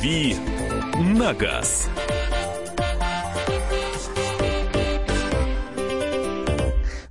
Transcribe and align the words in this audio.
«Дави 0.00 0.34
на 0.98 1.34
газ». 1.34 1.90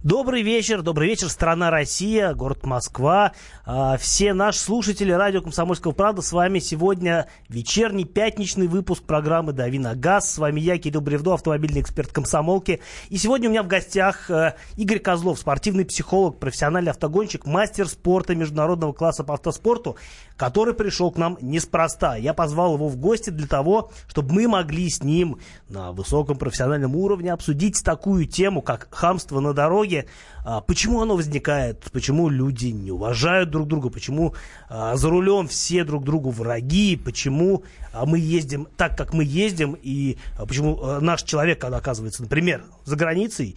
Добрый 0.09 0.41
вечер, 0.41 0.81
добрый 0.81 1.07
вечер, 1.07 1.29
страна 1.29 1.69
Россия, 1.69 2.33
город 2.33 2.65
Москва. 2.65 3.33
А, 3.63 3.95
все 3.97 4.33
наши 4.33 4.57
слушатели 4.57 5.11
радио 5.11 5.43
«Комсомольского 5.43 5.91
правда» 5.91 6.23
с 6.23 6.31
вами 6.31 6.57
сегодня 6.57 7.27
вечерний 7.47 8.05
пятничный 8.05 8.65
выпуск 8.65 9.03
программы 9.03 9.53
«Дави 9.53 9.77
на 9.77 9.93
газ». 9.93 10.33
С 10.33 10.39
вами 10.39 10.61
я, 10.61 10.79
Кирилл 10.79 11.01
Бревдо, 11.01 11.35
автомобильный 11.35 11.81
эксперт 11.81 12.11
комсомолки. 12.11 12.79
И 13.09 13.17
сегодня 13.17 13.49
у 13.49 13.51
меня 13.51 13.61
в 13.61 13.67
гостях 13.67 14.31
э, 14.31 14.55
Игорь 14.77 14.97
Козлов, 14.97 15.37
спортивный 15.37 15.85
психолог, 15.85 16.39
профессиональный 16.39 16.89
автогонщик, 16.89 17.45
мастер 17.45 17.87
спорта 17.87 18.33
международного 18.33 18.93
класса 18.93 19.23
по 19.23 19.35
автоспорту, 19.35 19.95
который 20.37 20.73
пришел 20.73 21.11
к 21.11 21.17
нам 21.19 21.37
неспроста. 21.39 22.15
Я 22.15 22.33
позвал 22.33 22.73
его 22.73 22.87
в 22.87 22.95
гости 22.95 23.29
для 23.29 23.45
того, 23.45 23.91
чтобы 24.07 24.33
мы 24.33 24.47
могли 24.47 24.89
с 24.89 25.03
ним 25.03 25.37
на 25.67 25.91
высоком 25.91 26.39
профессиональном 26.39 26.95
уровне 26.95 27.31
обсудить 27.31 27.83
такую 27.83 28.25
тему, 28.25 28.63
как 28.63 28.87
хамство 28.89 29.39
на 29.39 29.53
дороге, 29.53 29.98
а, 30.43 30.61
почему 30.61 31.01
оно 31.01 31.15
возникает, 31.15 31.85
почему 31.91 32.29
люди 32.29 32.67
не 32.67 32.91
уважают 32.91 33.49
друг 33.49 33.67
друга, 33.67 33.89
почему 33.89 34.33
а, 34.69 34.95
за 34.95 35.09
рулем 35.09 35.47
все 35.47 35.83
друг 35.83 36.03
другу 36.03 36.29
враги, 36.29 36.95
почему 36.95 37.63
а, 37.93 38.05
мы 38.05 38.19
ездим 38.19 38.67
так, 38.77 38.97
как 38.97 39.13
мы 39.13 39.23
ездим, 39.23 39.77
и 39.81 40.17
почему 40.37 40.99
наш 40.99 41.23
человек, 41.23 41.59
когда 41.59 41.77
оказывается, 41.77 42.21
например, 42.21 42.63
за 42.85 42.95
границей, 42.95 43.55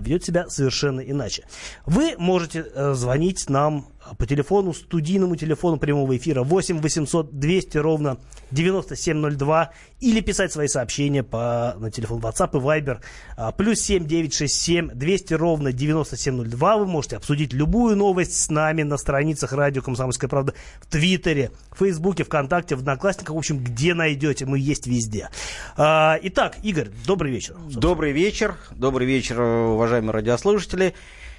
ведет 0.00 0.24
себя 0.24 0.48
совершенно 0.48 1.00
иначе. 1.00 1.44
Вы 1.84 2.14
можете 2.16 2.64
э, 2.74 2.94
звонить 2.94 3.50
нам 3.50 3.86
по 4.18 4.26
телефону, 4.26 4.72
студийному 4.72 5.36
телефону 5.36 5.78
прямого 5.78 6.16
эфира 6.16 6.42
8 6.42 6.80
800 6.80 7.38
200 7.38 7.78
ровно 7.78 8.18
9702 8.50 9.72
или 10.00 10.20
писать 10.20 10.52
свои 10.52 10.68
сообщения 10.68 11.22
по, 11.22 11.74
на 11.78 11.90
телефон 11.90 12.20
WhatsApp 12.20 12.50
и 12.52 12.60
Viber 12.60 13.00
а, 13.36 13.52
плюс 13.52 13.80
7 13.80 14.06
967 14.06 14.90
200 14.94 15.34
ровно 15.34 15.72
9702. 15.72 16.76
Вы 16.76 16.86
можете 16.86 17.16
обсудить 17.16 17.52
любую 17.52 17.96
новость 17.96 18.40
с 18.40 18.50
нами 18.50 18.82
на 18.82 18.96
страницах 18.96 19.52
радио 19.52 19.82
«Комсомольская 19.82 20.28
правда» 20.28 20.54
в 20.80 20.86
Твиттере, 20.86 21.50
в 21.72 21.78
Фейсбуке, 21.78 22.24
ВКонтакте, 22.24 22.76
в 22.76 22.80
Одноклассниках, 22.80 23.34
в 23.34 23.38
общем, 23.38 23.58
где 23.58 23.94
найдете, 23.94 24.46
мы 24.46 24.58
есть 24.58 24.86
везде. 24.86 25.30
А, 25.76 26.18
итак, 26.22 26.56
Игорь, 26.62 26.88
добрый 27.06 27.32
вечер. 27.32 27.54
Собственно. 27.54 27.80
Добрый 27.80 28.12
вечер, 28.12 28.56
добрый 28.72 29.06
вечер, 29.06 29.40
уважаемые 29.40 30.12
радиослушатели. 30.12 30.94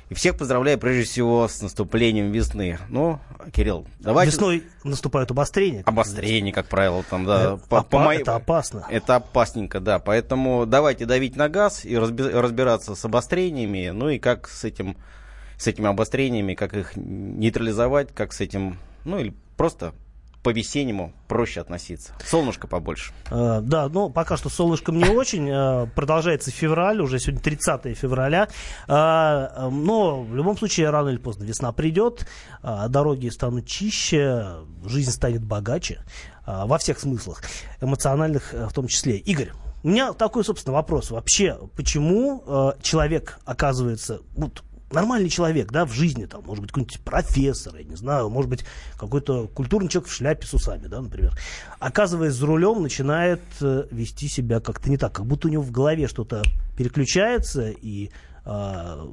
И 0.09 0.14
всех 0.14 0.38
поздравляю 0.38 0.78
прежде 0.78 1.03
всего 1.03 1.48
с 1.48 1.61
наступлением 1.61 2.31
весны. 2.31 2.78
Ну, 2.89 3.20
Кирилл, 3.52 3.88
давайте... 4.00 4.31
Весной 4.31 4.64
наступают 4.84 5.31
обострения. 5.31 5.80
Как 5.80 5.88
обострения, 5.88 6.53
как 6.53 6.67
правило, 6.67 7.03
там, 7.09 7.25
да. 7.25 7.42
Это, 7.42 7.58
по, 7.67 7.75
опа- 7.78 7.89
по 7.89 8.00
моей... 8.00 8.22
это 8.22 8.36
опасно. 8.36 8.86
Это 8.89 9.16
опасненько, 9.16 9.80
да. 9.80 9.97
Поэтому 9.97 10.67
давайте 10.67 11.08
давить 11.08 11.36
на 11.36 11.50
газ 11.50 11.86
и 11.86 11.97
разбираться 11.97 12.94
с 12.94 13.03
обострениями, 13.03 13.89
ну 13.89 14.09
и 14.09 14.20
как 14.20 14.47
с 14.47 14.64
этим, 14.64 14.95
с 15.58 15.66
этими 15.66 15.88
обострениями, 15.88 16.53
как 16.53 16.75
их 16.75 16.95
нейтрализовать, 16.95 18.14
как 18.14 18.31
с 18.34 18.42
этим, 18.42 18.78
ну 19.06 19.17
или 19.17 19.34
просто 19.58 19.94
по-весеннему 20.46 21.12
проще 21.28 21.60
относиться. 21.60 22.14
Солнышко 22.24 22.68
побольше. 22.68 23.14
Э, 23.32 23.62
да, 23.64 23.90
ну 23.90 24.12
пока 24.12 24.38
что 24.38 24.50
солнышком 24.50 25.00
не 25.00 25.10
очень. 25.10 25.50
Э, 25.50 25.88
продолжается 25.88 26.52
февраль, 26.52 27.02
уже 27.02 27.18
сегодня 27.18 27.42
30 27.42 27.98
февраля. 27.98 28.48
Э, 28.88 29.70
но 29.72 30.22
в 30.22 30.36
любом 30.36 30.56
случае 30.56 30.92
рано 30.92 31.10
или 31.10 31.18
поздно 31.18 31.46
весна 31.46 31.72
придет, 31.72 32.28
э, 32.62 32.86
дороги 32.90 33.30
станут 33.30 33.66
чище, 33.66 34.58
жизнь 34.86 35.12
станет 35.12 35.44
богаче 35.44 36.04
во 36.46 36.78
всех 36.78 37.00
смыслах, 37.00 37.42
эмоциональных 37.81 38.53
в 38.53 38.72
том 38.72 38.88
числе. 38.88 39.18
Игорь, 39.18 39.50
у 39.81 39.88
меня 39.88 40.14
такой, 40.14 40.44
собственно, 40.44 40.75
вопрос. 40.75 41.09
Вообще, 41.09 41.58
почему 41.75 42.44
э, 42.46 42.74
человек 42.84 43.40
оказывается... 43.46 44.22
Вот, 44.36 44.64
нормальный 44.91 45.29
человек, 45.29 45.72
да, 45.72 45.85
в 45.85 45.94
жизни, 45.94 46.25
там, 46.25 46.44
может 46.46 46.62
быть, 46.62 46.72
какой-нибудь 46.72 47.00
профессор, 47.01 47.75
я 47.75 47.84
не 47.84 47.96
знаю, 47.96 48.29
может 48.29 48.50
быть, 48.50 48.66
какой-то 48.97 49.47
культурный 49.47 49.90
человек 49.90 50.09
в 50.09 50.13
шляпе 50.13 50.46
с 50.46 50.53
усами, 50.53 50.88
да, 50.88 51.01
например, 51.01 51.38
оказываясь 51.79 52.34
за 52.34 52.46
рулем, 52.46 52.81
начинает 52.81 53.41
э, 53.62 53.88
вести 53.91 54.28
себя 54.28 54.59
как-то 54.59 54.90
не 54.90 54.97
так, 54.97 55.13
как 55.13 55.25
будто 55.25 55.47
у 55.47 55.51
него 55.51 55.63
в 55.63 55.72
голове 55.72 56.07
что-то 56.07 56.44
переключается 56.78 57.69
и 57.69 58.12
э, 58.45 59.07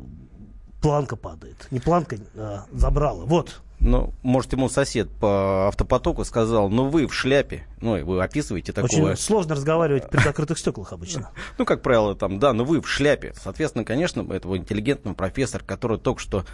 планка 0.82 1.16
падает. 1.16 1.68
Не 1.70 1.80
планка, 1.80 2.18
а 2.36 2.66
забрала. 2.72 3.24
Вот, 3.24 3.62
ну, 3.82 4.12
может, 4.22 4.52
ему 4.52 4.68
сосед 4.68 5.10
по 5.10 5.66
автопотоку 5.66 6.24
сказал, 6.24 6.68
ну 6.68 6.88
вы 6.88 7.08
в 7.08 7.14
шляпе. 7.14 7.64
Ну, 7.80 8.04
вы 8.04 8.22
описываете 8.22 8.72
такого... 8.72 9.10
Очень 9.10 9.16
сложно 9.16 9.56
разговаривать 9.56 10.08
при 10.08 10.20
закрытых 10.20 10.58
стеклах 10.58 10.92
обычно. 10.92 11.30
Ну, 11.58 11.64
как 11.64 11.82
правило, 11.82 12.14
там, 12.14 12.38
да, 12.38 12.52
ну 12.52 12.64
вы 12.64 12.80
в 12.80 12.88
шляпе. 12.88 13.32
Соответственно, 13.36 13.84
конечно, 13.84 14.20
этого 14.32 14.56
интеллигентного 14.56 15.14
профессора, 15.14 15.64
который 15.64 15.98
только 15.98 16.20
что 16.20 16.44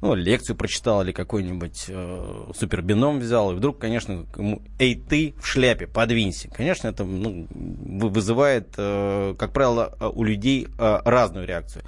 ну, 0.00 0.14
лекцию 0.14 0.56
прочитал 0.56 1.02
или 1.02 1.12
какой-нибудь 1.12 1.86
э, 1.88 2.52
супербином 2.56 3.20
взял, 3.20 3.52
и 3.52 3.54
вдруг, 3.54 3.78
конечно, 3.78 4.26
ему, 4.36 4.60
эй, 4.78 4.96
ты 4.96 5.34
в 5.40 5.46
шляпе, 5.46 5.86
подвинься. 5.86 6.48
Конечно, 6.50 6.88
это 6.88 7.04
ну, 7.04 7.46
вызывает, 7.50 8.74
э, 8.76 9.34
как 9.38 9.52
правило, 9.52 9.96
у 10.12 10.24
людей 10.24 10.66
э, 10.66 10.98
разную 11.04 11.46
реакцию. 11.46 11.84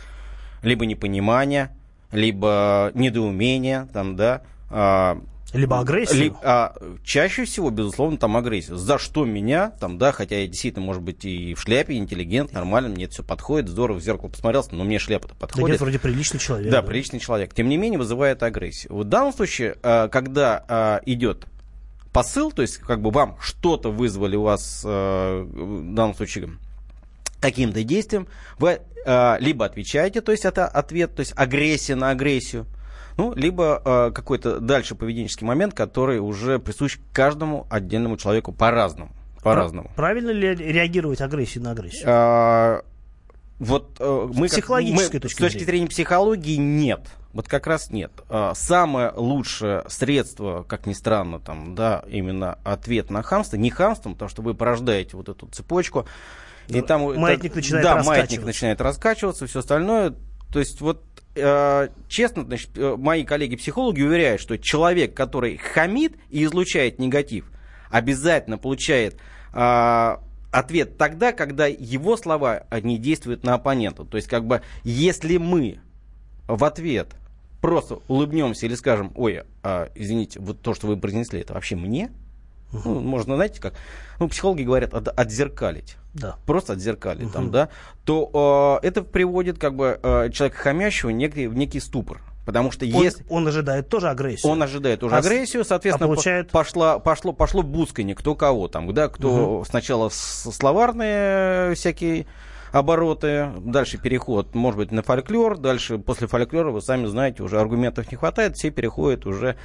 Либо 0.62 0.86
непонимание, 0.86 1.76
либо 2.12 2.90
недоумение, 2.94 3.88
там, 3.92 4.16
да, 4.16 4.42
а, 4.70 5.20
либо 5.52 5.80
агрессию? 5.80 6.18
Ли, 6.18 6.32
а, 6.42 6.74
чаще 7.04 7.44
всего, 7.44 7.70
безусловно, 7.70 8.18
там 8.18 8.36
агрессия. 8.36 8.74
За 8.74 8.98
что 8.98 9.24
меня, 9.24 9.70
там, 9.70 9.96
да, 9.96 10.12
хотя 10.12 10.40
я 10.40 10.46
действительно, 10.46 10.84
может 10.84 11.02
быть, 11.02 11.24
и 11.24 11.54
в 11.54 11.60
шляпе, 11.60 11.94
интеллигент, 11.96 12.52
нормально, 12.52 12.90
мне 12.90 13.04
это 13.04 13.14
все 13.14 13.22
подходит, 13.22 13.68
здорово, 13.68 13.98
в 13.98 14.02
зеркало 14.02 14.28
посмотрелся, 14.28 14.74
но 14.74 14.84
мне 14.84 14.98
шляпа-то 14.98 15.34
подходит. 15.34 15.66
Да 15.66 15.72
нет, 15.72 15.80
вроде 15.80 15.98
приличный 15.98 16.40
человек. 16.40 16.70
Да, 16.70 16.82
да, 16.82 16.86
приличный 16.86 17.20
человек. 17.20 17.54
Тем 17.54 17.68
не 17.68 17.76
менее, 17.76 17.98
вызывает 17.98 18.42
агрессию. 18.42 18.94
В 18.94 19.04
данном 19.04 19.32
случае, 19.32 19.76
а, 19.82 20.08
когда 20.08 20.64
а, 20.68 21.00
идет 21.06 21.46
посыл, 22.12 22.50
то 22.50 22.62
есть, 22.62 22.78
как 22.78 23.02
бы 23.02 23.10
вам 23.10 23.36
что-то 23.40 23.90
вызвали 23.90 24.36
у 24.36 24.42
вас, 24.42 24.82
в 24.82 25.46
данном 25.94 26.14
случае, 26.14 26.48
каким-то 27.50 27.82
действием, 27.82 28.28
вы 28.58 28.80
либо 29.38 29.64
отвечаете, 29.64 30.20
то 30.20 30.32
есть 30.32 30.44
это 30.44 30.66
ответ, 30.66 31.14
то 31.14 31.20
есть 31.20 31.32
агрессия 31.36 31.94
на 31.94 32.10
агрессию, 32.10 32.66
ну, 33.16 33.32
либо 33.34 33.80
э, 33.84 34.10
какой-то 34.14 34.60
дальше 34.60 34.94
поведенческий 34.94 35.46
момент, 35.46 35.74
который 35.74 36.18
уже 36.18 36.58
присущ 36.58 36.98
каждому 37.12 37.66
отдельному 37.70 38.16
человеку 38.16 38.52
по-разному. 38.52 39.10
По-разному. 39.42 39.90
Правильно 39.96 40.30
ли 40.30 40.54
реагировать 40.54 41.20
агрессию 41.20 41.64
на 41.64 41.70
агрессию? 41.70 42.04
А, 42.06 42.82
вот 43.58 43.96
э, 44.00 44.28
мы, 44.34 44.48
как, 44.48 44.68
мы 44.68 45.08
точки 45.08 45.28
с 45.28 45.36
точки 45.36 45.64
зрения 45.64 45.86
психологии 45.86 46.56
нет. 46.56 47.00
Вот 47.32 47.48
как 47.48 47.66
раз 47.66 47.90
нет. 47.90 48.12
А, 48.28 48.54
самое 48.54 49.12
лучшее 49.14 49.84
средство, 49.88 50.64
как 50.68 50.86
ни 50.86 50.92
странно, 50.92 51.38
там, 51.38 51.74
да, 51.74 52.04
именно 52.08 52.58
ответ 52.64 53.08
на 53.10 53.22
хамство, 53.22 53.56
не 53.56 53.70
хамством, 53.70 54.14
потому 54.14 54.28
что 54.28 54.42
вы 54.42 54.52
порождаете 54.52 55.16
вот 55.16 55.28
эту 55.28 55.46
цепочку, 55.46 56.06
и 56.68 56.80
там 56.80 57.02
маятник 57.18 57.50
это, 57.52 57.56
начинает 57.56 57.84
да, 57.84 57.94
раскачиваться. 57.94 58.20
маятник 58.20 58.44
начинает 58.44 58.80
раскачиваться, 58.80 59.46
все 59.46 59.58
остальное. 59.60 60.14
То 60.52 60.60
есть 60.60 60.80
вот 60.80 61.02
Э, 61.38 61.88
честно, 62.08 62.44
значит, 62.44 62.70
э, 62.78 62.96
мои 62.96 63.22
коллеги-психологи 63.22 64.00
уверяют, 64.00 64.40
что 64.40 64.56
человек, 64.56 65.14
который 65.14 65.58
хамит 65.58 66.16
и 66.30 66.42
излучает 66.44 66.98
негатив, 66.98 67.50
обязательно 67.90 68.56
получает 68.56 69.18
э, 69.52 70.16
ответ 70.50 70.96
тогда, 70.96 71.32
когда 71.32 71.66
его 71.66 72.16
слова 72.16 72.64
не 72.80 72.96
действуют 72.96 73.44
на 73.44 73.52
оппонента. 73.52 74.04
То 74.04 74.16
есть, 74.16 74.28
как 74.28 74.46
бы, 74.46 74.62
если 74.82 75.36
мы 75.36 75.78
в 76.48 76.64
ответ 76.64 77.08
просто 77.60 77.98
улыбнемся 78.08 78.64
или 78.64 78.74
скажем, 78.74 79.12
ой, 79.14 79.42
а, 79.62 79.90
извините, 79.94 80.40
вот 80.40 80.62
то, 80.62 80.72
что 80.72 80.86
вы 80.86 80.96
произнесли, 80.96 81.40
это 81.40 81.52
вообще 81.52 81.76
мне? 81.76 82.10
Ну, 82.72 83.00
можно, 83.00 83.36
знаете, 83.36 83.60
как, 83.60 83.74
ну, 84.18 84.28
психологи 84.28 84.62
говорят, 84.62 84.94
от, 84.94 85.08
отзеркалить. 85.08 85.96
Да. 86.14 86.36
Просто 86.46 86.74
отзеркалить, 86.74 87.26
угу. 87.26 87.32
там, 87.32 87.50
да, 87.50 87.68
то 88.04 88.80
э, 88.82 88.86
это 88.86 89.02
приводит, 89.02 89.58
как 89.58 89.74
бы, 89.74 89.98
э, 90.02 90.30
человека 90.30 90.58
хамящего 90.58 91.10
в 91.10 91.12
некий, 91.12 91.46
в 91.46 91.54
некий 91.54 91.80
ступор. 91.80 92.20
Потому 92.46 92.70
что 92.70 92.86
он, 92.86 93.02
если... 93.02 93.24
Он 93.28 93.46
ожидает 93.48 93.88
тоже 93.88 94.08
агрессию. 94.08 94.50
Он 94.50 94.62
ожидает 94.62 95.00
тоже 95.00 95.16
а 95.16 95.18
агрессию, 95.18 95.64
соответственно, 95.64 96.06
а 96.06 96.14
получает... 96.14 96.50
пошло, 96.50 97.00
пошло, 97.00 97.32
пошло 97.32 97.62
бусканье, 97.62 98.14
кто 98.14 98.36
кого 98.36 98.68
там, 98.68 98.92
да, 98.94 99.08
кто 99.08 99.56
угу. 99.58 99.64
сначала 99.64 100.10
словарные 100.10 101.74
всякие 101.74 102.26
обороты, 102.78 103.50
дальше 103.60 103.98
переход, 103.98 104.54
может 104.54 104.78
быть, 104.78 104.92
на 104.92 105.02
фольклор, 105.02 105.58
дальше 105.58 105.98
после 105.98 106.26
фольклора, 106.26 106.70
вы 106.70 106.80
сами 106.80 107.06
знаете, 107.06 107.42
уже 107.42 107.60
аргументов 107.60 108.10
не 108.10 108.16
хватает, 108.16 108.56
все 108.56 108.70
переходят 108.70 109.26
уже... 109.26 109.56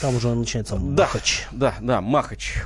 Там 0.00 0.16
уже 0.16 0.34
начинается 0.34 0.76
махач. 0.76 1.46
Да, 1.52 1.74
да, 1.80 1.96
да 1.96 2.00
махач. 2.00 2.62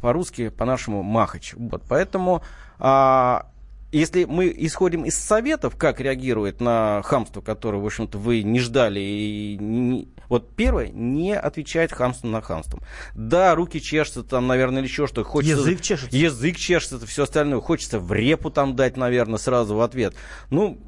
По-русски, 0.00 0.48
по-нашему 0.48 1.02
махач. 1.02 1.54
Вот, 1.56 1.82
поэтому 1.88 2.42
а, 2.78 3.46
если 3.92 4.24
мы 4.24 4.52
исходим 4.56 5.04
из 5.04 5.18
советов, 5.18 5.76
как 5.76 6.00
реагирует 6.00 6.60
на 6.60 7.02
хамство, 7.04 7.42
которое, 7.42 7.78
в 7.78 7.86
общем-то, 7.86 8.16
вы 8.18 8.42
не 8.42 8.58
ждали, 8.58 9.00
и 9.00 9.58
не... 9.60 10.08
вот 10.32 10.56
первое, 10.56 10.88
не 10.88 11.36
отвечать 11.36 11.92
хамство 11.92 12.26
на 12.26 12.40
хамство. 12.40 12.80
Да, 13.14 13.54
руки 13.54 13.82
чешутся 13.82 14.22
там, 14.22 14.46
наверное, 14.46 14.78
или 14.78 14.88
еще 14.88 15.06
что. 15.06 15.24
Хочется... 15.24 15.58
Язык 15.58 15.82
чешется. 15.82 16.16
Язык 16.16 16.56
чешется, 16.56 16.96
это 16.96 17.06
все 17.06 17.24
остальное. 17.24 17.60
Хочется 17.60 18.00
в 18.00 18.10
репу 18.14 18.50
там 18.50 18.74
дать, 18.74 18.96
наверное, 18.96 19.36
сразу 19.36 19.74
в 19.74 19.82
ответ. 19.82 20.14
Ну, 20.48 20.78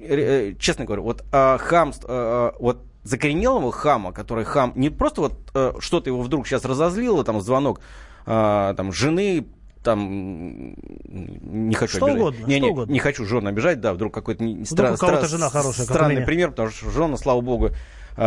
э, 0.00 0.54
честно 0.58 0.86
говоря, 0.86 1.02
вот 1.02 1.22
а, 1.32 1.58
хамство, 1.58 2.08
а, 2.10 2.54
вот 2.58 2.82
закоренелого 3.02 3.72
хама, 3.72 4.12
который 4.12 4.46
хам, 4.46 4.72
не 4.74 4.88
просто 4.88 5.20
вот 5.20 5.50
а, 5.52 5.74
что-то 5.80 6.08
его 6.08 6.22
вдруг 6.22 6.48
сейчас 6.48 6.64
разозлило, 6.64 7.24
там 7.24 7.42
звонок 7.42 7.82
а, 8.24 8.72
там 8.72 8.90
жены 8.90 9.44
там 9.82 10.76
не 11.10 11.74
хочу 11.74 11.98
что 11.98 12.06
обижать. 12.06 12.22
Угодно, 12.22 12.46
не, 12.46 12.56
что 12.56 12.64
не, 12.64 12.70
угодно. 12.70 12.92
не 12.94 12.98
хочу 13.00 13.26
жену 13.26 13.50
обижать, 13.50 13.82
да, 13.82 13.92
вдруг 13.92 14.14
какой-то 14.14 14.42
стра- 14.42 14.96
стра- 14.96 15.26
жена 15.26 15.50
хорошая, 15.50 15.84
странный 15.84 16.22
пример, 16.22 16.52
потому 16.52 16.70
что 16.70 16.90
жена, 16.90 17.18
слава 17.18 17.42
богу, 17.42 17.72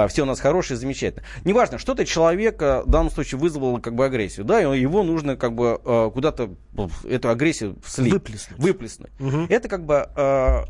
все 0.10 0.24
у 0.24 0.26
нас 0.26 0.40
хорошие, 0.40 0.78
замечательно. 0.78 1.24
Неважно, 1.46 1.78
что-то 1.78 2.06
человека 2.06 2.84
в 2.86 2.90
данном 2.90 3.12
случае 3.12 3.40
вызвало 3.40 3.80
как 3.80 3.96
бы 3.96 4.06
агрессию, 4.06 4.46
да, 4.46 4.62
и 4.62 4.80
его 4.80 5.04
нужно 5.04 5.36
как 5.36 5.54
бы 5.56 5.80
а, 5.84 6.10
куда-то 6.10 6.56
эту 7.04 7.30
агрессию 7.30 7.78
слить. 7.86 8.14
Выплеснуть. 8.14 8.60
Выплеснуть. 8.60 9.12
Мгм. 9.20 9.48
Это 9.50 9.68
как 9.68 9.86
бы 9.86 10.08
а, 10.16 10.66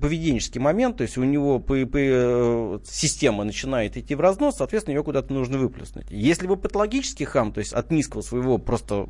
поведенческий 0.00 0.60
момент, 0.60 0.98
то 0.98 1.02
есть 1.02 1.18
у 1.18 1.24
него 1.24 1.58
по, 1.58 1.74
по- 1.86 1.98
э, 1.98 2.78
система 2.84 3.44
начинает 3.44 3.96
идти 3.96 4.14
в 4.14 4.20
разнос, 4.20 4.56
соответственно, 4.56 4.96
ее 4.96 5.04
куда-то 5.04 5.32
нужно 5.32 5.58
выплеснуть. 5.58 6.06
Если 6.10 6.46
вы 6.46 6.56
патологический 6.56 7.26
хам, 7.26 7.52
то 7.52 7.60
есть 7.60 7.72
от 7.72 7.90
низкого 7.90 8.22
своего 8.22 8.58
просто 8.58 9.08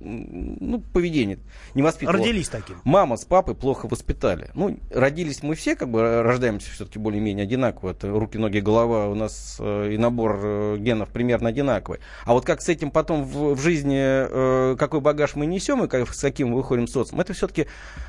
ну, 0.00 0.80
поведения 0.92 1.38
не 1.74 1.82
воспитывал. 1.82 2.18
Родились 2.18 2.48
таким. 2.48 2.76
Мама 2.84 3.16
с 3.16 3.24
папой 3.24 3.54
плохо 3.54 3.86
воспитали. 3.88 4.50
Ну, 4.54 4.78
родились 4.92 5.42
мы 5.42 5.54
все, 5.54 5.76
как 5.76 5.90
бы 5.90 6.22
рождаемся 6.22 6.70
все-таки 6.70 6.98
более-менее 6.98 7.44
одинаково. 7.44 7.90
Это 7.90 8.08
руки, 8.10 8.38
ноги, 8.38 8.60
голова 8.60 8.99
у 9.08 9.14
нас 9.14 9.56
э, 9.58 9.92
и 9.92 9.98
набор 9.98 10.40
э, 10.42 10.76
генов 10.78 11.08
примерно 11.10 11.48
одинаковый. 11.48 12.00
А 12.24 12.32
вот 12.32 12.44
как 12.44 12.60
с 12.60 12.68
этим 12.68 12.90
потом 12.90 13.24
в, 13.24 13.54
в 13.54 13.60
жизни, 13.60 13.98
э, 13.98 14.76
какой 14.76 15.00
багаж 15.00 15.34
мы 15.34 15.46
несем 15.46 15.84
и 15.84 15.88
как, 15.88 16.12
с 16.12 16.20
каким 16.20 16.48
мы 16.48 16.56
выходим 16.56 16.86
в 16.86 16.90
социум, 16.90 17.20
это 17.20 17.32
все-таки 17.32 17.66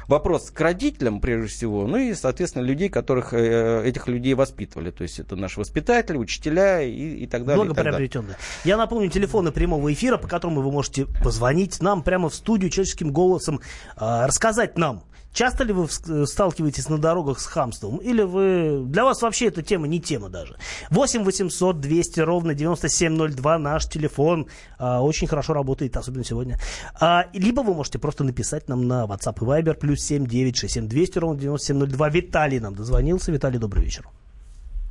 вопрос 0.07 0.51
к 0.51 0.59
родителям, 0.59 1.21
прежде 1.21 1.47
всего, 1.47 1.87
ну 1.87 1.97
и, 1.97 2.13
соответственно, 2.13 2.63
людей, 2.63 2.89
которых 2.89 3.33
этих 3.33 4.07
людей 4.07 4.33
воспитывали. 4.33 4.91
То 4.91 5.03
есть 5.03 5.19
это 5.19 5.35
наши 5.35 5.59
воспитатели, 5.59 6.17
учителя 6.17 6.81
и, 6.81 7.23
и 7.23 7.27
так 7.27 7.45
далее. 7.45 7.65
Благоприобретенное. 7.65 8.37
Я 8.63 8.77
напомню 8.77 9.09
телефоны 9.09 9.51
прямого 9.51 9.91
эфира, 9.91 10.17
по 10.17 10.27
которому 10.27 10.61
вы 10.61 10.71
можете 10.71 11.05
позвонить 11.05 11.81
нам 11.81 12.03
прямо 12.03 12.29
в 12.29 12.35
студию 12.35 12.69
человеческим 12.69 13.11
голосом, 13.11 13.61
рассказать 13.95 14.77
нам, 14.77 15.03
часто 15.33 15.63
ли 15.63 15.73
вы 15.73 15.83
вс- 15.85 16.25
сталкиваетесь 16.25 16.89
на 16.89 16.97
дорогах 16.97 17.39
с 17.39 17.45
хамством, 17.45 17.97
или 17.97 18.21
вы 18.21 18.83
для 18.85 19.03
вас 19.05 19.21
вообще 19.21 19.47
эта 19.47 19.61
тема 19.61 19.87
не 19.87 19.99
тема 19.99 20.29
даже. 20.29 20.55
8 20.89 21.23
800 21.23 21.79
200 21.79 22.19
ровно 22.21 22.53
9702 22.53 23.57
наш 23.57 23.85
телефон 23.87 24.47
а, 24.77 25.01
очень 25.01 25.27
хорошо 25.27 25.53
работает, 25.53 25.97
особенно 25.97 26.23
сегодня. 26.23 26.57
А, 26.99 27.25
либо 27.33 27.61
вы 27.61 27.73
можете 27.73 27.99
просто 27.99 28.23
написать 28.23 28.67
нам 28.67 28.87
на 28.87 29.05
WhatsApp 29.05 29.37
и 29.41 29.45
Viber 29.45 29.73
плюс 29.75 30.01
7 30.01 30.25
967 30.25 30.87
200 30.87 31.19
ровно 31.19 31.39
9702. 31.39 32.09
Виталий 32.09 32.59
нам 32.59 32.75
дозвонился. 32.75 33.31
Виталий, 33.31 33.59
добрый 33.59 33.83
вечер. 33.83 34.05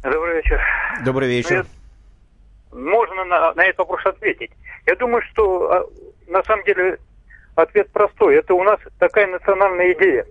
Добрый 0.03 0.37
вечер. 0.37 0.61
Добрый 1.05 1.29
вечер. 1.29 1.67
Можно 2.73 3.25
на, 3.25 3.53
на 3.55 3.65
этот 3.65 3.79
вопрос 3.81 4.07
ответить. 4.07 4.51
Я 4.87 4.95
думаю, 4.97 5.23
что 5.31 5.71
а, 5.71 5.85
на 6.29 6.43
самом 6.45 6.65
деле 6.65 6.99
ответ 7.55 7.91
простой. 7.93 8.37
Это 8.37 8.55
у 8.55 8.63
нас 8.63 8.79
такая 8.99 9.27
национальная 9.27 9.93
идея. 9.93 10.27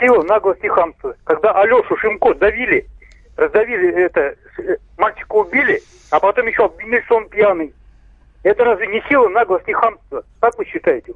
Сила, 0.00 0.22
наглость 0.22 0.62
и 0.62 0.68
хамство. 0.68 1.16
Когда 1.24 1.52
Алешу 1.52 1.96
Шимко 1.96 2.34
давили, 2.34 2.86
раздавили 3.36 3.92
это, 4.04 4.34
э, 4.58 4.76
мальчика 4.98 5.32
убили, 5.32 5.82
а 6.10 6.20
потом 6.20 6.46
еще 6.46 6.66
обвинили, 6.66 7.02
что 7.02 7.16
он 7.16 7.28
пьяный. 7.28 7.74
Это 8.42 8.64
разве 8.64 8.86
не 8.88 9.02
сила, 9.08 9.28
наглость 9.28 9.68
и 9.68 9.72
хамство? 9.72 10.22
Как 10.40 10.56
вы 10.58 10.64
считаете? 10.66 11.12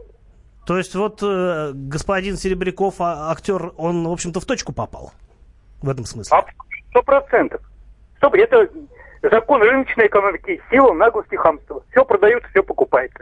То 0.67 0.79
есть 0.79 0.95
вот 0.95 1.23
э, 1.23 1.73
господин 1.75 2.37
Серебряков, 2.37 3.01
а, 3.01 3.31
актер, 3.31 3.73
он, 3.77 4.07
в 4.07 4.13
общем-то, 4.13 4.41
в 4.41 4.45
точку 4.45 4.73
попал. 4.73 5.13
В 5.83 5.89
этом 5.89 6.05
смысле. 6.05 6.37
Сто 6.91 7.03
процентов. 7.03 7.61
Это 8.21 8.69
закон 9.23 9.63
рыночной 9.63 10.07
экономики. 10.07 10.61
Сила, 10.71 10.93
наглость 10.93 11.33
и 11.33 11.37
хамство. 11.37 11.83
Все 11.91 12.05
продается, 12.05 12.49
все 12.51 12.63
покупается. 12.63 13.21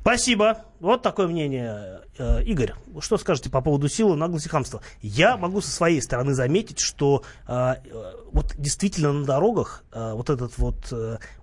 Спасибо. 0.00 0.64
Вот 0.80 1.02
такое 1.02 1.26
мнение. 1.26 2.02
Э, 2.18 2.42
Игорь, 2.42 2.72
что 3.00 3.18
скажете 3.18 3.50
по 3.50 3.60
поводу 3.60 3.88
силы, 3.88 4.16
наглости 4.16 4.48
хамства? 4.48 4.80
Я 5.02 5.36
могу 5.36 5.60
со 5.60 5.70
своей 5.70 6.00
стороны 6.00 6.34
заметить, 6.34 6.78
что 6.78 7.24
э, 7.46 7.74
э, 7.84 8.12
вот 8.32 8.54
действительно 8.56 9.12
на 9.12 9.24
дорогах 9.24 9.84
вот 9.92 10.30
этот 10.30 10.56
вот 10.58 10.92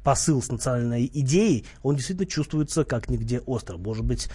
посыл 0.04 0.42
с 0.42 0.50
национальной 0.50 1.10
идеей, 1.13 1.66
он 1.84 1.96
действительно 1.96 2.28
чувствуется 2.28 2.86
как 2.86 3.10
нигде 3.10 3.40
остро. 3.40 3.78
Может 3.78 4.06
быть, 4.06 4.30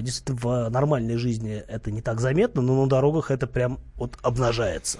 действительно 0.00 0.38
в 0.38 0.68
нормальной 0.68 1.16
жизни 1.16 1.54
это 1.66 1.90
не 1.90 2.02
так 2.02 2.20
заметно, 2.20 2.62
но 2.62 2.82
на 2.82 2.88
дорогах 2.88 3.30
это 3.30 3.46
прям 3.46 3.80
вот 3.96 4.16
обнажается. 4.22 4.98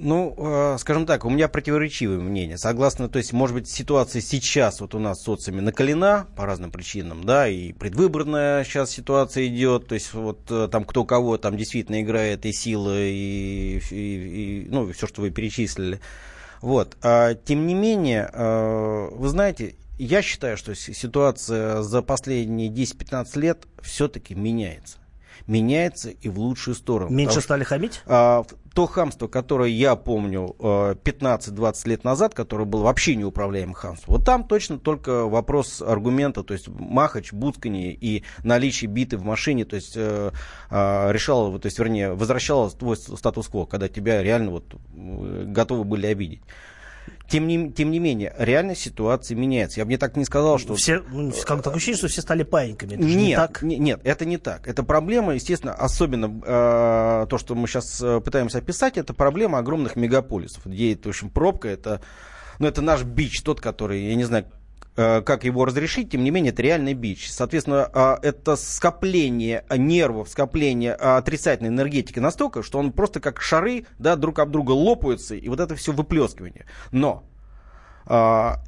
Ну, 0.00 0.34
э, 0.38 0.76
скажем 0.78 1.06
так, 1.06 1.24
у 1.24 1.30
меня 1.30 1.48
противоречивое 1.48 2.18
мнение. 2.18 2.56
Согласно, 2.56 3.08
то 3.08 3.18
есть, 3.18 3.32
может 3.32 3.54
быть, 3.54 3.68
ситуация 3.68 4.22
сейчас 4.22 4.80
вот 4.80 4.94
у 4.94 4.98
нас 4.98 5.18
в 5.18 5.22
социуме 5.24 5.60
накалена 5.60 6.26
по 6.36 6.46
разным 6.46 6.70
причинам, 6.70 7.24
да, 7.24 7.48
и 7.48 7.72
предвыборная 7.72 8.64
сейчас 8.64 8.90
ситуация 8.90 9.46
идет, 9.48 9.88
то 9.88 9.94
есть, 9.94 10.14
вот 10.14 10.40
э, 10.50 10.68
там 10.70 10.84
кто 10.84 11.04
кого 11.04 11.36
там 11.38 11.56
действительно 11.56 12.00
играет 12.00 12.46
и 12.46 12.52
силы, 12.52 13.10
и, 13.10 13.80
и- 13.90 14.64
и, 14.64 14.68
ну, 14.70 14.90
все, 14.92 15.06
что 15.06 15.20
вы 15.22 15.30
перечислили. 15.30 16.00
Вот. 16.62 16.96
А, 17.02 17.34
тем 17.34 17.66
не 17.66 17.74
менее, 17.74 18.30
э, 18.32 19.08
вы 19.12 19.28
знаете, 19.28 19.74
я 19.98 20.22
считаю, 20.22 20.56
что 20.56 20.74
си- 20.74 20.92
ситуация 20.94 21.82
за 21.82 22.02
последние 22.02 22.68
10-15 22.68 23.36
лет 23.36 23.66
все-таки 23.82 24.34
меняется. 24.34 24.98
Меняется 25.46 26.10
и 26.10 26.28
в 26.28 26.38
лучшую 26.38 26.74
сторону. 26.74 27.10
Меньше 27.10 27.34
что- 27.34 27.40
стали 27.42 27.64
хамить? 27.64 28.02
а, 28.06 28.44
то 28.78 28.86
хамство, 28.86 29.26
которое 29.26 29.70
я 29.70 29.96
помню 29.96 30.54
э, 30.60 30.94
15-20 31.02 31.88
лет 31.88 32.04
назад, 32.04 32.32
которое 32.32 32.64
было 32.64 32.84
вообще 32.84 33.16
неуправляемым 33.16 33.74
хамством, 33.74 34.14
вот 34.14 34.24
там 34.24 34.44
точно 34.44 34.78
только 34.78 35.26
вопрос 35.26 35.82
аргумента, 35.82 36.44
то 36.44 36.54
есть 36.54 36.68
махач, 36.68 37.32
буцканье 37.32 37.92
и 37.92 38.22
наличие 38.44 38.88
биты 38.88 39.18
в 39.18 39.24
машине, 39.24 39.64
то 39.64 39.74
есть 39.74 39.94
э, 39.96 40.30
э, 40.70 41.12
решало, 41.12 41.58
то 41.58 41.66
есть, 41.66 41.76
вернее, 41.80 42.14
возвращало 42.14 42.70
твой 42.70 42.96
статус-кво, 42.96 43.64
когда 43.64 43.88
тебя 43.88 44.22
реально 44.22 44.52
вот, 44.52 44.72
э, 44.72 45.44
готовы 45.48 45.82
были 45.82 46.06
обидеть. 46.06 46.42
Тем 47.28 47.46
не, 47.46 47.70
тем 47.70 47.90
не 47.90 47.98
менее, 47.98 48.34
реально 48.38 48.74
ситуация 48.74 49.36
меняется. 49.36 49.80
Я 49.80 49.84
бы 49.84 49.90
не 49.90 49.98
так 49.98 50.16
не 50.16 50.24
сказал, 50.24 50.58
что... 50.58 50.74
Все, 50.74 51.02
ну, 51.10 51.30
как 51.44 51.58
такое 51.58 51.74
ощущение, 51.76 51.98
что 51.98 52.08
все 52.08 52.22
стали 52.22 52.42
паиньками. 52.42 52.94
Это 52.94 53.02
Нет, 53.02 53.16
не 53.16 53.36
так. 53.36 53.62
не- 53.62 53.78
нет, 53.78 54.00
это 54.02 54.24
не 54.24 54.38
так. 54.38 54.66
Это 54.66 54.82
проблема, 54.82 55.34
естественно, 55.34 55.74
особенно 55.74 56.40
э, 56.42 57.26
то, 57.28 57.36
что 57.38 57.54
мы 57.54 57.68
сейчас 57.68 58.02
пытаемся 58.24 58.58
описать, 58.58 58.96
это 58.96 59.12
проблема 59.12 59.58
огромных 59.58 59.94
мегаполисов, 59.94 60.64
где, 60.64 60.94
это, 60.94 61.08
в 61.08 61.10
общем, 61.10 61.28
пробка, 61.28 61.68
это, 61.68 62.00
ну, 62.58 62.66
это 62.66 62.80
наш 62.80 63.02
бич, 63.02 63.42
тот, 63.42 63.60
который, 63.60 64.06
я 64.08 64.14
не 64.14 64.24
знаю, 64.24 64.46
э, 64.46 64.57
как 64.98 65.44
его 65.44 65.64
разрешить, 65.64 66.10
тем 66.10 66.24
не 66.24 66.30
менее, 66.30 66.52
это 66.52 66.62
реальный 66.62 66.94
бич. 66.94 67.30
Соответственно, 67.30 67.88
а, 67.92 68.18
это 68.20 68.56
скопление 68.56 69.64
нервов, 69.70 70.28
скопление 70.28 70.94
а, 70.94 71.18
отрицательной 71.18 71.70
энергетики 71.70 72.18
настолько, 72.18 72.64
что 72.64 72.78
он 72.78 72.92
просто 72.92 73.20
как 73.20 73.40
шары, 73.40 73.86
да, 73.98 74.16
друг 74.16 74.40
об 74.40 74.50
друга 74.50 74.72
лопаются, 74.72 75.36
и 75.36 75.48
вот 75.48 75.60
это 75.60 75.76
все 75.76 75.92
выплескивание. 75.92 76.66
Но 76.90 77.22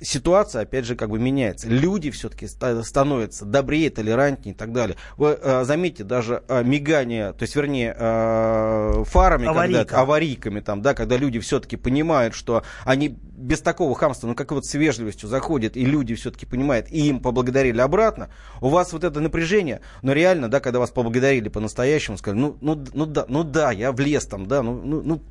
ситуация, 0.02 0.62
опять 0.62 0.84
же, 0.84 0.96
как 0.96 1.10
бы 1.10 1.18
меняется. 1.18 1.68
Люди 1.68 2.10
все-таки 2.10 2.46
становятся 2.46 3.44
добрее, 3.44 3.90
толерантнее 3.90 4.54
и 4.54 4.56
так 4.56 4.72
далее. 4.72 4.96
Вы 5.16 5.32
а, 5.32 5.64
заметьте, 5.64 6.04
даже 6.04 6.42
а, 6.48 6.62
мигание, 6.62 7.32
то 7.32 7.42
есть, 7.42 7.56
вернее, 7.56 7.94
а, 7.98 9.02
фарами, 9.04 9.46
Аварийка. 9.46 9.84
когда, 9.84 10.00
аварийками, 10.02 10.60
там, 10.60 10.82
да, 10.82 10.94
когда 10.94 11.16
люди 11.16 11.38
все-таки 11.40 11.76
понимают, 11.76 12.34
что 12.34 12.64
они 12.84 13.08
без 13.08 13.60
такого 13.60 13.94
хамства, 13.94 14.26
ну, 14.26 14.34
как 14.34 14.52
вот 14.52 14.66
с 14.66 14.74
вежливостью 14.74 15.28
заходят, 15.28 15.76
и 15.76 15.84
люди 15.84 16.14
все-таки 16.14 16.44
понимают, 16.44 16.90
и 16.90 17.08
им 17.08 17.20
поблагодарили 17.20 17.80
обратно, 17.80 18.28
у 18.60 18.68
вас 18.68 18.92
вот 18.92 19.04
это 19.04 19.20
напряжение, 19.20 19.80
но 20.02 20.12
реально, 20.12 20.50
да, 20.50 20.60
когда 20.60 20.78
вас 20.78 20.90
поблагодарили 20.90 21.48
по-настоящему, 21.48 22.18
сказали, 22.18 22.40
ну, 22.40 22.56
ну, 22.60 22.84
ну, 22.92 23.06
да, 23.06 23.24
ну 23.28 23.44
да, 23.44 23.72
я 23.72 23.92
влез 23.92 24.26
там, 24.26 24.46
да, 24.46 24.62
ну, 24.62 24.80
ну, 24.84 25.02
ну, 25.02 25.22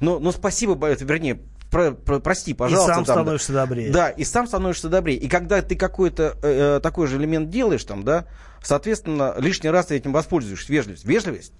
ну, 0.00 0.18
ну 0.18 0.32
спасибо, 0.32 0.74
вернее, 0.74 1.38
про- 1.76 1.92
про- 1.92 2.20
прости, 2.20 2.54
пожалуйста. 2.54 2.92
и 2.92 2.94
сам 2.94 3.04
там, 3.04 3.14
да. 3.14 3.20
становишься 3.20 3.52
добрее. 3.52 3.90
Да, 3.90 4.08
и 4.08 4.24
сам 4.24 4.46
становишься 4.46 4.88
добрее. 4.88 5.18
И 5.18 5.28
когда 5.28 5.60
ты 5.60 5.76
какой-то 5.76 6.36
э, 6.42 6.76
э, 6.76 6.80
такой 6.80 7.06
же 7.06 7.18
элемент 7.18 7.50
делаешь, 7.50 7.84
там, 7.84 8.02
да, 8.02 8.24
соответственно, 8.62 9.34
лишний 9.38 9.68
раз 9.68 9.86
ты 9.86 9.96
этим 9.96 10.12
воспользуешься. 10.12 10.72
Вежливость. 10.72 11.04
Вежливость. 11.04 11.52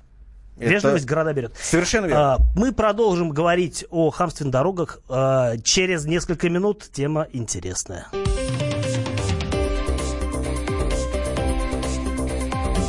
это 0.58 0.70
Вежливость 0.70 1.04
города 1.04 1.35
берет. 1.35 1.54
Совершенно 1.61 2.06
верно. 2.06 2.35
А, 2.35 2.38
мы 2.56 2.73
продолжим 2.73 3.28
говорить 3.30 3.85
о 3.90 4.11
хамстве 4.11 4.46
на 4.46 4.52
дорогах 4.52 5.00
а, 5.08 5.58
через 5.58 6.06
несколько 6.06 6.49
минут. 6.49 6.88
Тема 6.90 7.26
интересная. 7.32 8.06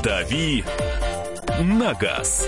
«Дави 0.02 0.64
на 1.60 1.94
газ». 1.94 2.48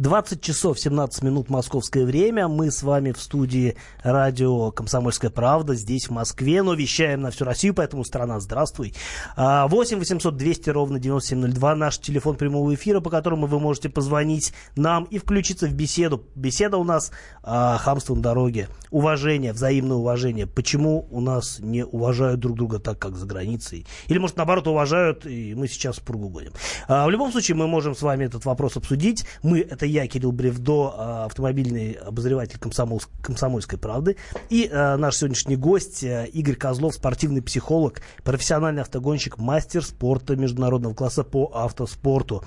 20 0.00 0.40
часов 0.40 0.80
17 0.80 1.22
минут 1.22 1.50
московское 1.50 2.06
время. 2.06 2.48
Мы 2.48 2.70
с 2.70 2.82
вами 2.82 3.12
в 3.12 3.20
студии 3.20 3.76
радио 4.02 4.70
«Комсомольская 4.70 5.30
правда» 5.30 5.74
здесь, 5.74 6.08
в 6.08 6.10
Москве, 6.10 6.62
но 6.62 6.72
вещаем 6.72 7.20
на 7.20 7.30
всю 7.30 7.44
Россию, 7.44 7.74
поэтому 7.74 8.02
страна, 8.04 8.40
здравствуй. 8.40 8.94
8 9.36 9.98
800 9.98 10.36
200 10.38 10.70
ровно 10.70 10.98
9702 10.98 11.74
наш 11.74 11.98
телефон 11.98 12.36
прямого 12.36 12.74
эфира, 12.74 13.00
по 13.00 13.10
которому 13.10 13.46
вы 13.46 13.60
можете 13.60 13.90
позвонить 13.90 14.54
нам 14.74 15.04
и 15.04 15.18
включиться 15.18 15.66
в 15.66 15.74
беседу. 15.74 16.24
Беседа 16.34 16.78
у 16.78 16.84
нас 16.84 17.12
а, 17.42 17.76
хамство 17.76 18.14
на 18.14 18.22
дороге, 18.22 18.68
уважение, 18.90 19.52
взаимное 19.52 19.98
уважение. 19.98 20.46
Почему 20.46 21.08
у 21.10 21.20
нас 21.20 21.58
не 21.58 21.84
уважают 21.84 22.40
друг 22.40 22.56
друга 22.56 22.78
так, 22.78 22.98
как 22.98 23.16
за 23.16 23.26
границей? 23.26 23.86
Или, 24.06 24.16
может, 24.16 24.38
наоборот, 24.38 24.66
уважают, 24.66 25.26
и 25.26 25.54
мы 25.54 25.68
сейчас 25.68 25.98
в 25.98 26.02
пургу 26.02 26.30
гоним. 26.30 26.52
А, 26.88 27.06
в 27.06 27.10
любом 27.10 27.30
случае, 27.32 27.58
мы 27.58 27.66
можем 27.66 27.94
с 27.94 28.00
вами 28.00 28.24
этот 28.24 28.46
вопрос 28.46 28.78
обсудить. 28.78 29.26
Мы, 29.42 29.60
это 29.60 29.89
я, 29.90 30.06
Кирилл 30.06 30.32
Бревдо, 30.32 30.94
а, 30.96 31.24
автомобильный 31.24 31.92
обозреватель 31.92 32.58
комсомол, 32.58 33.02
«Комсомольской 33.22 33.78
правды». 33.78 34.16
И 34.48 34.68
а, 34.72 34.96
наш 34.96 35.16
сегодняшний 35.16 35.56
гость 35.56 36.04
а, 36.04 36.24
Игорь 36.24 36.56
Козлов, 36.56 36.94
спортивный 36.94 37.42
психолог, 37.42 38.00
профессиональный 38.22 38.82
автогонщик, 38.82 39.38
мастер 39.38 39.84
спорта 39.84 40.36
международного 40.36 40.94
класса 40.94 41.24
по 41.24 41.50
автоспорту. 41.54 42.44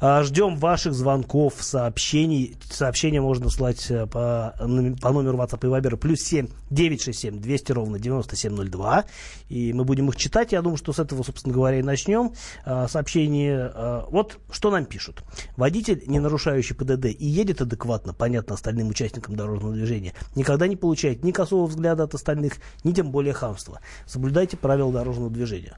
Ждем 0.00 0.56
ваших 0.56 0.94
звонков, 0.94 1.54
сообщений. 1.60 2.56
Сообщения 2.70 3.20
можно 3.20 3.50
слать 3.50 3.88
по, 3.88 4.54
по 4.58 5.12
номеру 5.12 5.38
WhatsApp 5.38 5.66
и 5.66 5.70
Viber 5.70 5.96
плюс 5.96 6.20
7 6.20 6.48
967 6.70 7.40
200 7.40 7.72
ровно 7.72 7.98
9702. 7.98 9.04
И 9.48 9.72
мы 9.72 9.84
будем 9.84 10.08
их 10.08 10.16
читать. 10.16 10.52
Я 10.52 10.62
думаю, 10.62 10.76
что 10.76 10.92
с 10.92 10.98
этого, 10.98 11.22
собственно 11.22 11.54
говоря, 11.54 11.78
и 11.78 11.82
начнем. 11.82 12.32
Сообщение. 12.64 13.72
Вот 14.10 14.38
что 14.50 14.70
нам 14.70 14.84
пишут. 14.84 15.22
Водитель, 15.56 16.02
не 16.06 16.18
нарушающий 16.20 16.74
ПДД 16.86 17.06
и 17.06 17.26
едет 17.26 17.60
адекватно, 17.60 18.14
понятно, 18.14 18.54
остальным 18.54 18.88
участникам 18.88 19.36
дорожного 19.36 19.74
движения, 19.74 20.14
никогда 20.34 20.66
не 20.66 20.76
получает 20.76 21.24
ни 21.24 21.32
косого 21.32 21.66
взгляда 21.66 22.04
от 22.04 22.14
остальных, 22.14 22.54
ни 22.84 22.92
тем 22.92 23.10
более 23.10 23.32
хамства. 23.32 23.80
Соблюдайте 24.06 24.56
правила 24.56 24.92
дорожного 24.92 25.30
движения. 25.30 25.76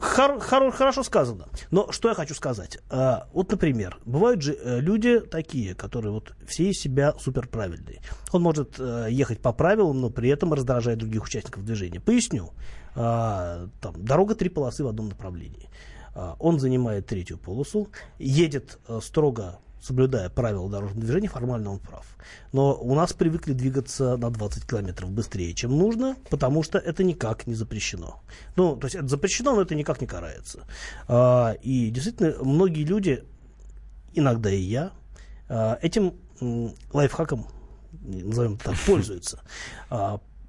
Хор, 0.00 0.40
хор, 0.40 0.72
хорошо 0.72 1.02
сказано. 1.02 1.48
Но 1.70 1.92
что 1.92 2.08
я 2.08 2.14
хочу 2.14 2.34
сказать? 2.34 2.78
А, 2.88 3.28
вот, 3.34 3.50
например, 3.50 3.98
бывают 4.06 4.40
же 4.40 4.54
э, 4.54 4.80
люди 4.80 5.20
такие, 5.20 5.74
которые 5.74 6.12
вот 6.12 6.34
все 6.46 6.70
из 6.70 6.80
себя 6.80 7.14
суперправильные. 7.20 8.00
Он 8.32 8.42
может 8.42 8.76
а, 8.78 9.06
ехать 9.06 9.40
по 9.40 9.52
правилам, 9.52 10.00
но 10.00 10.08
при 10.08 10.30
этом 10.30 10.54
раздражает 10.54 10.98
других 10.98 11.24
участников 11.24 11.64
движения. 11.64 12.00
Поясню. 12.00 12.52
А, 12.94 13.68
там, 13.80 14.02
дорога 14.02 14.34
три 14.34 14.48
полосы 14.48 14.82
в 14.82 14.88
одном 14.88 15.10
направлении. 15.10 15.68
А, 16.14 16.36
он 16.38 16.58
занимает 16.58 17.06
третью 17.06 17.38
полосу, 17.38 17.88
едет 18.18 18.78
а, 18.86 19.00
строго 19.00 19.58
соблюдая 19.82 20.30
правила 20.30 20.70
дорожного 20.70 21.00
движения, 21.00 21.28
формально 21.28 21.72
он 21.72 21.78
прав. 21.80 22.06
Но 22.52 22.74
у 22.74 22.94
нас 22.94 23.12
привыкли 23.12 23.52
двигаться 23.52 24.16
на 24.16 24.30
20 24.30 24.66
километров 24.66 25.10
быстрее, 25.10 25.52
чем 25.54 25.76
нужно, 25.76 26.16
потому 26.30 26.62
что 26.62 26.78
это 26.78 27.02
никак 27.02 27.46
не 27.46 27.54
запрещено. 27.54 28.22
Ну, 28.56 28.76
то 28.76 28.86
есть 28.86 28.94
это 28.94 29.08
запрещено, 29.08 29.54
но 29.54 29.62
это 29.62 29.74
никак 29.74 30.00
не 30.00 30.06
карается. 30.06 30.60
А, 31.08 31.56
и 31.62 31.90
действительно, 31.90 32.34
многие 32.42 32.84
люди, 32.84 33.24
иногда 34.14 34.50
и 34.50 34.60
я, 34.60 34.92
а, 35.48 35.78
этим 35.82 36.14
лайфхаком, 36.92 37.48
назовем 37.92 38.58
так, 38.58 38.76
пользуются. 38.86 39.40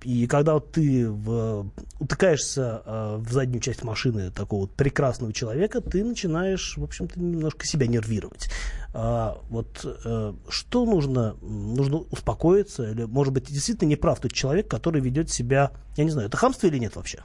А, 0.03 0.07
и 0.07 0.27
когда 0.27 0.53
вот 0.53 0.71
ты 0.71 1.09
в, 1.09 1.67
утыкаешься 1.99 2.81
э, 2.85 3.15
в 3.17 3.31
заднюю 3.31 3.61
часть 3.61 3.83
машины 3.83 4.31
такого 4.31 4.61
вот 4.61 4.71
прекрасного 4.71 5.33
человека, 5.33 5.81
ты 5.81 6.03
начинаешь, 6.03 6.77
в 6.77 6.83
общем-то, 6.83 7.19
немножко 7.19 7.65
себя 7.65 7.87
нервировать. 7.87 8.49
А, 8.93 9.37
вот 9.49 9.81
э, 9.83 10.33
что 10.49 10.85
нужно? 10.85 11.35
Нужно 11.41 11.97
успокоиться? 12.11 12.91
Или, 12.91 13.05
может 13.05 13.33
быть, 13.33 13.47
действительно 13.47 13.89
не 13.89 13.95
прав 13.95 14.19
тот 14.19 14.33
человек, 14.33 14.67
который 14.67 15.01
ведет 15.01 15.29
себя, 15.29 15.71
я 15.97 16.03
не 16.03 16.11
знаю, 16.11 16.27
это 16.27 16.37
хамство 16.37 16.67
или 16.67 16.77
нет 16.77 16.95
вообще? 16.95 17.19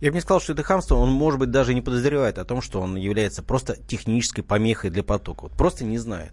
Я 0.00 0.10
бы 0.10 0.14
не 0.14 0.22
сказал, 0.22 0.40
что 0.40 0.54
это 0.54 0.62
хамство, 0.62 0.96
он, 0.96 1.10
может 1.10 1.38
быть, 1.38 1.50
даже 1.50 1.74
не 1.74 1.82
подозревает 1.82 2.38
о 2.38 2.44
том, 2.46 2.62
что 2.62 2.80
он 2.80 2.96
является 2.96 3.42
просто 3.42 3.76
технической 3.86 4.42
помехой 4.42 4.88
для 4.88 5.02
потока. 5.02 5.42
Вот 5.42 5.52
просто 5.52 5.84
не 5.84 5.98
знает 5.98 6.32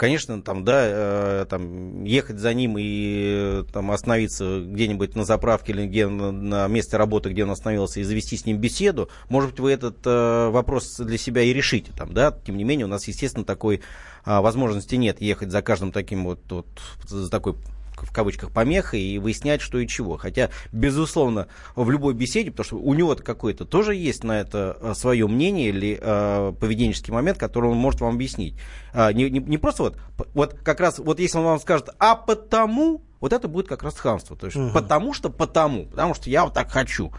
конечно, 0.00 0.40
там, 0.40 0.64
да, 0.64 0.80
э, 0.82 1.46
там, 1.46 2.04
ехать 2.04 2.38
за 2.38 2.54
ним 2.54 2.76
и 2.78 3.64
там, 3.70 3.90
остановиться 3.90 4.62
где-нибудь 4.64 5.14
на 5.14 5.26
заправке 5.26 5.72
или 5.72 5.86
где 5.86 6.08
на, 6.08 6.66
месте 6.68 6.96
работы, 6.96 7.28
где 7.28 7.44
он 7.44 7.50
остановился, 7.50 8.00
и 8.00 8.02
завести 8.02 8.38
с 8.38 8.46
ним 8.46 8.56
беседу, 8.56 9.10
может 9.28 9.50
быть, 9.50 9.60
вы 9.60 9.72
этот 9.72 9.98
э, 10.06 10.48
вопрос 10.48 10.96
для 10.96 11.18
себя 11.18 11.42
и 11.42 11.52
решите. 11.52 11.92
Там, 11.94 12.14
да? 12.14 12.34
Тем 12.46 12.56
не 12.56 12.64
менее, 12.64 12.86
у 12.86 12.88
нас, 12.88 13.06
естественно, 13.08 13.44
такой 13.44 13.82
э, 14.24 14.40
возможности 14.40 14.94
нет 14.94 15.20
ехать 15.20 15.50
за 15.50 15.60
каждым 15.60 15.92
таким 15.92 16.24
вот, 16.24 16.40
вот 16.48 16.66
за 17.06 17.30
такой 17.30 17.56
в 18.04 18.12
кавычках 18.12 18.50
помехой 18.50 19.00
и 19.00 19.18
выяснять, 19.18 19.60
что 19.60 19.78
и 19.78 19.86
чего. 19.86 20.16
Хотя, 20.16 20.50
безусловно, 20.72 21.48
в 21.74 21.90
любой 21.90 22.14
беседе, 22.14 22.50
потому 22.50 22.64
что 22.64 22.76
у 22.76 22.94
него 22.94 23.14
какое-то 23.16 23.64
тоже 23.64 23.94
есть 23.94 24.24
на 24.24 24.40
это 24.40 24.76
э, 24.80 24.94
свое 24.94 25.26
мнение 25.26 25.68
или 25.68 25.98
э, 26.00 26.52
поведенческий 26.58 27.12
момент, 27.12 27.38
который 27.38 27.70
он 27.70 27.76
может 27.76 28.00
вам 28.00 28.14
объяснить. 28.14 28.54
А, 28.92 29.12
не, 29.12 29.30
не, 29.30 29.40
не 29.40 29.58
просто 29.58 29.82
вот, 29.84 29.98
вот 30.34 30.54
как 30.54 30.80
раз, 30.80 30.98
вот 30.98 31.20
если 31.20 31.38
он 31.38 31.44
вам 31.44 31.60
скажет, 31.60 31.90
а 31.98 32.14
потому, 32.14 33.02
вот 33.20 33.32
это 33.32 33.48
будет 33.48 33.68
как 33.68 33.82
раз 33.82 33.96
хамство. 33.96 34.36
То 34.36 34.46
есть, 34.46 34.56
угу. 34.56 34.70
потому 34.72 35.12
что 35.12 35.30
потому, 35.30 35.86
потому 35.86 36.14
что 36.14 36.30
я 36.30 36.44
вот 36.44 36.54
так 36.54 36.70
хочу. 36.70 37.12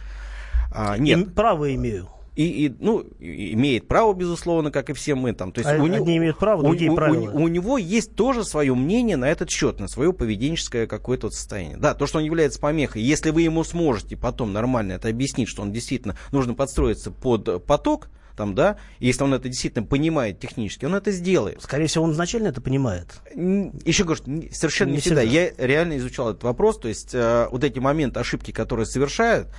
А, 0.74 0.98
нет. 0.98 1.34
право 1.36 1.74
имею 1.76 2.10
и, 2.36 2.66
и 2.66 2.76
ну, 2.80 3.04
имеет 3.20 3.88
право, 3.88 4.14
безусловно, 4.14 4.72
как 4.72 4.90
и 4.90 4.94
все 4.94 5.16
мы 5.16 5.34
там. 5.34 5.52
То 5.52 5.60
есть 5.60 5.72
а 5.72 5.82
у 5.82 5.88
него, 5.88 6.06
имеют 6.06 6.38
право, 6.38 6.64
другие 6.64 6.92
у, 6.92 6.96
правила. 6.96 7.30
У, 7.32 7.40
у, 7.40 7.44
у 7.44 7.48
него 7.48 7.78
есть 7.78 8.16
тоже 8.16 8.44
свое 8.44 8.74
мнение 8.74 9.18
на 9.18 9.30
этот 9.30 9.50
счет, 9.50 9.80
на 9.80 9.88
свое 9.88 10.14
поведенческое 10.14 10.88
какое-то 10.88 11.28
вот 11.28 11.34
состояние. 11.34 11.78
Да, 11.78 11.94
то, 11.94 12.08
что 12.08 12.20
он 12.20 12.24
является 12.24 12.60
помехой, 12.60 13.02
если 13.02 13.32
вы 13.32 13.42
ему 13.42 13.64
сможете 13.64 14.16
потом 14.16 14.54
нормально 14.54 14.94
это 14.94 15.10
объяснить, 15.10 15.50
что 15.50 15.62
он 15.62 15.72
действительно 15.72 16.16
нужно 16.32 16.54
подстроиться 16.54 17.12
под 17.12 17.66
поток, 17.66 18.10
там, 18.36 18.56
да, 18.56 18.78
если 19.00 19.24
он 19.24 19.34
это 19.34 19.50
действительно 19.50 19.86
понимает 19.86 20.40
технически, 20.40 20.86
он 20.86 20.96
это 20.96 21.12
сделает. 21.12 21.62
Скорее 21.62 21.88
всего, 21.88 22.06
он 22.06 22.14
изначально 22.14 22.48
это 22.48 22.62
понимает. 22.62 23.08
Еще 23.36 24.04
говорю, 24.04 24.24
совершенно 24.52 24.90
не, 24.90 24.96
не 24.96 25.02
всегда. 25.02 25.22
всегда. 25.22 25.42
Я 25.42 25.52
реально 25.58 25.98
изучал 25.98 26.30
этот 26.32 26.44
вопрос, 26.44 26.80
то 26.80 26.88
есть 26.88 27.14
э, 27.14 27.48
вот 27.52 27.64
эти 27.64 27.80
моменты, 27.80 28.20
ошибки, 28.20 28.52
которые 28.52 28.86
совершают, 28.86 29.50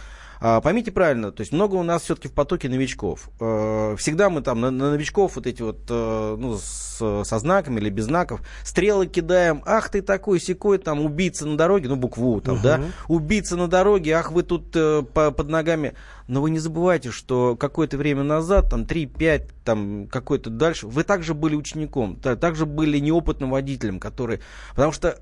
а, 0.45 0.61
поймите 0.61 0.91
правильно, 0.91 1.31
то 1.31 1.41
есть 1.41 1.53
много 1.53 1.77
у 1.77 1.85
нас 1.85 2.03
все-таки 2.03 2.27
в 2.27 2.33
потоке 2.33 2.69
новичков. 2.69 3.31
Э, 3.39 3.95
всегда 3.97 4.29
мы 4.29 4.43
там 4.43 4.61
на, 4.61 4.73
на 4.73 4.91
новичков 4.91 5.37
вот 5.37 5.47
эти 5.47 5.63
вот, 5.63 5.83
э, 5.89 6.37
ну, 6.37 6.57
с, 6.57 7.23
со 7.25 7.39
знаками 7.39 7.79
или 7.79 7.91
без 7.91 8.07
знаков, 8.07 8.43
стрелы 8.65 9.07
кидаем, 9.07 9.63
ах 9.65 9.89
ты 9.89 10.03
такой 10.03 10.41
секой, 10.41 10.79
там, 10.79 11.01
убийца 11.05 11.47
на 11.47 11.57
дороге, 11.57 11.89
ну, 11.89 11.95
букву 11.95 12.41
там, 12.41 12.55
угу. 12.55 12.63
да, 12.65 12.81
убийца 13.07 13.57
на 13.57 13.69
дороге, 13.69 14.15
ах 14.15 14.33
вы 14.33 14.43
тут 14.43 14.75
э, 14.75 15.05
по, 15.15 15.31
под 15.31 15.49
ногами. 15.49 15.95
Но 16.27 16.41
вы 16.41 16.51
не 16.51 16.59
забывайте, 16.59 17.13
что 17.13 17.55
какое-то 17.55 17.97
время 17.97 18.25
назад, 18.25 18.69
там, 18.69 18.83
3-5, 18.83 19.49
там, 19.65 20.09
какое-то 20.09 20.51
дальше, 20.51 20.89
вы 20.89 21.05
также 21.05 21.35
были 21.35 21.55
учеником, 21.55 22.17
также 22.17 22.67
были 22.67 22.99
неопытным 22.99 23.51
водителем, 23.51 24.01
который, 24.01 24.41
потому 24.71 24.91
что 24.91 25.19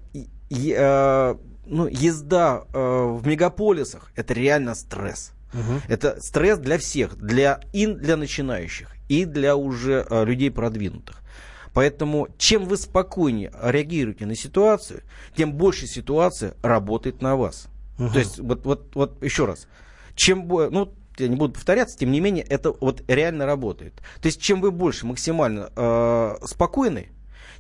ну, 1.70 1.86
езда 1.86 2.64
э, 2.72 2.78
в 2.78 3.26
мегаполисах 3.26 4.10
это 4.16 4.34
реально 4.34 4.74
стресс. 4.74 5.32
Угу. 5.54 5.80
Это 5.88 6.20
стресс 6.20 6.58
для 6.58 6.78
всех, 6.78 7.16
для 7.16 7.60
и 7.72 7.86
для 7.86 8.16
начинающих, 8.16 8.94
и 9.08 9.24
для 9.24 9.56
уже 9.56 10.06
э, 10.08 10.24
людей 10.24 10.50
продвинутых. 10.50 11.16
Поэтому 11.72 12.28
чем 12.36 12.64
вы 12.66 12.76
спокойнее 12.76 13.52
реагируете 13.62 14.26
на 14.26 14.34
ситуацию, 14.34 15.02
тем 15.36 15.52
больше 15.52 15.86
ситуация 15.86 16.54
работает 16.62 17.22
на 17.22 17.36
вас. 17.36 17.68
Угу. 17.98 18.10
То 18.10 18.18
есть, 18.18 18.38
вот, 18.38 18.64
вот, 18.64 18.94
вот 18.94 19.22
еще 19.22 19.46
раз, 19.46 19.68
чем 20.14 20.48
ну, 20.48 20.92
я 21.18 21.28
не 21.28 21.36
буду 21.36 21.54
повторяться, 21.54 21.96
тем 21.98 22.10
не 22.10 22.20
менее, 22.20 22.44
это 22.44 22.72
вот 22.72 23.02
реально 23.08 23.46
работает. 23.46 23.94
То 24.20 24.26
есть, 24.26 24.40
чем 24.40 24.60
вы 24.60 24.70
больше 24.70 25.06
максимально 25.06 25.70
э, 25.76 26.36
спокойны, 26.44 27.08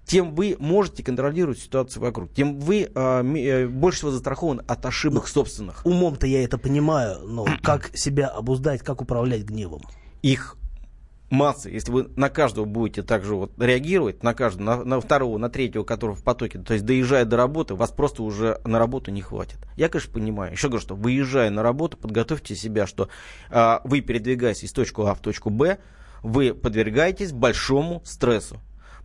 тем 0.04 0.34
вы 0.34 0.56
можете 0.58 1.02
контролировать 1.02 1.58
ситуацию 1.58 2.02
вокруг, 2.02 2.32
тем 2.34 2.58
вы 2.58 2.90
э, 2.92 3.22
ми- 3.22 3.44
э, 3.44 3.68
больше 3.68 3.98
всего 3.98 4.10
застрахованы 4.10 4.62
от 4.66 4.84
ошибок 4.84 5.28
собственных. 5.28 5.84
Умом-то 5.84 6.26
я 6.26 6.42
это 6.44 6.58
понимаю, 6.58 7.20
но 7.26 7.46
как 7.62 7.96
себя 7.96 8.28
обуздать, 8.28 8.82
как 8.82 9.00
управлять 9.00 9.42
гневом? 9.42 9.82
Их 10.22 10.56
массы, 11.30 11.70
если 11.70 11.92
вы 11.92 12.10
на 12.16 12.28
каждого 12.28 12.64
будете 12.64 13.02
также 13.02 13.34
вот 13.34 13.52
реагировать, 13.58 14.22
на 14.22 14.34
каждого, 14.34 14.64
на, 14.64 14.84
на 14.84 15.00
второго, 15.00 15.38
на 15.38 15.48
третьего, 15.48 15.84
который 15.84 16.16
в 16.16 16.22
потоке, 16.22 16.58
то 16.58 16.74
есть 16.74 16.84
доезжая 16.84 17.24
до 17.24 17.36
работы, 17.36 17.74
вас 17.74 17.90
просто 17.90 18.22
уже 18.22 18.60
на 18.64 18.78
работу 18.78 19.10
не 19.10 19.22
хватит. 19.22 19.58
Я, 19.76 19.88
конечно, 19.88 20.12
понимаю. 20.12 20.52
Еще 20.52 20.68
говорю, 20.68 20.82
что 20.82 20.96
выезжая 20.96 21.50
на 21.50 21.62
работу, 21.62 21.96
подготовьте 21.96 22.54
себя, 22.54 22.86
что 22.86 23.08
а, 23.50 23.80
вы, 23.84 24.00
передвигаясь 24.00 24.64
из 24.64 24.72
точки 24.72 25.00
А 25.00 25.14
в 25.14 25.20
точку 25.20 25.50
Б, 25.50 25.78
вы 26.22 26.52
подвергаетесь 26.52 27.32
большому 27.32 28.02
стрессу. 28.04 28.60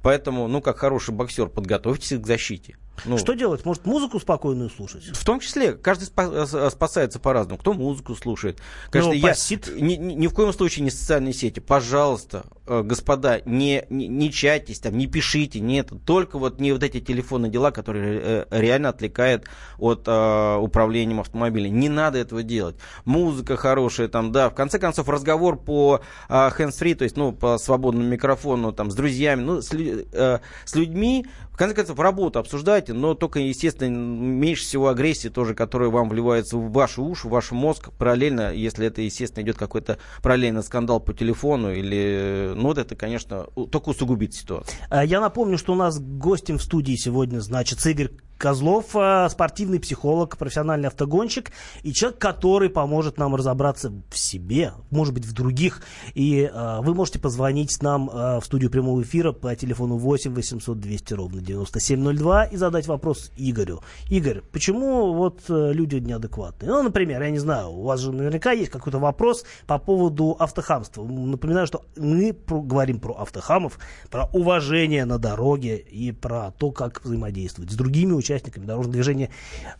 Поэтому, 0.05 0.47
ну, 0.47 0.61
как 0.61 0.77
хороший 0.77 1.15
боксер, 1.15 1.49
подготовьтесь 1.49 2.19
к 2.19 2.27
защите. 2.27 2.77
Ну, 3.03 3.17
Что 3.17 3.33
делать? 3.33 3.65
Может, 3.65 3.85
музыку 3.85 4.19
спокойную 4.19 4.69
слушать? 4.69 5.03
в 5.05 5.25
том 5.25 5.39
числе, 5.39 5.73
каждый 5.73 6.05
спа- 6.05 6.31
э, 6.33 6.69
спасается 6.69 7.19
по-разному. 7.19 7.57
Кто 7.57 7.73
музыку 7.73 8.15
слушает. 8.15 8.59
Конечно, 8.89 9.11
Ну, 9.13 9.17
я 9.19 9.35
ни, 9.81 9.95
ни- 9.95 10.27
в 10.27 10.33
коем 10.33 10.53
случае 10.53 10.83
не 10.85 10.91
социальные 10.91 11.33
сети. 11.33 11.59
Пожалуйста, 11.59 12.43
э, 12.67 12.81
господа, 12.83 13.41
не, 13.45 13.85
не, 13.89 14.07
не 14.07 14.31
чатись, 14.31 14.79
там, 14.79 14.97
не 14.97 15.07
пишите, 15.07 15.59
нет. 15.59 15.91
Только 16.05 16.39
вот 16.39 16.59
не 16.59 16.71
вот 16.71 16.83
эти 16.83 16.99
телефонные 17.01 17.51
дела, 17.51 17.71
которые 17.71 18.19
э, 18.23 18.45
реально 18.49 18.89
отвлекают 18.89 19.43
от 19.77 20.03
э, 20.07 20.55
управлением 20.57 21.19
автомобилем. 21.19 21.77
Не 21.79 21.89
надо 21.89 22.17
этого 22.19 22.43
делать. 22.43 22.75
Музыка 23.03 23.57
хорошая, 23.57 24.07
там, 24.07 24.31
да. 24.31 24.49
В 24.49 24.55
конце 24.55 24.79
концов, 24.79 25.09
разговор 25.09 25.57
по 25.57 26.01
э, 26.29 26.33
hands-free, 26.33 26.95
то 26.95 27.03
есть, 27.03 27.17
ну, 27.17 27.31
по 27.33 27.57
свободному 27.57 28.07
микрофону, 28.07 28.71
там, 28.71 28.89
с 28.91 28.95
друзьями, 28.95 29.41
ну, 29.41 29.61
с, 29.61 29.71
э, 29.73 30.39
с 30.65 30.75
людьми, 30.75 31.25
в 31.55 31.57
конце 31.57 31.73
концов, 31.73 31.97
работу 31.99 32.37
обсуждайте, 32.37 32.91
но 32.91 33.13
только, 33.13 33.39
естественно, 33.39 33.95
меньше 33.95 34.63
всего 34.63 34.89
агрессии 34.89 35.29
тоже, 35.29 35.55
которая 35.55 35.87
вам 35.87 36.09
вливается 36.09 36.57
в 36.57 36.69
ваши 36.69 36.99
уши, 36.99 37.29
в 37.29 37.31
ваш 37.31 37.51
мозг, 37.51 37.91
параллельно, 37.97 38.53
если 38.53 38.87
это, 38.87 39.01
естественно, 39.01 39.41
идет 39.41 39.55
какой-то 39.55 39.97
параллельно 40.21 40.63
скандал 40.63 40.99
по 40.99 41.13
телефону, 41.13 41.71
или, 41.71 42.51
ну, 42.57 42.63
вот 42.63 42.77
это, 42.77 42.97
конечно, 42.97 43.45
только 43.71 43.87
усугубит 43.87 44.33
ситуацию. 44.33 44.77
А, 44.89 45.05
Я 45.05 45.21
напомню, 45.21 45.57
что 45.57 45.71
у 45.71 45.77
нас 45.77 45.97
гостем 45.97 46.57
в 46.57 46.61
студии 46.61 46.97
сегодня 46.97 47.39
значит 47.39 47.85
Игорь 47.85 48.11
Козлов, 48.37 48.87
а, 48.95 49.29
спортивный 49.29 49.79
психолог, 49.79 50.37
профессиональный 50.37 50.89
автогонщик 50.89 51.51
и 51.83 51.93
человек, 51.93 52.19
который 52.19 52.69
поможет 52.69 53.17
нам 53.17 53.33
разобраться 53.35 53.93
в 54.09 54.17
себе, 54.17 54.73
может 54.91 55.13
быть, 55.13 55.25
в 55.25 55.33
других. 55.33 55.81
И 56.15 56.49
а, 56.53 56.81
вы 56.81 56.93
можете 56.93 57.19
позвонить 57.19 57.81
нам 57.81 58.09
а, 58.11 58.39
в 58.41 58.45
студию 58.45 58.69
прямого 58.69 59.01
эфира 59.01 59.31
по 59.31 59.55
телефону 59.55 59.97
8 59.97 60.33
800 60.33 60.79
200 60.79 61.13
ровно 61.13 61.41
9702 61.45 62.45
и 62.45 62.57
задать 62.57 62.87
вопрос 62.87 63.31
Игорю. 63.37 63.81
Игорь, 64.09 64.41
почему 64.51 65.13
вот 65.13 65.41
э, 65.49 65.71
люди 65.73 65.95
неадекватные? 65.95 66.71
Ну, 66.71 66.83
например, 66.83 67.21
я 67.21 67.29
не 67.29 67.39
знаю, 67.39 67.69
у 67.69 67.83
вас 67.83 67.99
же 67.99 68.11
наверняка 68.11 68.51
есть 68.51 68.71
какой-то 68.71 68.99
вопрос 68.99 69.45
по 69.67 69.77
поводу 69.79 70.35
автохамства. 70.39 71.03
Напоминаю, 71.03 71.67
что 71.67 71.83
мы 71.95 72.33
про- 72.33 72.61
говорим 72.61 72.99
про 72.99 73.13
автохамов, 73.13 73.79
про 74.09 74.25
уважение 74.33 75.05
на 75.05 75.17
дороге 75.17 75.77
и 75.77 76.11
про 76.11 76.51
то, 76.57 76.71
как 76.71 77.03
взаимодействовать 77.03 77.71
с 77.71 77.75
другими 77.75 78.13
участниками 78.13 78.65
дорожного 78.65 78.93
движения. 78.93 79.29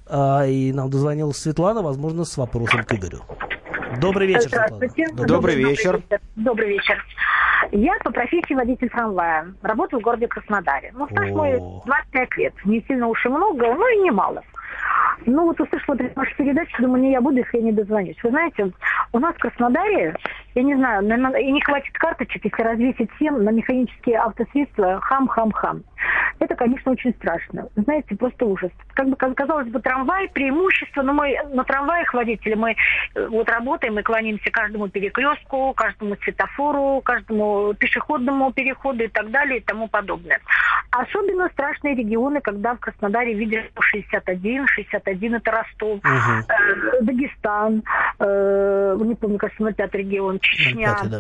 А, 0.06 0.46
и 0.46 0.72
нам 0.72 0.90
дозвонилась 0.90 1.38
Светлана, 1.38 1.82
возможно, 1.82 2.26
с 2.26 2.38
вопросом 2.38 2.84
к 2.84 2.94
Игорю. 2.94 3.22
Добрый 4.00 4.28
вечер. 4.28 4.48
Здравствуйте. 4.48 5.08
Добрый 5.14 5.56
вечер. 5.56 6.02
Добрый 6.36 6.70
вечер. 6.70 7.04
Я 7.72 7.94
по 8.04 8.12
профессии 8.12 8.54
водитель 8.54 8.90
трамвая. 8.90 9.54
Работаю 9.62 10.00
в 10.00 10.04
городе 10.04 10.28
Краснодаре. 10.28 10.92
Ну, 10.94 11.08
стаж 11.08 11.30
О. 11.32 11.36
мой 11.36 11.60
25 11.86 12.38
лет. 12.38 12.54
Не 12.66 12.84
сильно 12.88 13.08
уж 13.08 13.26
и 13.26 13.30
много, 13.30 13.74
но 13.74 13.88
и 13.88 13.98
немало. 14.00 14.44
Ну, 15.26 15.46
вот 15.46 15.60
услышала 15.60 15.98
три 15.98 16.12
ваши 16.16 16.36
передачи, 16.36 16.82
думаю, 16.82 17.04
не 17.04 17.12
я 17.12 17.22
буду, 17.22 17.38
если 17.38 17.58
я 17.58 17.64
не 17.64 17.72
дозвонюсь. 17.72 18.18
Вы 18.24 18.30
знаете, 18.30 18.72
у 19.12 19.20
нас 19.20 19.36
в 19.36 19.40
Краснодаре, 19.40 20.16
я 20.56 20.64
не 20.64 20.76
знаю, 20.76 21.04
наверное, 21.04 21.42
и 21.42 21.52
не 21.52 21.62
хватит 21.62 21.94
карточек, 21.94 22.46
если 22.46 22.62
развесить 22.62 23.12
всем 23.16 23.44
на 23.44 23.50
механические 23.50 24.20
автосредства 24.20 25.00
хам-хам-хам. 25.02 25.84
Это, 26.40 26.56
конечно, 26.56 26.92
очень 26.92 27.14
страшно. 27.14 27.70
Знаете, 27.76 28.16
просто 28.16 28.46
ужас. 28.46 28.72
Как 28.94 29.08
бы, 29.08 29.16
казалось 29.16 29.68
бы, 29.70 29.80
трамвай, 29.80 30.30
преимущество, 30.30 31.02
но 31.02 31.14
мы 31.14 31.38
на 31.54 31.64
трамваях 31.64 32.14
водители, 32.14 32.56
мы 32.56 32.76
э, 33.16 33.28
вот 33.28 33.50
работаем, 33.50 33.96
мы 33.96 34.04
кланяемся 34.04 34.52
каждому 34.52 34.90
перекрестку, 34.90 35.74
каждому 35.76 36.16
светофору, 36.18 37.02
каждому 37.04 37.74
пешеходному 37.74 38.52
переходу 38.52 39.04
и 39.04 39.08
так 39.08 39.32
далее 39.32 39.60
и 39.60 39.62
тому 39.64 39.88
подобное. 39.88 40.40
Особенно 40.92 41.50
страшные 41.50 41.96
регионы, 41.96 42.42
когда 42.42 42.76
в 42.76 42.80
Краснодаре 42.80 43.34
видят 43.34 43.66
61, 43.80 44.68
61 45.06 45.36
это 45.36 45.52
Ростов, 45.52 46.00
э, 46.04 47.02
Дагестан, 47.02 47.84
э, 48.20 48.98
не 49.02 49.16
помню, 49.16 49.38
кажется, 49.38 49.64
на 49.64 49.74
пятый 49.74 49.98
регион, 50.02 50.40
Чечня. 50.40 50.96
05, 51.02 51.10
да. 51.10 51.20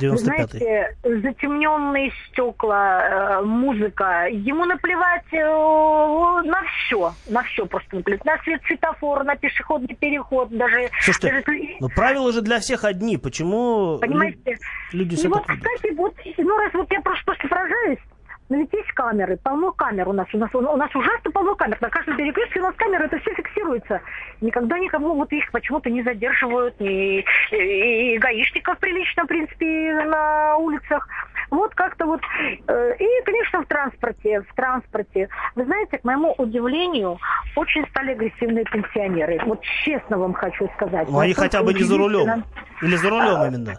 Вы 0.00 0.06
95-й. 0.08 0.18
знаете, 0.18 0.96
затемненные 1.02 2.12
стекла, 2.28 3.38
э, 3.40 3.42
музыка, 3.42 4.26
ему 4.30 4.64
наплевать 4.64 5.24
на 5.32 6.62
все, 6.64 7.14
на 7.30 7.42
все 7.44 7.66
просто 7.66 7.96
наплевать. 7.96 8.24
На 8.24 8.38
свет 8.38 8.60
светофора, 8.66 9.24
на 9.24 9.36
пешеходный 9.36 9.94
переход, 9.94 10.50
даже... 10.50 10.88
Слушайте, 11.02 11.42
даже- 11.46 11.76
но 11.80 11.88
правила 11.88 12.32
же 12.32 12.42
для 12.42 12.60
всех 12.60 12.84
одни. 12.84 13.16
Почему 13.16 13.98
Понимаете? 14.00 14.56
люди 14.92 15.14
И 15.14 15.16
себя 15.16 15.30
вот, 15.30 15.46
так 15.46 15.56
ведут? 15.56 15.66
кстати, 15.72 15.94
вот, 15.94 16.14
ну 16.38 16.56
раз 16.58 16.72
вот 16.74 16.90
я 16.92 17.00
просто, 17.00 17.24
просто 17.24 17.48
поражаюсь, 17.48 17.98
но 18.48 18.56
ведь 18.58 18.72
есть 18.72 18.92
камеры, 18.92 19.36
полно 19.42 19.72
камер 19.72 20.08
у 20.08 20.12
нас. 20.12 20.26
У 20.32 20.38
нас, 20.38 20.54
у 20.54 20.60
нас 20.60 20.94
ужасно 20.94 21.30
полно 21.32 21.54
камер. 21.54 21.78
На 21.80 21.90
каждом 21.90 22.16
перекрестке 22.16 22.60
у 22.60 22.62
нас 22.62 22.74
камеры, 22.76 23.06
это 23.06 23.18
все 23.18 23.34
фиксируется. 23.34 24.00
Никогда 24.40 24.78
никого 24.78 25.14
вот 25.14 25.32
их 25.32 25.50
почему-то 25.50 25.90
не 25.90 26.02
задерживают, 26.02 26.74
и, 26.80 27.24
и, 27.50 28.14
и 28.14 28.18
гаишников 28.18 28.78
прилично, 28.78 29.24
в 29.24 29.26
принципе, 29.26 30.04
на 30.04 30.56
улицах. 30.56 31.08
Вот 31.50 31.74
как-то 31.74 32.06
вот. 32.06 32.20
э, 32.68 32.96
И, 32.98 33.24
конечно, 33.24 33.62
в 33.62 33.66
транспорте, 33.66 34.42
в 34.42 34.54
транспорте. 34.54 35.28
Вы 35.54 35.64
знаете, 35.64 35.98
к 35.98 36.04
моему 36.04 36.34
удивлению, 36.38 37.18
очень 37.56 37.86
стали 37.88 38.12
агрессивные 38.12 38.64
пенсионеры. 38.64 39.40
Вот 39.44 39.62
честно 39.84 40.18
вам 40.18 40.34
хочу 40.34 40.68
сказать. 40.76 41.08
Ну, 41.08 41.18
они 41.18 41.34
хотя 41.34 41.62
бы 41.62 41.72
не 41.74 41.82
за 41.82 41.96
рулем. 41.96 42.44
Или 42.82 42.96
за 42.96 43.10
рулем 43.10 43.44
именно. 43.46 43.74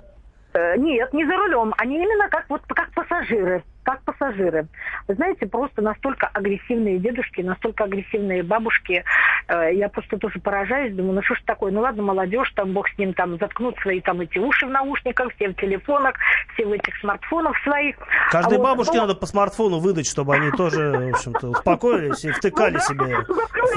Э, 0.57 0.75
Нет, 0.77 1.13
не 1.13 1.25
за 1.25 1.37
рулем. 1.37 1.73
Они 1.77 1.97
именно 1.97 2.27
как 2.29 2.45
вот 2.49 2.61
как 2.67 2.91
пассажиры. 2.93 3.63
Как 3.83 4.01
пассажиры. 4.01 4.67
Вы 5.07 5.13
знаете, 5.13 5.45
просто 5.45 5.81
настолько 5.81 6.27
агрессивные 6.27 6.97
дедушки, 6.97 7.41
настолько 7.41 7.83
агрессивные 7.83 8.41
бабушки. 8.43 9.03
Э, 9.47 9.73
Я 9.73 9.87
просто 9.89 10.17
тоже 10.17 10.39
поражаюсь, 10.39 10.95
думаю, 10.95 11.15
ну 11.15 11.21
что 11.21 11.35
ж 11.35 11.41
такое, 11.45 11.71
ну 11.71 11.81
ладно, 11.81 12.01
молодежь, 12.01 12.51
там 12.55 12.73
бог 12.73 12.89
с 12.89 12.97
ним, 12.97 13.13
там 13.13 13.37
заткнут 13.37 13.77
свои 13.79 14.01
там 14.01 14.21
эти 14.21 14.39
уши 14.39 14.65
в 14.65 14.69
наушниках, 14.69 15.31
все 15.35 15.49
в 15.49 15.53
телефонах, 15.55 16.15
все 16.53 16.65
в 16.65 16.71
этих 16.71 16.97
смартфонах 16.97 17.55
своих. 17.63 17.95
Каждой 18.31 18.55
А 18.55 18.57
вот, 18.57 18.63
бабушке 18.63 18.95
ну, 18.95 19.01
надо 19.01 19.15
по 19.15 19.27
смартфону 19.27 19.79
выдать, 19.79 20.07
чтобы 20.07 20.33
они 20.35 20.49
тоже, 20.51 20.91
в 20.91 21.09
общем-то, 21.13 21.49
успокоились 21.49 22.25
и 22.25 22.31
втыкали 22.31 22.73
ну, 22.73 22.79
себе 22.79 23.15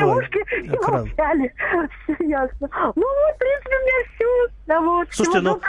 ушки 0.07 0.39
и 0.63 0.69
ясно. 2.27 2.69
Ну 2.97 3.03
вот, 3.03 3.35
в 3.35 3.39
принципе, 3.39 3.77
у 3.77 3.83
меня 3.83 4.09
все. 4.15 4.81
Вот, 4.81 5.09
Слушайте, 5.11 5.41
ну. 5.41 5.61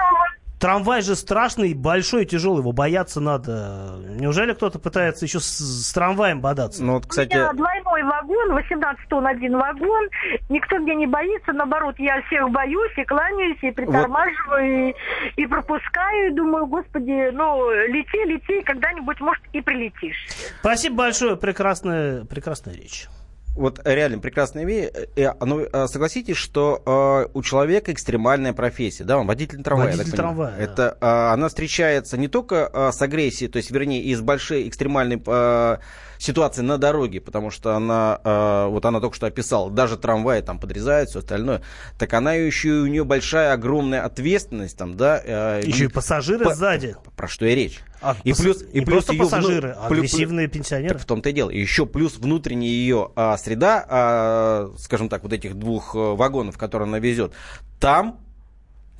Трамвай 0.62 1.02
же 1.02 1.15
страшный, 1.15 1.74
большой, 1.74 2.26
тяжелый, 2.26 2.60
его 2.60 2.71
бояться 2.71 3.19
надо. 3.19 3.95
Неужели 4.19 4.54
кто-то 4.54 4.78
пытается 4.78 5.26
еще 5.26 5.39
с, 5.39 5.47
с 5.47 5.91
трамваем 5.91 6.39
бодаться? 6.39 6.84
Ну, 6.84 6.93
вот, 6.93 7.06
У 7.06 7.08
кстати, 7.08 7.34
меня 7.34 7.52
двойной 7.52 8.04
вагон, 8.04 8.54
18 8.54 9.10
тонн 9.10 9.26
один 9.26 9.58
вагон. 9.58 10.08
Никто 10.50 10.78
меня 10.78 10.93
не 10.93 11.08
боится, 11.08 11.52
наоборот, 11.52 11.95
я 11.97 12.21
всех 12.28 12.47
боюсь 12.52 12.91
и 12.95 13.04
кланяюсь, 13.06 13.58
и 13.63 13.71
притормаживаю, 13.71 14.89
и, 14.89 14.95
и 15.36 15.47
пропускаю, 15.47 16.32
и 16.32 16.36
думаю, 16.36 16.67
господи, 16.67 17.32
ну, 17.32 17.71
лети, 17.88 18.24
лети, 18.26 18.62
когда-нибудь, 18.62 19.19
может, 19.19 19.43
и 19.54 19.62
прилетишь. 19.62 20.28
Спасибо 20.60 20.97
большое, 20.97 21.38
прекрасная, 21.38 22.24
прекрасная 22.26 22.76
речь. 22.76 23.08
Вот 23.55 23.81
реально 23.83 24.19
прекрасная 24.19 24.65
вещь. 24.65 24.89
Э, 25.15 25.31
ну, 25.41 25.61
э, 25.61 25.87
согласитесь, 25.87 26.37
что 26.37 26.81
э, 26.85 27.29
у 27.33 27.43
человека 27.43 27.91
экстремальная 27.91 28.53
профессия, 28.53 29.03
да, 29.03 29.17
он 29.17 29.27
водитель 29.27 29.61
трамвая. 29.61 29.95
Водитель 29.95 30.15
трамвая, 30.15 30.55
да. 30.57 30.63
Это 30.63 30.97
э, 30.99 31.05
она 31.33 31.49
встречается 31.49 32.17
не 32.17 32.27
только 32.27 32.69
э, 32.71 32.91
с 32.91 33.01
агрессией, 33.01 33.49
то 33.49 33.57
есть, 33.57 33.71
вернее, 33.71 34.01
из 34.03 34.21
большой 34.21 34.67
экстремальной 34.67 35.21
э, 35.25 35.77
ситуации 36.17 36.61
на 36.61 36.77
дороге, 36.77 37.19
потому 37.19 37.49
что 37.51 37.75
она, 37.75 38.19
э, 38.23 38.67
вот 38.69 38.85
она 38.85 38.99
только 38.99 39.15
что 39.15 39.27
описала, 39.27 39.69
даже 39.69 39.97
трамваи 39.97 40.41
там 40.41 40.59
подрезают, 40.59 41.09
все 41.09 41.19
остальное, 41.19 41.61
так 41.97 42.13
она 42.13 42.33
еще 42.33 42.69
и 42.69 42.79
у 42.79 42.87
нее 42.87 43.03
большая, 43.03 43.53
огромная 43.53 44.03
ответственность 44.05 44.77
там, 44.77 44.95
да. 44.95 45.21
э, 45.23 45.61
Еще 45.65 45.85
и 45.85 45.87
пассажиры 45.87 46.45
по- 46.45 46.53
сзади. 46.55 46.95
Про 47.17 47.27
что 47.27 47.45
и 47.45 47.55
речь. 47.55 47.81
А, 48.01 48.15
и 48.23 48.33
плюс, 48.33 48.61
и 48.61 48.81
плюс 48.81 49.05
просто 49.05 49.13
её 49.13 49.23
вну- 49.23 49.29
пассажиры, 49.29 49.75
а 49.77 49.87
агрессивные 49.87 50.47
пенсионеры. 50.47 50.95
так 50.95 51.03
в 51.03 51.05
том-то 51.05 51.29
и 51.29 51.33
дело. 51.33 51.49
И 51.49 51.59
еще 51.59 51.85
плюс 51.85 52.17
внутренняя 52.17 52.71
ее 52.71 53.11
а, 53.15 53.37
среда, 53.37 53.85
а, 53.87 54.71
скажем 54.79 55.09
так, 55.09 55.23
вот 55.23 55.33
этих 55.33 55.55
двух 55.55 55.95
э, 55.95 55.97
вагонов, 55.97 56.57
которые 56.57 56.87
она 56.87 56.99
везет, 56.99 57.33
там 57.79 58.19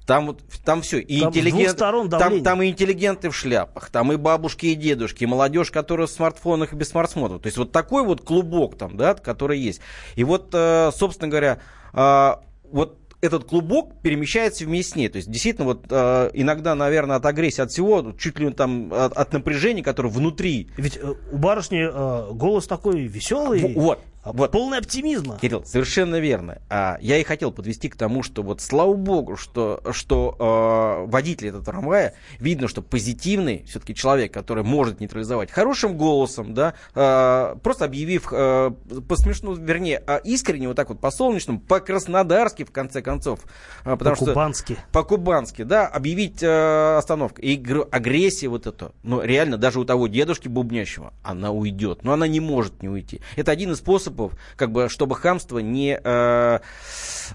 Там 0.08 0.28
вот 0.28 0.42
там 0.66 0.82
все. 0.82 1.00
И 1.00 1.20
Там 1.20 1.30
интеллигент, 1.30 1.78
сторон 1.78 2.10
там, 2.10 2.44
там 2.44 2.62
и 2.62 2.68
интеллигенты 2.70 3.30
в 3.30 3.36
шляпах, 3.36 3.90
там 3.92 4.12
и 4.12 4.18
бабушки, 4.18 4.66
и 4.66 4.76
дедушки, 4.76 5.24
и 5.24 5.28
молодежь, 5.28 5.72
которая 5.72 6.08
в 6.08 6.12
смартфонах 6.12 6.74
и 6.74 6.76
без 6.76 6.90
смартфонов. 6.90 7.42
То 7.42 7.48
есть 7.48 7.58
вот 7.58 7.72
такой 7.72 8.04
вот 8.04 8.22
клубок 8.22 8.78
там, 8.78 8.98
да, 8.98 9.14
который 9.14 9.60
есть. 9.60 9.80
И 10.16 10.24
вот, 10.24 10.50
э, 10.54 10.92
собственно 10.96 11.30
говоря, 11.30 11.60
э, 11.94 12.34
вот 12.72 12.98
этот 13.22 13.46
клубок 13.46 13.94
перемещается 14.02 14.66
вместе 14.66 14.92
с 14.92 14.96
ней. 14.96 15.10
То 15.10 15.18
есть, 15.18 15.30
действительно, 15.30 15.66
вот 15.66 15.86
э, 15.90 16.32
иногда, 16.34 16.76
наверное, 16.76 17.18
от 17.18 17.26
агрессии, 17.26 17.62
от 17.62 17.72
всего, 17.72 18.14
чуть 18.18 18.40
ли 18.40 18.52
там 18.52 18.92
от, 18.92 19.14
от 19.14 19.34
напряжения, 19.34 19.84
которое 19.84 20.10
внутри. 20.10 20.70
Ведь 20.78 20.98
э, 20.98 21.14
у 21.32 21.38
барышни 21.38 21.82
э, 21.82 22.34
голос 22.34 22.68
такой 22.68 23.02
веселый, 23.02 23.74
Вот, 23.76 24.00
а 24.00 24.11
вот. 24.24 24.52
полный 24.52 24.78
оптимизма. 24.78 25.38
Кирилл, 25.40 25.66
совершенно 25.66 26.20
верно. 26.20 26.62
А, 26.70 26.98
я 27.02 27.18
и 27.18 27.24
хотел 27.24 27.52
подвести 27.52 27.90
к 27.90 27.96
тому, 27.96 28.24
что 28.24 28.44
вот 28.44 28.62
слава 28.62 28.94
богу, 28.94 29.36
что, 29.36 29.82
что 29.92 30.36
э, 30.40 31.10
водитель 31.10 31.48
этого 31.48 31.64
трамвая, 31.64 32.14
видно, 32.40 32.68
что 32.68 32.82
позитивный 32.82 33.64
все-таки 33.68 33.96
человек, 33.96 34.34
который 34.34 34.64
может 34.64 35.00
нейтрализовать 35.00 35.52
хорошим 35.52 35.98
голосом, 35.98 36.54
да, 36.54 36.74
э, 36.96 37.56
просто 37.64 37.86
объявив 37.86 38.28
э, 38.32 38.72
по 39.08 39.16
смешному, 39.16 39.56
вернее, 39.56 40.04
а 40.06 40.18
искренне 40.18 40.68
вот 40.68 40.78
так 40.78 40.90
вот 40.90 41.00
по 41.00 41.12
солнечному, 41.12 41.60
по 41.60 41.80
краснодарски 41.80 42.64
в 42.64 42.72
конце 42.72 43.02
концов, 43.02 43.42
э, 43.86 43.96
потому 43.96 44.16
что 44.16 44.26
По-кубански. 44.26 44.78
по-кубански, 44.92 45.64
да, 45.64 45.88
объявить 45.88 46.44
э, 46.44 46.98
остановку. 46.98 47.42
И 47.42 47.62
агрессия 47.92 48.48
вот 48.48 48.68
эта, 48.68 48.92
ну, 49.04 49.22
реально, 49.22 49.58
даже 49.58 49.80
у 49.80 49.86
того 49.86 50.08
дедушки 50.08 50.48
бубнящего, 50.48 51.14
она 51.24 51.52
уйдет. 51.52 52.04
Но 52.04 52.14
она 52.14 52.28
не 52.28 52.40
может 52.40 52.82
не 52.82 52.90
уйти. 52.90 53.22
Это 53.36 53.52
один 53.52 53.72
из 53.72 53.78
способов, 53.78 54.11
как 54.56 54.72
бы, 54.72 54.90
чтобы 54.90 55.16
хамство 55.16 55.60
не, 55.60 56.00
э, 56.04 56.60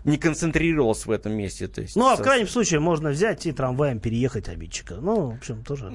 не 0.04 0.16
концентрировалось 0.18 1.06
в 1.06 1.10
этом 1.10 1.32
месте. 1.32 1.68
То 1.68 1.80
есть, 1.82 1.96
Ну, 1.96 2.08
а 2.08 2.16
в 2.16 2.22
крайнем 2.22 2.48
случае 2.48 2.80
можно 2.80 3.10
взять 3.10 3.46
и 3.46 3.52
трамваем 3.52 3.98
переехать 4.00 4.48
обидчика. 4.48 4.94
Ну, 4.94 5.30
в 5.32 5.36
общем, 5.36 5.62
тоже 5.64 5.86
М, 5.86 5.92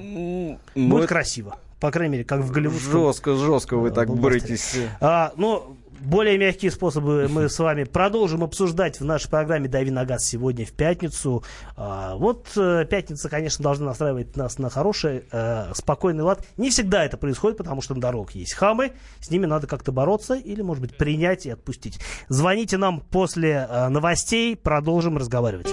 будет 0.47 0.59
ну, 0.75 0.97
это 0.99 1.07
красиво. 1.07 1.57
По 1.79 1.89
крайней 1.89 2.11
мере, 2.13 2.23
как 2.25 2.41
в 2.41 2.51
Голливудском. 2.51 2.91
Жестко, 2.91 3.35
жестко 3.35 3.77
вы 3.77 3.89
э, 3.89 3.91
так 3.91 4.09
боретесь. 4.09 4.75
А, 4.99 5.33
ну, 5.35 5.77
более 6.01 6.37
мягкие 6.37 6.71
способы 6.71 7.27
мы 7.29 7.49
с 7.49 7.59
вами 7.59 7.83
продолжим 7.83 8.43
обсуждать 8.43 8.99
в 8.99 9.05
нашей 9.05 9.29
программе 9.29 9.67
«Дави 9.67 9.91
на 9.91 10.05
газ» 10.05 10.25
сегодня 10.25 10.65
в 10.65 10.71
пятницу. 10.71 11.43
А, 11.75 12.15
вот 12.15 12.47
э, 12.55 12.85
пятница, 12.89 13.29
конечно, 13.29 13.63
должна 13.63 13.87
настраивать 13.87 14.35
нас 14.35 14.57
на 14.57 14.69
хороший, 14.69 15.25
э, 15.31 15.71
спокойный 15.73 16.23
лад. 16.23 16.45
Не 16.57 16.69
всегда 16.69 17.05
это 17.05 17.17
происходит, 17.17 17.57
потому 17.57 17.81
что 17.81 17.93
на 17.93 18.01
дорогах 18.01 18.31
есть 18.31 18.53
хамы. 18.53 18.93
С 19.19 19.29
ними 19.29 19.45
надо 19.45 19.67
как-то 19.67 19.91
бороться 19.91 20.33
или, 20.33 20.61
может 20.61 20.81
быть, 20.81 20.97
принять 20.97 21.45
и 21.45 21.51
отпустить. 21.51 21.99
Звоните 22.29 22.77
нам 22.77 23.01
после 23.01 23.67
э, 23.69 23.89
новостей, 23.89 24.55
продолжим 24.55 25.17
разговаривать. 25.17 25.69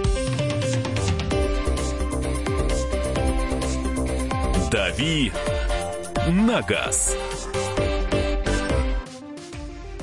«Дави 4.70 5.32
на 6.28 6.60
газ». 6.60 7.16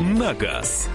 на 0.00 0.34
газ». 0.34 0.88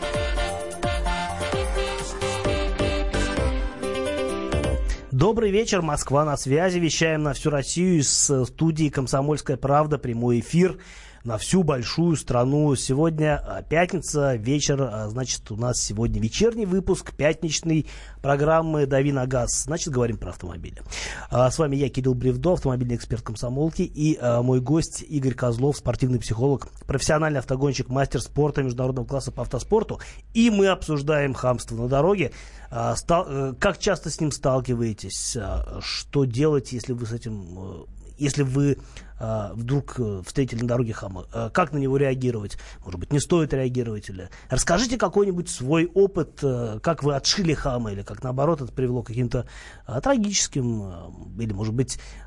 Добрый 5.12 5.49
вечер, 5.49 5.81
Москва 5.81 6.25
на 6.25 6.38
связи. 6.38 6.77
Вещаем 6.77 7.23
на 7.23 7.33
всю 7.33 7.49
Россию 7.49 8.01
из 8.01 8.29
э, 8.29 8.45
студии 8.45 8.89
«Комсомольская 8.89 9.57
правда». 9.57 9.97
Прямой 9.97 10.41
эфир 10.41 10.77
на 11.23 11.38
всю 11.38 11.63
большую 11.63 12.15
страну. 12.15 12.75
Сегодня 12.75 13.38
а, 13.38 13.62
пятница, 13.62 14.36
вечер. 14.36 14.82
а, 14.82 15.08
Значит, 15.10 15.49
у 15.51 15.56
нас 15.56 15.77
сегодня 15.82 16.21
вечерний 16.21 16.65
выпуск 16.65 17.13
пятничной 17.15 17.88
программы 18.21 18.86
«Дави 18.86 19.12
на 19.12 19.25
газ». 19.25 19.63
Значит, 19.63 19.93
говорим 19.93 20.17
про 20.17 20.30
автомобили. 20.30 20.82
А, 21.30 21.49
С 21.49 21.60
вами 21.60 21.75
я, 21.75 21.89
Кирилл 21.89 22.13
Бревдо, 22.13 22.53
автомобильный 22.53 22.95
эксперт 22.95 23.21
комсомолки. 23.21 23.82
И 23.82 24.19
мой 24.21 24.62
гость 24.62 25.03
Игорь 25.08 25.34
Козлов, 25.34 25.77
спортивный 25.77 26.19
психолог, 26.19 26.69
профессиональный 26.86 27.39
автогонщик, 27.39 27.89
мастер 27.89 28.21
спорта 28.21 28.63
международного 28.63 29.06
класса 29.06 29.32
по 29.32 29.43
автоспорту. 29.43 29.99
И 30.34 30.49
мы 30.49 30.67
обсуждаем 30.67 31.34
хамство 31.34 31.75
на 31.75 31.88
дороге. 31.88 32.32
Э, 32.71 33.53
как 33.60 33.77
часто 33.80 34.10
с 34.10 34.19
ним 34.19 34.32
сталкиваетесь? 34.32 35.38
Что 35.82 36.25
делать, 36.25 36.71
если 36.71 36.93
вы 36.93 37.06
с 37.06 37.12
этим, 37.12 37.45
э, 37.58 37.86
если 38.17 38.43
вы 38.43 38.77
а, 39.19 39.53
вдруг 39.53 39.95
э, 39.99 40.21
встретили 40.25 40.62
на 40.62 40.67
дороге 40.67 40.93
хама? 40.93 41.25
Как 41.53 41.71
на 41.73 41.77
него 41.77 41.97
реагировать? 41.97 42.58
Может 42.84 42.99
быть, 42.99 43.12
не 43.12 43.19
стоит 43.19 43.53
реагировать? 43.53 44.10
Или... 44.10 44.30
Расскажите 44.49 44.97
какой-нибудь 44.97 45.49
свой 45.49 45.86
опыт, 45.93 46.39
э, 46.43 46.80
как 46.82 47.03
вы 47.03 47.15
отшили 47.15 47.53
хама, 47.53 47.91
или 47.91 48.01
как 48.01 48.23
наоборот 48.23 48.62
это 48.62 48.71
привело 48.71 49.03
к 49.03 49.08
каким-то 49.08 49.47
а, 49.86 50.01
трагическим 50.01 50.84
э, 50.84 51.43
или, 51.43 51.53
может 51.53 51.73
быть, 51.73 51.99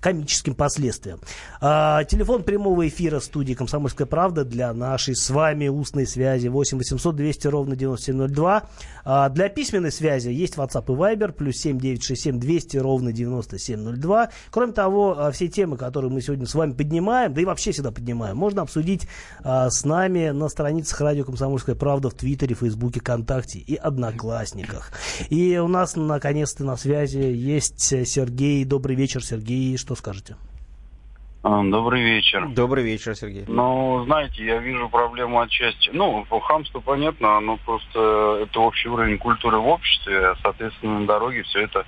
комическим 0.00 0.54
последствиям. 0.54 1.20
А, 1.60 2.04
Телефон 2.04 2.42
прямого 2.42 2.86
эфира 2.86 3.20
студии 3.20 3.54
«Комсомольская 3.54 4.06
правда» 4.06 4.44
для 4.44 4.72
нашей 4.72 5.16
с 5.16 5.30
вами 5.30 5.68
устной 5.68 6.06
связи 6.06 6.48
8 6.48 6.78
800 6.78 7.16
200 7.16 7.46
ровно 7.48 7.76
9702. 7.76 8.62
А, 9.04 9.28
Для 9.28 9.48
письменной 9.48 9.92
связи 9.92 10.28
есть 10.28 10.56
WhatsApp 10.56 10.84
и 10.86 10.96
Viber, 10.96 11.32
плюс 11.32 11.56
7 11.56 11.78
967 11.78 12.38
200 12.38 12.76
ровно 12.78 13.12
9702. 13.12 14.30
Кроме 14.50 14.72
того, 14.72 15.16
а, 15.18 15.30
все 15.32 15.48
темы, 15.48 15.76
которые 15.76 16.12
мы 16.12 16.20
сегодня 16.20 16.46
с 16.46 16.54
вами 16.54 16.72
поднимаем, 16.72 17.34
да 17.34 17.40
и 17.40 17.44
вообще 17.44 17.72
всегда 17.72 17.90
поднимаем, 17.90 18.36
можно 18.36 18.62
обсудить 18.62 19.08
а, 19.42 19.70
с 19.70 19.84
нами 19.84 20.30
на 20.30 20.48
страницах 20.48 21.00
радио 21.00 21.24
«Комсомольская 21.24 21.74
правда» 21.74 22.10
в 22.10 22.14
Твиттере, 22.14 22.54
Фейсбуке, 22.54 23.00
ВКонтакте 23.00 23.58
и 23.58 23.74
Одноклассниках. 23.76 24.92
И 25.30 25.58
у 25.58 25.68
нас 25.68 25.96
наконец-то 25.96 26.64
на 26.64 26.76
связи 26.76 27.18
есть 27.18 27.92
э, 27.92 28.04
Сергей. 28.04 28.64
Добрый 28.64 28.96
вечер, 28.96 29.24
Сергей. 29.28 29.76
Что 29.76 29.94
скажете? 29.94 30.36
А, 31.42 31.62
Добрый 31.62 32.02
вечер. 32.02 32.48
Добрый 32.48 32.82
вечер, 32.82 33.14
Сергей. 33.14 33.44
Ну, 33.46 34.02
знаете, 34.06 34.44
я 34.44 34.58
вижу 34.58 34.88
проблему 34.88 35.40
отчасти. 35.40 35.90
Ну, 35.92 36.24
по 36.28 36.40
хамству 36.40 36.80
понятно, 36.80 37.36
оно 37.36 37.58
просто 37.58 38.40
это 38.42 38.60
общий 38.60 38.88
уровень 38.88 39.18
культуры 39.18 39.58
в 39.58 39.68
обществе, 39.68 40.34
соответственно, 40.42 41.00
на 41.00 41.06
дороге 41.06 41.42
все 41.44 41.60
это 41.60 41.86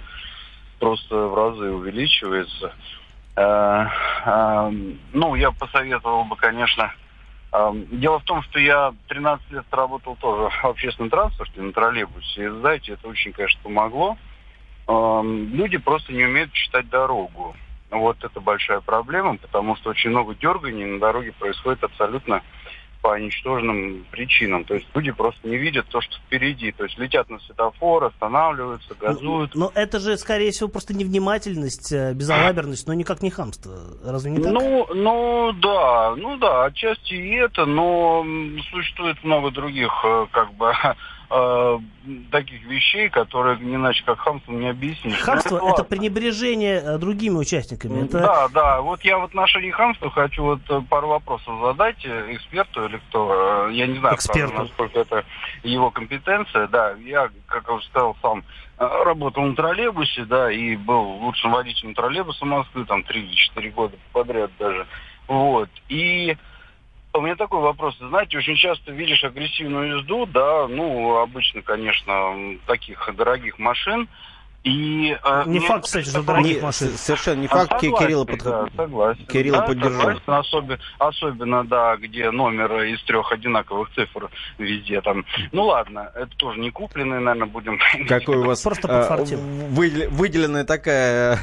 просто 0.79 1.16
в 1.16 1.35
разы 1.35 1.70
увеличивается. 1.70 2.72
Э, 3.37 3.87
э, 4.26 4.70
Ну, 5.12 5.35
я 5.35 5.50
посоветовал 5.50 6.24
бы, 6.24 6.37
конечно, 6.37 6.92
э, 7.53 7.72
Дело 7.92 8.20
в 8.20 8.24
том, 8.24 8.42
что 8.42 8.61
я 8.61 8.94
13 9.09 9.50
лет 9.50 9.64
работал 9.72 10.16
тоже 10.16 10.50
в 10.62 10.64
общественном 10.64 11.11
транспорте, 11.11 11.61
на 11.61 11.72
троллейбусе. 11.72 12.44
И, 12.44 12.48
знаете, 12.48 12.92
это 12.92 13.09
очень, 13.09 13.33
конечно, 13.33 13.61
помогло. 13.62 14.16
Люди 14.90 15.79
просто 15.79 16.12
не 16.12 16.24
умеют 16.24 16.53
читать 16.53 16.88
дорогу. 16.88 17.55
Вот 17.90 18.22
это 18.22 18.40
большая 18.40 18.81
проблема, 18.81 19.37
потому 19.37 19.76
что 19.76 19.90
очень 19.90 20.11
много 20.11 20.35
дерганий 20.35 20.85
на 20.85 21.00
дороге 21.00 21.33
происходит 21.33 21.83
абсолютно 21.83 22.42
по 23.03 23.18
ничтожным 23.18 24.05
причинам. 24.11 24.64
То 24.64 24.74
есть 24.74 24.87
люди 24.94 25.11
просто 25.11 25.48
не 25.48 25.57
видят 25.57 25.87
то, 25.88 26.00
что 26.00 26.16
впереди. 26.18 26.70
То 26.72 26.85
есть 26.85 26.98
летят 26.98 27.31
на 27.31 27.38
светофор, 27.40 28.05
останавливаются, 28.05 28.94
газуют. 28.94 29.55
Но 29.55 29.72
это 29.74 29.98
же, 30.00 30.16
скорее 30.18 30.50
всего, 30.50 30.68
просто 30.68 30.94
невнимательность, 30.94 31.92
э, 31.92 32.12
безалаберность, 32.12 32.87
но 32.87 32.94
никак 32.94 33.22
не 33.22 33.31
хамство. 33.31 33.79
Разве 34.05 34.33
не 34.33 34.42
так? 34.42 34.53
Ну, 34.53 34.87
ну 34.94 35.53
да, 35.53 36.14
ну 36.16 36.37
да, 36.37 36.64
отчасти 36.66 37.14
и 37.14 37.35
это, 37.37 37.64
но 37.64 38.24
существует 38.70 39.22
много 39.24 39.50
других, 39.50 39.92
э, 40.05 40.26
как 40.31 40.53
бы, 40.55 40.72
э, 41.31 41.79
таких 42.31 42.62
вещей, 42.64 43.09
которые 43.09 43.59
не 43.59 43.77
иначе 43.77 44.03
как 44.05 44.19
хамством 44.19 44.61
не 44.61 44.69
объяснишь. 44.69 45.19
Но 45.19 45.25
Хамство 45.25 45.57
это, 45.57 45.64
ладно. 45.64 45.85
пренебрежение 45.85 46.81
э, 46.85 46.99
другими 46.99 47.37
участниками. 47.37 48.05
Это 48.05 48.19
Да, 48.21 48.49
да. 48.49 48.81
Вот 48.81 49.03
я 49.03 49.19
в 49.19 49.25
отношении 49.25 49.71
хамства 49.71 50.11
хочу 50.11 50.43
вот 50.43 50.61
э, 50.69 50.81
пару 50.88 51.09
вопросов 51.09 51.55
задать 51.62 52.05
эксперту 52.05 52.85
или 52.87 52.99
кто. 53.09 53.69
Я 53.69 53.87
не 53.87 53.99
знаю, 53.99 54.16
Эксперту. 54.16 54.53
правда, 54.55 54.69
насколько 54.69 55.01
это 55.01 55.25
его 55.62 55.90
компетенция. 55.90 56.66
Да, 56.69 56.95
я, 57.05 57.31
как 57.47 57.64
я 57.69 57.75
уже 57.75 57.87
сказал, 57.87 58.16
сам 58.23 58.45
работал 58.79 59.43
на 59.45 59.55
троллейбусе, 59.55 60.25
да, 60.25 60.51
и 60.51 60.75
был 60.75 61.03
лучшим 61.03 61.53
водителем 61.53 61.95
троллейбуса 61.95 62.47
Москвы, 62.47 62.87
там, 62.87 63.03
3 63.03 63.21
или 63.21 63.35
4 63.35 63.71
года 63.71 63.97
подряд 64.12 64.51
даже. 64.59 64.87
Вот. 65.29 65.69
И 65.88 66.37
у 67.12 67.20
меня 67.20 67.37
такой 67.37 67.61
вопрос. 67.61 67.96
Знаете, 67.99 68.38
очень 68.38 68.57
часто 68.57 68.92
видишь 68.92 69.25
агрессивную 69.25 69.99
езду, 69.99 70.27
да, 70.27 70.68
ну, 70.68 71.18
обычно, 71.18 71.62
конечно, 71.62 72.59
таких 72.66 73.09
дорогих 73.16 73.59
машин, 73.59 74.09
И, 74.62 75.16
э, 75.25 75.42
Не 75.46 75.59
факт, 75.61 75.85
кстати, 75.85 76.07
что 76.07 76.23
дорогих 76.23 76.57
Не, 76.59 76.62
машин. 76.62 76.88
совершенно 76.90 77.40
не 77.40 77.46
А, 77.46 77.51
факт. 77.51 77.81
Согласен, 77.81 77.96
Кирилла, 78.07 78.25
да, 78.27 78.33
под... 78.66 78.73
согласен. 78.77 79.27
Кирилла 79.27 79.59
Да, 79.61 79.66
поддержу. 79.66 79.99
согласен. 79.99 80.23
Особенно, 80.27 80.79
особенно, 80.99 81.64
да, 81.64 81.96
где 81.96 82.31
номер 82.31 82.83
из 82.83 83.03
трех 83.05 83.33
одинаковых 83.33 83.90
цифр 83.94 84.29
везде 84.59 85.01
там. 85.01 85.25
Ну 85.53 85.64
ладно, 85.64 86.11
это 86.14 86.29
тоже 86.37 86.61
не 86.61 86.70
купленные, 86.70 87.20
наверное, 87.20 87.46
будем. 87.49 87.79
Какой 88.07 88.37
у 88.37 88.44
вас 88.44 88.61
Просто 88.61 88.87
а, 88.88 88.99
подфартил. 89.01 89.38
выдел- 89.40 90.11
выделенная 90.11 90.64
такая... 90.64 91.38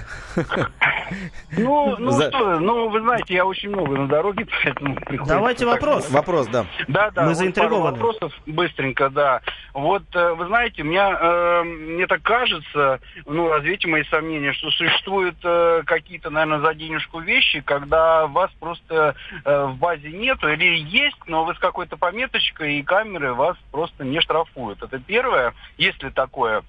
Ну, 1.58 1.96
ну 1.98 2.12
За- 2.12 2.30
что, 2.30 2.60
ну 2.60 2.90
вы 2.90 3.00
знаете, 3.02 3.34
я 3.34 3.46
очень 3.46 3.70
много 3.70 3.98
на 3.98 4.08
дороге, 4.08 4.46
поэтому 4.64 4.96
приходится 4.96 5.34
Давайте 5.36 5.66
так 5.66 5.74
вопрос. 5.82 6.10
Вопрос, 6.12 6.48
да. 6.48 6.66
Да, 6.88 7.10
да. 7.12 7.22
Мы 7.24 7.30
вот 7.30 7.38
заинтригованы. 7.38 7.82
пару 7.84 7.92
вопросов 8.12 8.34
быстренько, 8.46 9.10
да. 9.10 9.42
Вот, 9.74 10.04
э, 10.14 10.34
вы 10.34 10.48
знаете, 10.48 10.84
меня, 10.84 11.18
э, 11.20 11.64
мне 11.64 12.06
так 12.08 12.22
кажется, 12.22 13.00
ну, 13.26 13.50
развейте 13.50 13.88
мои 13.88 14.04
сомнения, 14.06 14.54
что 14.54 14.70
существуют 14.72 15.38
э, 15.44 15.84
какие-то, 15.86 16.30
наверное, 16.30 16.60
за 16.60 16.74
денежку 16.74 17.20
вещи, 17.20 17.62
когда 17.62 18.28
вас 18.28 18.52
просто 18.60 19.16
э, 19.44 19.66
в 19.66 19.78
базе 19.78 20.12
нету 20.12 20.48
или 20.48 20.78
есть, 20.78 21.18
но 21.28 21.46
вы 21.46 21.56
с 21.56 21.60
какой-то 21.60 21.98
пометочкой 21.98 22.78
и 22.78 22.84
камерой 22.84 23.34
вас 23.34 23.58
просто 23.72 24.04
не 24.04 24.22
штрафуют. 24.22 24.82
Это 24.82 25.00
первое, 25.00 25.54
если 25.78 26.10
такое. 26.10 26.64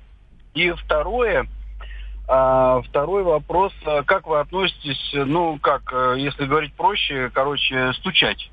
И 0.55 0.71
второе, 0.73 1.47
а, 2.27 2.83
второй 2.83 3.23
вопрос, 3.23 3.73
а, 3.87 4.03
как 4.03 4.27
вы 4.27 4.41
относитесь, 4.41 5.13
ну, 5.15 5.59
как, 5.59 5.83
э, 5.93 6.17
если 6.19 6.45
говорить 6.45 6.75
проще, 6.75 7.31
короче, 7.33 7.93
стучать? 7.95 8.51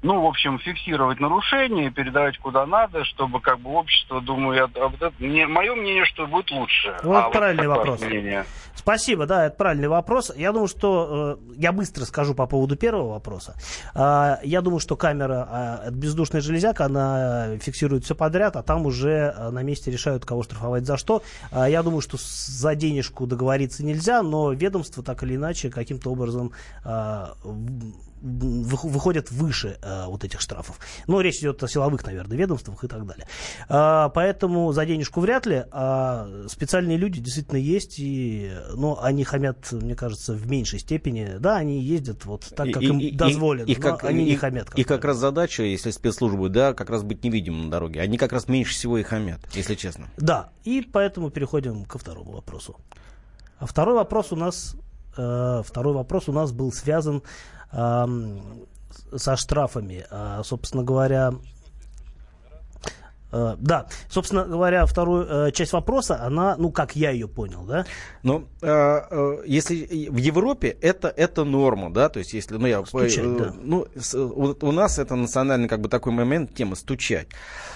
Ну, 0.00 0.22
в 0.22 0.26
общем, 0.26 0.60
фиксировать 0.60 1.18
нарушения, 1.18 1.90
передавать 1.90 2.38
куда 2.38 2.64
надо, 2.66 3.04
чтобы 3.04 3.40
как 3.40 3.58
бы 3.58 3.70
общество, 3.70 4.20
думаю, 4.20 4.56
я, 4.56 4.64
а 4.82 4.88
вот 4.88 5.02
это, 5.02 5.12
мне, 5.18 5.46
мое 5.48 5.74
мнение, 5.74 6.04
что 6.04 6.26
будет 6.28 6.52
лучше. 6.52 6.96
Вот 7.02 7.16
А 7.16 7.30
правильный 7.30 7.64
какое 7.64 7.76
вопрос. 7.78 8.00
мнение? 8.02 8.44
Спасибо, 8.76 9.26
да, 9.26 9.46
это 9.46 9.56
правильный 9.56 9.88
вопрос. 9.88 10.32
Я 10.36 10.52
думаю, 10.52 10.68
что 10.68 11.36
э, 11.50 11.52
я 11.56 11.72
быстро 11.72 12.04
скажу 12.04 12.34
по 12.36 12.46
поводу 12.46 12.76
первого 12.76 13.14
вопроса. 13.14 13.56
А, 13.92 14.38
я 14.44 14.60
думаю, 14.60 14.78
что 14.78 14.94
камера, 14.94 15.48
а, 15.50 15.80
это 15.86 15.96
бездушная 15.96 16.40
железяка, 16.42 16.84
она 16.84 17.58
фиксирует 17.58 18.04
все 18.04 18.14
подряд, 18.14 18.54
а 18.54 18.62
там 18.62 18.86
уже 18.86 19.34
а, 19.36 19.50
на 19.50 19.64
месте 19.64 19.90
решают, 19.90 20.24
кого 20.24 20.44
штрафовать 20.44 20.86
за 20.86 20.96
что. 20.96 21.24
А, 21.50 21.68
я 21.68 21.82
думаю, 21.82 22.02
что 22.02 22.18
за 22.20 22.76
денежку 22.76 23.26
договориться 23.26 23.84
нельзя, 23.84 24.22
но 24.22 24.52
ведомство 24.52 25.02
так 25.02 25.24
или 25.24 25.34
иначе 25.34 25.70
каким-то 25.70 26.10
образом 26.12 26.52
а, 26.84 27.34
вы- 27.42 27.94
выходят 28.20 29.30
выше 29.30 29.78
э, 29.82 30.06
вот 30.06 30.24
этих 30.24 30.40
штрафов. 30.40 30.78
Но 31.06 31.20
речь 31.20 31.38
идет 31.38 31.62
о 31.62 31.68
силовых, 31.68 32.04
наверное, 32.04 32.36
ведомствах 32.36 32.82
и 32.84 32.88
так 32.88 33.06
далее. 33.06 33.26
А, 33.68 34.08
поэтому 34.10 34.72
за 34.72 34.84
денежку 34.86 35.20
вряд 35.20 35.46
ли. 35.46 35.64
А 35.70 36.28
специальные 36.48 36.96
люди 36.96 37.20
действительно 37.20 37.58
есть, 37.58 37.98
и, 37.98 38.50
но 38.74 38.98
они 39.02 39.24
хамят, 39.24 39.70
мне 39.72 39.94
кажется, 39.94 40.32
в 40.34 40.48
меньшей 40.50 40.78
степени. 40.78 41.36
Да, 41.38 41.56
они 41.56 41.80
ездят 41.82 42.24
вот 42.24 42.46
так, 42.54 42.70
как 42.72 42.82
И- 42.82 42.86
им 42.86 42.98
и- 42.98 43.06
и- 43.08 43.16
дозволено, 43.16 43.66
их 43.66 43.78
но 43.78 43.90
как- 43.90 44.04
они 44.04 44.24
не 44.24 44.32
их- 44.32 44.40
хамят. 44.40 44.68
И 44.76 44.84
как 44.84 45.04
раз 45.04 45.16
задача, 45.18 45.62
если 45.62 45.90
спецслужбы, 45.90 46.48
да, 46.48 46.74
как 46.74 46.90
раз 46.90 47.02
быть 47.02 47.22
невидимым 47.24 47.66
на 47.66 47.70
дороге. 47.70 48.00
Они 48.00 48.18
как 48.18 48.32
раз 48.32 48.48
меньше 48.48 48.72
всего 48.74 48.98
и 48.98 49.02
хамят, 49.02 49.40
если 49.54 49.74
честно. 49.74 50.06
Да, 50.16 50.50
и 50.64 50.82
поэтому 50.82 51.30
переходим 51.30 51.84
ко 51.84 51.98
второму 51.98 52.32
вопросу. 52.32 52.76
А 53.58 53.66
второй 53.66 53.94
вопрос 53.96 54.32
у 54.32 54.36
нас, 54.36 54.76
э, 55.16 55.62
второй 55.66 55.94
вопрос 55.94 56.28
у 56.28 56.32
нас 56.32 56.52
был 56.52 56.72
связан 56.72 57.22
со 57.70 59.36
штрафами. 59.36 60.06
А, 60.10 60.42
собственно 60.42 60.82
говоря, 60.82 61.34
да, 63.30 63.86
собственно 64.08 64.44
говоря, 64.44 64.86
вторую 64.86 65.26
э, 65.48 65.52
часть 65.52 65.72
вопроса, 65.72 66.22
она, 66.22 66.56
ну, 66.56 66.70
как 66.70 66.96
я 66.96 67.10
ее 67.10 67.28
понял, 67.28 67.64
да, 67.64 67.84
Ну, 68.22 68.48
э, 68.62 68.66
э, 68.66 69.42
если 69.46 70.08
в 70.08 70.16
Европе 70.16 70.76
это, 70.80 71.08
это 71.08 71.44
норма, 71.44 71.92
да, 71.92 72.08
то 72.08 72.18
есть 72.18 72.32
если, 72.32 72.56
ну, 72.56 72.66
я, 72.66 72.84
Стучать, 72.84 73.24
э, 73.24 73.36
да. 73.38 73.54
ну, 73.60 73.86
у 74.60 74.72
нас 74.72 74.98
это 74.98 75.14
национальный, 75.14 75.68
как 75.68 75.80
бы, 75.80 75.88
такой 75.88 76.12
момент, 76.12 76.54
тема 76.54 76.74
стучать. 76.74 77.28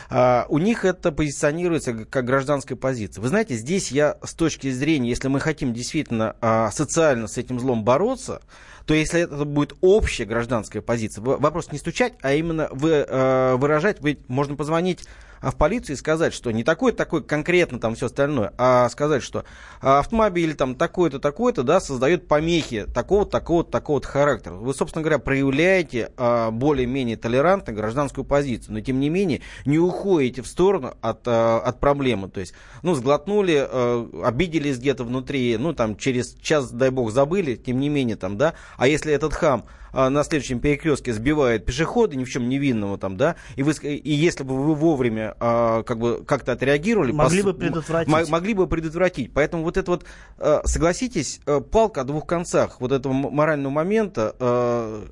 А, 0.09 0.47
у 0.49 0.59
них 0.59 0.85
это 0.85 1.11
позиционируется 1.11 2.05
как 2.05 2.25
гражданская 2.25 2.77
позиция. 2.77 3.23
Вы 3.23 3.29
знаете, 3.29 3.55
здесь 3.55 3.91
я 3.91 4.19
с 4.23 4.35
точки 4.35 4.71
зрения, 4.71 5.09
если 5.09 5.29
мы 5.29 5.41
хотим 5.41 5.73
действительно 5.73 6.37
а, 6.41 6.71
социально 6.71 7.27
с 7.27 7.38
этим 7.38 7.59
злом 7.59 7.85
бороться, 7.85 8.43
то 8.87 8.95
если 8.95 9.23
это 9.23 9.45
будет 9.45 9.75
общая 9.81 10.25
гражданская 10.25 10.83
позиция, 10.83 11.23
вопрос 11.23 11.71
не 11.73 11.79
стучать, 11.79 12.15
а 12.21 12.35
именно 12.35 12.69
вы, 12.73 13.07
э, 13.09 13.55
выражать, 13.57 13.99
ведь 14.03 14.29
можно 14.29 14.57
позвонить 14.57 15.05
а, 15.42 15.50
в 15.50 15.57
полицию 15.57 15.96
и 15.96 15.98
сказать, 15.98 16.33
что 16.33 16.50
не 16.50 16.64
такой 16.64 16.92
такой 16.92 17.22
конкретно 17.22 17.78
там 17.78 17.94
все 17.94 18.07
остальное, 18.07 18.55
а 18.57 18.88
сказать, 18.88 19.22
что 19.22 19.44
а, 19.81 19.98
автомобиль 19.98 20.55
там 20.55 20.74
такой-то, 20.74 21.18
такой-то, 21.18 21.62
да, 21.62 21.81
создает 21.81 22.28
помехи 22.28 22.87
такого-то, 22.87 23.33
такого-то, 23.33 23.70
такого-то 23.70 24.09
характера. 24.09 24.55
Вы, 24.55 24.72
собственно 24.72 25.02
говоря, 25.02 25.18
проявляете 25.18 26.12
а, 26.16 26.50
более-менее 26.50 27.16
толерантно 27.16 27.72
гражданскую 27.72 28.24
позицию, 28.24 28.74
но 28.74 28.81
тем 28.81 29.00
не 29.00 29.11
менее 29.11 29.42
не 29.66 29.78
уходите 29.78 30.42
в 30.42 30.46
сторону 30.46 30.94
от, 31.00 31.20
а, 31.26 31.59
от 31.59 31.81
проблемы. 31.81 32.28
То 32.28 32.40
есть, 32.40 32.55
ну, 32.83 32.94
сглотнули, 32.94 33.66
а, 33.68 34.22
обиделись 34.24 34.78
где-то 34.78 35.05
внутри, 35.05 35.57
ну, 35.59 35.74
там, 35.74 35.96
через 35.96 36.35
час, 36.40 36.70
дай 36.70 36.90
бог, 36.90 37.11
забыли, 37.11 37.57
тем 37.57 37.81
не 37.81 37.88
менее, 37.88 38.16
там, 38.16 38.38
да, 38.38 38.55
а 38.76 38.87
если 38.87 39.12
этот 39.12 39.35
хам 39.35 39.64
а, 39.92 40.09
на 40.09 40.24
следующем 40.24 40.61
перекрестке 40.61 41.12
сбивает 41.12 41.66
пешехода, 41.66 42.16
ни 42.16 42.24
в 42.24 42.31
чем 42.31 42.48
невинного 42.48 42.98
там, 42.98 43.16
да, 43.16 43.37
и, 43.57 43.62
вы, 43.62 43.72
и 43.72 44.12
если 44.12 44.42
бы 44.42 44.57
вы 44.57 44.74
вовремя 44.74 45.32
а, 45.40 45.83
как 45.83 45.99
бы 45.99 46.25
как-то 46.25 46.53
отреагировали, 46.53 47.12
Могли 47.12 47.40
пос- 47.40 47.45
бы 47.45 47.55
предотвратить. 47.55 48.12
м- 48.12 48.31
могли 48.31 48.55
бы 48.55 48.66
предотвратить. 48.66 49.33
Поэтому 49.33 49.62
вот 49.64 49.77
это 49.77 49.90
вот, 49.90 50.05
э, 50.38 50.61
согласитесь, 50.64 51.40
э, 51.47 51.61
палка 51.61 52.03
о 52.03 52.05
двух 52.05 52.27
концах 52.27 52.81
вот 52.81 52.92
этого 52.92 53.12
морального 53.12 53.73
момента, 53.73 54.35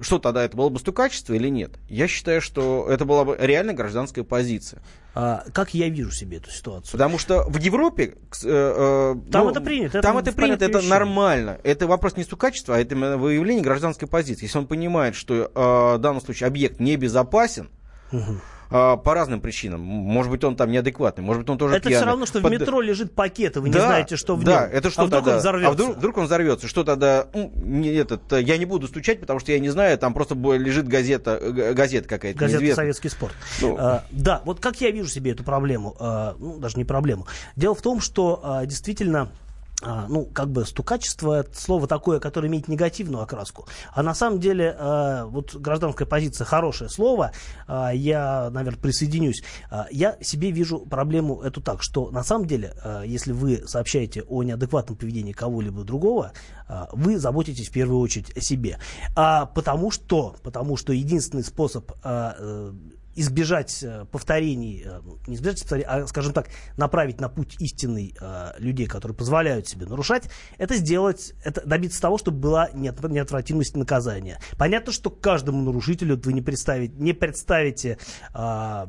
что 0.00 0.18
тогда 0.18 0.44
это 0.44 0.56
было 0.56 0.68
бы 0.68 0.78
стукачество 0.78 1.34
или 1.34 1.48
нет? 1.48 1.72
Я 1.88 2.08
считаю, 2.08 2.40
что 2.40 2.86
это 2.88 3.04
была 3.04 3.24
бы 3.24 3.36
реально 3.38 3.72
гражданская 3.74 4.24
позиция. 4.24 4.82
А, 5.12 5.42
как 5.52 5.74
я 5.74 5.88
вижу 5.88 6.12
себе 6.12 6.36
эту 6.36 6.50
ситуацию? 6.52 6.92
Потому 6.92 7.18
что 7.18 7.42
в 7.42 7.56
Европе... 7.58 8.14
э, 8.44 8.46
э, 8.46 9.30
Там 9.32 9.48
это 9.48 9.60
принято, 9.60 9.98
это 9.98 10.02
там 10.06 10.18
это 10.18 10.32
порядке 10.32 10.36
принято, 10.36 10.64
это 10.66 10.78
вещей. 10.78 10.88
нормально. 10.90 11.58
Это 11.64 11.88
вопрос 11.88 12.16
не 12.16 12.22
стукачества, 12.22 12.76
а 12.76 12.78
это 12.78 12.94
выявление 12.94 13.62
гражданской 13.64 14.06
позиции. 14.06 14.44
Если 14.44 14.58
он 14.58 14.66
понимает, 14.68 15.16
что 15.16 15.34
э, 15.34 15.96
в 15.96 15.98
данном 15.98 16.20
случае 16.20 16.46
объект 16.46 16.78
небезопасен, 16.78 17.70
э, 18.70 18.96
по 18.96 19.14
разным 19.14 19.40
причинам. 19.40 19.80
Может 19.80 20.30
быть, 20.30 20.44
он 20.44 20.56
там 20.56 20.70
неадекватный, 20.70 21.24
может 21.24 21.42
быть, 21.42 21.50
он 21.50 21.58
тоже 21.58 21.74
Это 21.76 21.88
пьяный. 21.88 21.96
все 22.02 22.06
равно, 22.06 22.26
что 22.26 22.38
в 22.38 22.42
Под- 22.42 22.52
метро 22.52 22.80
лежит 22.80 23.14
пакет, 23.14 23.56
и 23.56 23.60
вы 23.60 23.68
не 23.68 23.74
Да, 23.74 23.86
знаете, 23.86 24.16
что 24.16 24.36
в 24.36 24.44
да, 24.44 24.66
нем. 24.66 24.70
это 24.76 24.90
что 24.90 25.02
а 25.02 25.04
вдруг 25.06 25.20
тогда? 25.20 25.32
он 25.34 25.38
взорвется? 25.40 25.68
А 25.68 25.72
вдруг, 25.72 25.96
вдруг 25.96 26.18
он 26.18 26.24
взорвется? 26.26 26.68
Что 26.68 26.84
тогда? 26.84 27.26
Ну, 27.34 27.52
не 27.56 27.88
этот, 27.90 28.32
э, 28.32 28.42
я 28.42 28.56
не 28.58 28.64
буду 28.64 28.86
стучать, 28.88 29.20
потому 29.20 29.40
что 29.40 29.52
я 29.52 29.58
не 29.58 29.68
знаю, 29.70 29.96
там 29.98 30.14
просто 30.14 30.34
лежит 30.34 30.88
газета, 30.88 31.38
э, 31.40 31.72
газета 31.74 32.08
какая-то. 32.08 32.38
Газета 32.38 32.58
неизвестная. 32.60 32.84
«Советский 32.84 33.08
спорт». 33.08 33.34
Ну. 33.60 33.76
А, 33.78 34.04
да, 34.10 34.42
вот 34.44 34.60
как 34.60 34.80
я 34.80 34.90
вижу 34.90 35.08
себе 35.08 35.32
эту 35.32 35.44
проблему, 35.44 35.96
а, 35.98 36.34
ну, 36.38 36.58
даже 36.58 36.76
не 36.76 36.84
проблему. 36.84 37.26
Дело 37.56 37.74
в 37.74 37.82
том, 37.82 38.00
что 38.00 38.40
а, 38.42 38.66
действительно 38.66 39.28
а, 39.82 40.06
ну, 40.08 40.26
как 40.26 40.50
бы 40.50 40.66
стукачество 40.66 41.40
это 41.40 41.58
слово 41.58 41.86
такое, 41.86 42.20
которое 42.20 42.48
имеет 42.48 42.68
негативную 42.68 43.22
окраску. 43.22 43.66
А 43.92 44.02
на 44.02 44.14
самом 44.14 44.38
деле, 44.38 44.76
а, 44.78 45.26
вот 45.26 45.54
гражданская 45.54 46.06
позиция 46.06 46.44
хорошее 46.44 46.90
слово, 46.90 47.32
а, 47.66 47.90
я, 47.90 48.50
наверное, 48.50 48.80
присоединюсь. 48.80 49.42
А, 49.70 49.86
я 49.90 50.18
себе 50.20 50.50
вижу 50.50 50.80
проблему 50.80 51.40
эту 51.40 51.60
так, 51.62 51.82
что 51.82 52.10
на 52.10 52.22
самом 52.22 52.46
деле, 52.46 52.74
а, 52.82 53.02
если 53.02 53.32
вы 53.32 53.66
сообщаете 53.66 54.22
о 54.22 54.42
неадекватном 54.42 54.96
поведении 54.96 55.32
кого-либо 55.32 55.82
другого, 55.84 56.32
а, 56.68 56.88
вы 56.92 57.18
заботитесь 57.18 57.68
в 57.68 57.72
первую 57.72 58.00
очередь 58.00 58.36
о 58.36 58.40
себе. 58.40 58.78
Потому 59.14 59.90
что, 59.90 60.36
потому 60.42 60.76
что 60.76 60.92
единственный 60.92 61.42
способ 61.42 61.90
э, 62.04 62.72
избежать 63.20 63.82
э, 63.82 64.06
повторений, 64.10 64.82
э, 64.84 65.00
не 65.26 65.36
избежать 65.36 65.60
повторений, 65.60 65.86
а, 65.88 66.06
скажем 66.06 66.32
так, 66.32 66.48
направить 66.76 67.20
на 67.20 67.28
путь 67.28 67.56
истинный 67.60 68.14
э, 68.20 68.52
людей, 68.58 68.86
которые 68.86 69.16
позволяют 69.16 69.68
себе 69.68 69.86
нарушать, 69.86 70.30
это 70.58 70.74
сделать, 70.76 71.34
это 71.44 71.64
добиться 71.66 72.00
того, 72.00 72.18
чтобы 72.18 72.38
была 72.38 72.70
неот- 72.70 73.10
неотвратимость 73.10 73.76
наказания. 73.76 74.40
Понятно, 74.56 74.92
что 74.92 75.10
каждому 75.10 75.62
нарушителю 75.62 76.20
вы 76.22 76.32
не, 76.32 76.42
представите, 76.42 76.94
не 76.96 77.12
представите, 77.12 77.98
а, 78.32 78.88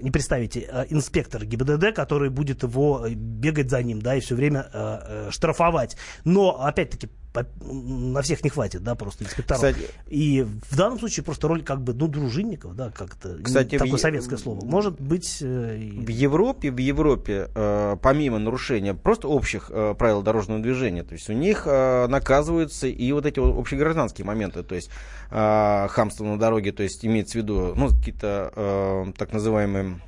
не 0.00 0.10
представите 0.10 0.86
инспектора 0.90 1.44
ГИБДД, 1.44 1.94
который 1.94 2.30
будет 2.30 2.62
его 2.62 3.06
бегать 3.08 3.70
за 3.70 3.82
ним, 3.82 4.00
да, 4.00 4.16
и 4.16 4.20
все 4.20 4.34
время 4.34 5.28
штрафовать. 5.30 5.96
Но, 6.24 6.64
опять-таки, 6.64 7.08
по- 7.32 7.46
на 7.64 8.20
всех 8.22 8.44
не 8.44 8.50
хватит, 8.50 8.82
да, 8.82 8.94
просто 8.94 9.24
инспекторов. 9.24 9.60
Кстати- 9.62 9.88
И 10.08 10.42
в 10.42 10.76
данном 10.76 10.98
случае 10.98 11.24
просто 11.24 11.48
роль 11.48 11.62
как 11.62 11.80
бы, 11.82 11.94
ну, 11.94 12.06
дружинников, 12.08 12.74
да, 12.76 12.90
как 12.90 13.16
это, 13.16 13.42
Кстати, 13.42 13.76
в 13.76 13.78
такое 13.78 13.92
Е- 13.94 13.98
советское 13.98 14.36
слово, 14.36 14.64
может 14.64 15.00
быть... 15.00 15.38
э, 15.40 15.76
В 15.78 16.08
Европе, 16.08 16.70
в 16.70 16.76
Европе, 16.78 17.48
э, 17.54 17.96
помимо 18.02 18.38
нарушения 18.38 18.94
просто 18.94 19.28
общих 19.28 19.70
э, 19.72 19.94
правил 19.98 20.22
дорожного 20.22 20.60
движения, 20.60 21.02
то 21.04 21.14
есть 21.14 21.30
у 21.30 21.32
них 21.32 21.62
э, 21.66 22.06
наказываются 22.08 22.86
и 22.86 23.12
вот 23.12 23.24
эти 23.26 23.38
вот 23.38 23.58
общегражданские 23.58 24.26
моменты, 24.26 24.62
то 24.62 24.74
есть 24.74 24.90
э, 25.30 25.86
хамство 25.88 26.24
на 26.24 26.38
дороге, 26.38 26.72
то 26.72 26.82
есть 26.82 27.04
имеется 27.04 27.34
в 27.38 27.42
виду, 27.42 27.72
ну, 27.76 27.88
какие-то 27.88 28.52
э, 28.54 29.12
так 29.16 29.32
называемые 29.32 29.98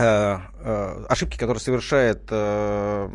ошибки, 0.00 1.36
которые 1.36 1.60
совершает 1.60 2.22
э, 2.30 3.08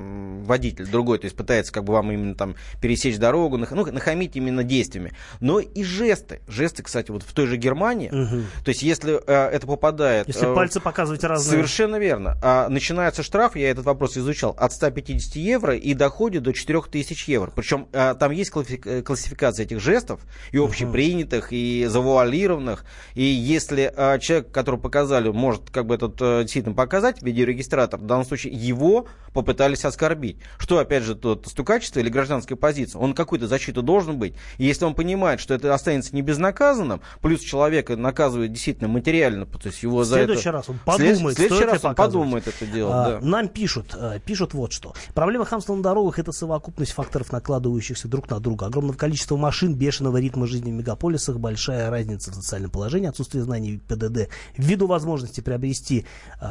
водитель 0.45 0.87
другой, 0.87 1.19
то 1.19 1.25
есть 1.25 1.35
пытается 1.35 1.71
как 1.71 1.83
бы 1.83 1.93
вам 1.93 2.11
именно 2.11 2.35
там 2.35 2.55
пересечь 2.81 3.17
дорогу, 3.17 3.57
нах, 3.57 3.71
ну, 3.71 3.85
нахамить 3.85 4.35
именно 4.35 4.63
действиями, 4.63 5.13
но 5.39 5.59
и 5.59 5.83
жесты. 5.83 6.41
Жесты, 6.47 6.83
кстати, 6.83 7.11
вот 7.11 7.23
в 7.23 7.33
той 7.33 7.47
же 7.47 7.57
Германии, 7.57 8.09
Мгм. 8.11 8.45
то 8.63 8.69
есть 8.69 8.83
если 8.83 9.19
э, 9.25 9.49
это 9.49 9.67
попадает... 9.67 10.27
Если 10.27 10.49
э, 10.51 10.55
пальцы 10.55 10.79
показывать 10.79 11.23
разные. 11.23 11.51
Совершенно 11.51 11.97
верно. 11.97 12.37
А 12.41 12.69
начинается 12.69 13.23
штраф, 13.23 13.55
я 13.55 13.69
этот 13.69 13.85
вопрос 13.85 14.17
изучал, 14.17 14.55
от 14.57 14.71
150 14.71 15.35
евро 15.35 15.75
и 15.75 15.93
доходит 15.93 16.43
до 16.43 16.53
4000 16.53 17.29
евро. 17.29 17.51
Причем 17.55 17.87
а, 17.93 18.13
там 18.13 18.31
есть 18.31 18.51
э, 18.55 19.01
классификация 19.01 19.65
этих 19.65 19.79
жестов, 19.79 20.21
и 20.51 20.57
общепринятых, 20.57 21.47
и 21.51 21.85
завуалированных. 21.87 22.85
И 23.13 23.23
если 23.23 23.91
а, 23.95 24.19
человек, 24.19 24.51
которого 24.51 24.79
показали, 24.79 25.29
может 25.29 25.69
как 25.71 25.85
бы 25.87 25.95
этот 25.95 26.21
э, 26.21 26.41
действительно 26.41 26.74
показать, 26.75 27.21
видеорегистратор, 27.21 27.99
в 27.99 28.05
данном 28.05 28.25
случае 28.25 28.53
его 28.53 29.07
попытались 29.33 29.85
оскорбить. 29.85 30.37
Что, 30.57 30.77
опять 30.77 31.03
же, 31.03 31.15
тут 31.15 31.47
стукачество 31.47 31.99
или 31.99 32.09
гражданская 32.09 32.57
позиция? 32.57 32.99
Он 32.99 33.13
какую-то 33.13 33.47
защиту 33.47 33.81
должен 33.81 34.19
быть. 34.19 34.35
И 34.57 34.65
если 34.65 34.85
он 34.85 34.93
понимает, 34.95 35.39
что 35.39 35.53
это 35.53 35.73
останется 35.73 36.15
не 36.15 36.21
безнаказанным, 36.21 37.01
плюс 37.21 37.41
человека 37.41 37.95
наказывают 37.95 38.51
действительно 38.51 38.87
материально, 38.89 39.45
то 39.45 39.59
есть 39.67 39.81
его 39.83 39.99
В 39.99 40.05
за 40.05 40.17
это... 40.17 40.25
следующий 40.27 40.49
раз 40.49 40.69
он 40.69 40.75
след- 40.75 40.85
подумает, 40.85 41.37
в 41.37 41.39
следующий 41.39 41.65
раз 41.65 41.85
он 41.85 41.95
подумает 41.95 42.47
это 42.47 42.65
дело, 42.65 43.03
А, 43.05 43.09
да. 43.19 43.25
Нам 43.25 43.47
пишут, 43.47 43.95
э, 43.97 44.19
пишут 44.23 44.53
вот 44.53 44.71
что. 44.71 44.93
Проблема 45.13 45.45
хамства 45.45 45.75
на 45.75 45.81
дорогах 45.83 46.19
это 46.19 46.31
совокупность 46.31 46.91
факторов, 46.91 47.31
накладывающихся 47.31 48.07
друг 48.07 48.29
на 48.29 48.39
друга. 48.39 48.65
Огромное 48.67 48.95
количество 48.95 49.37
машин, 49.37 49.73
бешеного 49.75 50.17
ритма 50.17 50.47
жизни 50.47 50.71
в 50.71 50.75
мегаполисах, 50.75 51.39
большая 51.39 51.89
разница 51.89 52.31
в 52.31 52.35
социальном 52.35 52.71
положении, 52.71 53.07
отсутствие 53.07 53.43
знаний 53.43 53.79
ПДД. 53.87 54.29
Ввиду 54.57 54.87
возможности 54.87 55.41
приобрести, 55.41 56.05
э, 56.41 56.45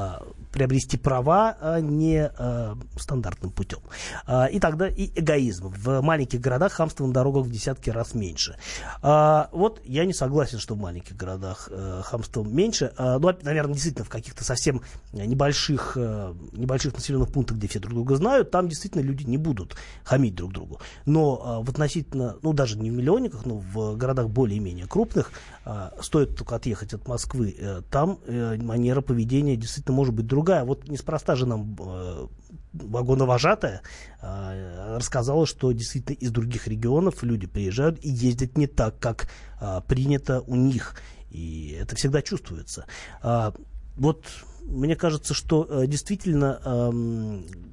приобрести 0.53 0.97
права 0.97 1.57
а 1.61 1.81
не 1.81 2.31
э, 2.37 2.75
стандартным 2.97 3.51
путем. 3.51 3.81
А, 4.27 4.47
и 4.47 4.61
тогда 4.61 4.89
и 4.89 5.11
эгоизм. 5.15 5.69
В 5.69 6.01
маленьких 6.01 6.41
городах 6.41 6.73
хамство 6.73 7.07
на 7.07 7.13
дорогах 7.13 7.45
в 7.47 7.51
десятки 7.51 7.91
раз 7.91 8.15
меньше. 8.15 8.57
А, 9.03 9.49
вот 9.53 9.81
я 9.85 10.05
не 10.05 10.13
согласен, 10.15 10.59
что 10.59 10.75
в 10.75 10.79
маленьких 10.79 11.17
городах 11.17 11.69
э, 11.71 12.03
хамство 12.05 12.45
меньше. 12.45 12.93
А, 12.97 13.19
ну, 13.19 13.33
наверное, 13.43 13.75
действительно, 13.75 14.05
в 14.05 14.09
каких-то 14.09 14.45
совсем 14.45 14.83
небольших, 15.13 15.97
э, 15.97 16.35
небольших 16.53 16.95
населенных 16.95 17.33
пунктах, 17.33 17.59
где 17.59 17.69
все 17.69 17.81
друг 17.81 17.95
друга 17.95 18.17
знают, 18.17 18.51
там 18.51 18.69
действительно 18.69 19.03
люди 19.03 19.25
не 19.25 19.39
будут 19.39 19.77
хамить 20.05 20.35
друг 20.35 20.53
другу. 20.53 20.81
Но 21.05 21.63
э, 21.63 21.67
в 21.67 21.71
относительно, 21.71 22.37
ну, 22.43 22.53
даже 22.53 22.79
не 22.79 22.91
в 22.91 22.95
миллионниках, 22.95 23.45
но 23.45 23.57
в 23.57 23.97
городах 23.97 24.29
более-менее 24.29 24.87
крупных, 24.87 25.33
э, 25.33 25.54
стоит 26.01 26.37
только 26.37 26.57
отъехать 26.57 26.93
от 26.93 27.09
Москвы, 27.09 27.55
э, 27.59 27.83
там 27.91 28.19
э, 28.27 28.57
манера 28.59 29.01
поведения 29.01 29.57
действительно 29.57 29.97
может 29.97 30.15
быть 30.15 30.27
другая. 30.27 30.65
Вот 30.65 30.89
неспроста 30.89 31.37
же 31.37 31.47
нам 31.47 31.77
э, 31.81 32.27
вагоновожатая 32.75 33.81
э, 34.21 34.97
рассказала, 34.97 35.47
что 35.47 35.73
действительно 35.73 36.17
из 36.17 36.31
других 36.31 36.69
регионов 36.69 37.23
люди 37.23 37.47
приезжают 37.47 37.99
и 38.05 38.11
ездят 38.11 38.59
не 38.59 38.67
так, 38.67 38.99
как 38.99 39.29
э, 39.61 39.81
принято 39.89 40.43
у 40.43 40.55
них. 40.55 40.97
И 41.31 41.77
это 41.81 41.97
всегда 41.97 42.21
чувствуется. 42.21 42.85
А, 43.21 43.55
вот 43.97 44.27
мне 44.63 44.97
кажется, 44.97 45.35
что 45.35 45.85
действительно 45.85 46.93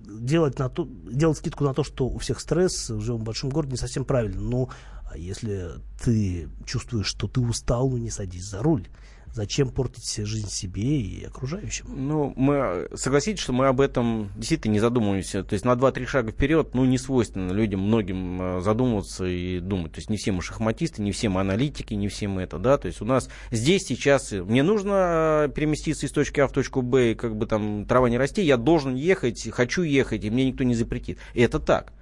делать, 0.08 0.60
на 0.60 0.70
то, 0.70 0.88
делать 1.10 1.38
скидку 1.38 1.64
на 1.64 1.74
то, 1.74 1.84
что 1.84 2.08
у 2.08 2.18
всех 2.18 2.40
стресс, 2.40 2.88
живем 2.88 3.20
в 3.20 3.24
большом 3.24 3.50
городе, 3.50 3.74
не 3.74 3.78
совсем 3.78 4.04
правильно. 4.04 4.42
Но 4.42 4.70
а 5.12 5.18
если 5.18 5.72
ты 6.02 6.48
чувствуешь, 6.66 7.08
что 7.08 7.28
ты 7.28 7.42
устал, 7.42 7.90
ну 7.90 7.98
не 7.98 8.10
садись 8.10 8.46
за 8.46 8.62
руль. 8.62 8.88
Зачем 9.34 9.70
портить 9.70 10.04
себе 10.04 10.26
жизнь 10.26 10.50
себе 10.50 11.02
и 11.02 11.24
окружающим? 11.24 11.86
Ну, 11.88 12.34
мы 12.36 12.90
согласитесь, 12.96 13.42
что 13.42 13.54
мы 13.54 13.68
об 13.68 13.80
этом 13.80 14.30
действительно 14.36 14.74
не 14.74 14.82
задумываемся. 14.82 15.44
То 15.46 15.54
есть 15.54 15.64
на 15.64 15.72
2-3 15.72 16.06
шага 16.06 16.32
вперед, 16.32 16.72
ну, 16.74 16.84
не 16.84 16.98
свойственно 16.98 17.54
людям, 17.54 17.80
многим 17.80 18.42
э, 18.42 18.62
задумываться 18.62 19.26
и 19.26 19.62
думать. 19.62 19.94
То 19.94 20.00
есть 20.00 20.10
не 20.10 20.18
все 20.18 20.34
мы 20.34 20.42
шахматисты, 20.42 21.02
не 21.02 21.14
все 21.14 21.30
мы 21.30 21.40
аналитики, 21.40 21.94
не 21.94 22.10
все 22.10 22.28
мы 22.28 22.42
это, 22.42 22.58
да. 22.58 22.78
То 22.78 22.88
есть 22.88 23.02
у 23.02 23.06
нас 23.06 23.30
здесь 23.52 23.86
сейчас, 23.86 24.34
э, 24.34 24.44
мне 24.44 24.64
нужно 24.64 25.46
э, 25.46 25.50
переместиться 25.56 26.08
из 26.08 26.12
точки 26.12 26.42
А 26.42 26.48
в 26.48 26.52
точку 26.52 26.82
Б, 26.82 27.12
и 27.12 27.16
как 27.16 27.38
бы 27.38 27.46
там 27.46 27.86
трава 27.86 28.10
не 28.10 28.18
расти, 28.18 28.42
я 28.42 28.58
должен 28.58 28.96
ехать, 28.96 29.50
хочу 29.50 29.84
ехать, 29.84 30.26
и 30.26 30.30
мне 30.30 30.46
никто 30.46 30.66
не 30.66 30.76
запретит. 30.76 31.20
И 31.34 31.42
это 31.42 31.60
так. 31.60 31.94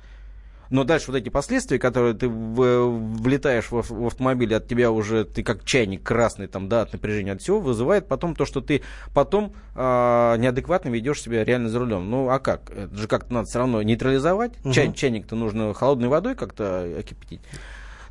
Но 0.69 0.84
дальше 0.84 1.12
вот 1.12 1.17
эти 1.17 1.29
последствия, 1.29 1.79
которые 1.79 2.13
ты 2.13 2.27
в- 2.27 2.89
влетаешь 3.21 3.71
в, 3.71 3.82
в 3.82 4.05
автомобиль, 4.05 4.53
от 4.53 4.67
тебя 4.67 4.91
уже, 4.91 5.25
ты 5.25 5.41
как 5.43 5.63
чайник 5.63 6.03
красный, 6.03 6.47
там, 6.47 6.69
да, 6.69 6.82
от 6.82 6.93
напряжения, 6.93 7.32
от 7.32 7.41
всего, 7.41 7.60
вызывает 7.60 8.08
потом 8.08 8.36
то, 8.36 8.45
что 8.45 8.62
ты 8.62 8.84
потом 9.13 9.53
а, 9.75 10.36
неадекватно 10.38 10.89
ведешь 10.89 11.21
себя 11.21 11.43
реально 11.43 11.69
за 11.69 11.79
рулем. 11.79 12.10
Ну, 12.10 12.29
а 12.29 12.39
как? 12.39 12.69
Это 12.69 12.95
же 12.95 13.08
как-то 13.08 13.34
надо 13.34 13.47
все 13.47 13.60
равно 13.60 13.82
нейтрализовать. 13.82 14.53
Мгм. 14.63 14.73
Чай- 14.73 14.93
чайник-то 14.93 15.36
нужно 15.36 15.73
холодной 15.73 16.08
водой 16.08 16.36
как-то 16.36 16.84
окипятить. 16.99 17.41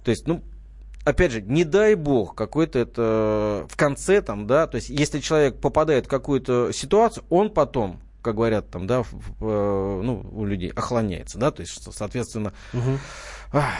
То 0.02 0.10
есть, 0.10 0.26
ну, 0.26 0.42
опять 1.04 1.32
же, 1.32 1.42
не 1.42 1.64
дай 1.64 1.94
бог, 1.94 2.34
какой-то 2.34 2.78
это 2.78 3.66
в 3.68 3.76
конце 3.76 4.20
там, 4.20 4.46
да, 4.46 4.66
то 4.66 4.76
есть, 4.76 4.88
если 4.90 5.20
человек 5.20 5.60
попадает 5.60 6.06
в 6.06 6.08
какую-то 6.08 6.72
ситуацию, 6.72 7.24
он 7.30 7.50
потом, 7.50 8.00
как 8.22 8.34
говорят 8.34 8.70
там, 8.70 8.86
да, 8.86 9.02
э, 9.02 9.04
ну, 9.40 10.26
у 10.32 10.44
людей 10.44 10.70
охлоняется, 10.70 11.38
да, 11.38 11.50
то 11.50 11.60
есть, 11.60 11.72
что, 11.72 11.92
соответственно, 11.92 12.52
ах, 13.52 13.72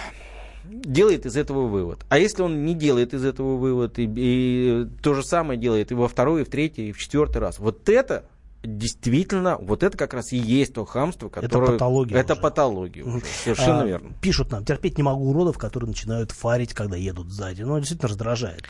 делает 0.64 1.26
из 1.26 1.36
этого 1.36 1.66
вывод. 1.66 2.04
А 2.08 2.18
если 2.18 2.42
он 2.42 2.64
не 2.64 2.74
делает 2.74 3.14
из 3.14 3.24
этого 3.24 3.56
вывод, 3.56 3.98
и, 3.98 4.08
и 4.16 4.86
то 5.02 5.14
же 5.14 5.22
самое 5.22 5.58
делает 5.58 5.90
и 5.90 5.94
во 5.94 6.08
второй, 6.08 6.42
и 6.42 6.44
в 6.44 6.50
третий, 6.50 6.88
и 6.88 6.92
в 6.92 6.98
четвертый 6.98 7.38
раз, 7.38 7.58
вот 7.58 7.88
это 7.88 8.24
действительно, 8.62 9.56
вот 9.58 9.82
это 9.82 9.96
как 9.96 10.14
раз 10.14 10.32
и 10.32 10.36
есть 10.36 10.74
то 10.74 10.84
хамство, 10.84 11.28
которое... 11.28 11.72
патология 11.72 12.16
Это 12.16 12.32
уже. 12.32 12.42
патология 12.42 13.04
уже, 13.04 13.24
совершенно 13.24 13.82
А, 13.82 13.86
верно. 13.86 14.12
Пишут 14.20 14.50
нам, 14.50 14.64
терпеть 14.64 14.96
не 14.96 15.04
могу 15.04 15.30
уродов, 15.30 15.58
которые 15.58 15.88
начинают 15.88 16.32
фарить, 16.32 16.74
когда 16.74 16.96
едут 16.96 17.30
сзади. 17.30 17.62
Ну, 17.62 17.78
действительно 17.78 18.08
раздражает. 18.08 18.64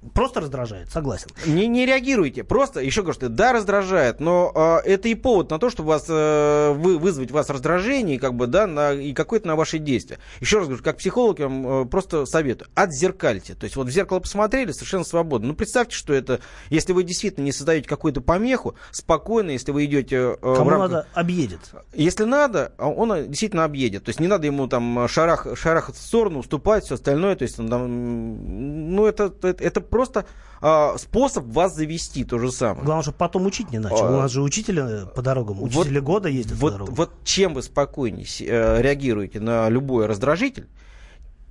Э, 0.00 0.06
э, 0.06 0.10
Просто 0.14 0.40
раздражает, 0.40 0.90
согласен. 0.90 1.28
Не, 1.46 1.66
не 1.66 1.86
реагируйте. 1.86 2.44
Просто, 2.44 2.80
еще 2.80 3.02
говорю, 3.02 3.14
что 3.14 3.28
да, 3.28 3.52
раздражает, 3.52 4.20
но 4.20 4.52
а, 4.54 4.78
это 4.84 5.08
и 5.08 5.14
повод 5.14 5.50
на 5.50 5.58
то, 5.58 5.70
чтобы 5.70 5.88
вас, 5.88 6.06
э, 6.08 6.72
вы, 6.72 6.98
вызвать 6.98 7.30
вас 7.30 7.50
раздражение, 7.50 8.18
как 8.18 8.34
бы, 8.34 8.46
да, 8.46 8.66
на, 8.66 8.92
и 8.92 9.12
какое-то 9.12 9.48
на 9.48 9.56
ваши 9.56 9.78
действия. 9.78 10.18
Еще 10.40 10.58
раз 10.58 10.66
говорю, 10.66 10.82
как 10.82 10.98
психолог 10.98 11.38
я 11.38 11.48
вам 11.48 11.82
э, 11.82 11.84
просто 11.86 12.26
советую, 12.26 12.68
отзеркальте. 12.74 13.54
То 13.54 13.64
есть 13.64 13.76
вот 13.76 13.88
в 13.88 13.90
зеркало 13.90 14.20
посмотрели, 14.20 14.72
совершенно 14.72 15.04
свободно. 15.04 15.48
Ну, 15.48 15.54
представьте, 15.54 15.96
что 15.96 16.12
это, 16.12 16.40
если 16.70 16.92
вы 16.92 17.02
действительно 17.02 17.44
не 17.44 17.52
создаете 17.52 17.88
какую-то 17.88 18.20
помеху, 18.20 18.74
спокойно, 18.90 19.50
если 19.50 19.72
вы 19.72 19.84
идете... 19.84 20.16
э, 20.16 20.36
Кому 20.40 20.70
рамках- 20.70 20.90
надо, 20.90 21.06
объедет. 21.14 21.60
Если 21.92 22.24
надо, 22.24 22.72
а 22.78 22.88
он 22.88 23.12
э, 23.12 23.26
действительно 23.26 23.64
объедет. 23.64 24.04
То 24.04 24.10
есть 24.10 24.20
не 24.20 24.26
надо 24.26 24.46
ему 24.46 24.68
там 24.68 25.08
шарах, 25.08 25.46
шарахать 25.56 25.96
в 25.96 26.00
сторону, 26.00 26.40
уступать, 26.40 26.84
все 26.84 26.94
остальное. 26.94 27.36
То 27.36 27.42
есть, 27.42 27.56
там, 27.56 28.94
ну, 28.94 29.06
это, 29.06 29.32
это, 29.42 29.62
это 29.62 29.80
просто 29.88 30.26
а, 30.60 30.96
способ 30.98 31.44
вас 31.46 31.74
завести, 31.74 32.24
то 32.24 32.38
же 32.38 32.50
самое. 32.52 32.84
Главное, 32.84 33.02
чтобы 33.02 33.18
потом 33.18 33.46
учить 33.46 33.70
не 33.70 33.78
начал. 33.78 34.06
А, 34.06 34.10
У 34.10 34.16
нас 34.20 34.30
же 34.30 34.42
учителя 34.42 35.06
по 35.06 35.22
дорогам, 35.22 35.62
учители 35.62 35.98
года 36.00 36.28
ездят 36.28 36.58
по 36.58 36.62
вот, 36.62 36.72
дорогам. 36.72 36.94
вот 36.94 37.10
чем 37.24 37.54
вы 37.54 37.62
спокойнее 37.62 38.26
э, 38.40 38.82
реагируете 38.82 39.40
на 39.40 39.68
любой 39.68 40.06
раздражитель, 40.06 40.68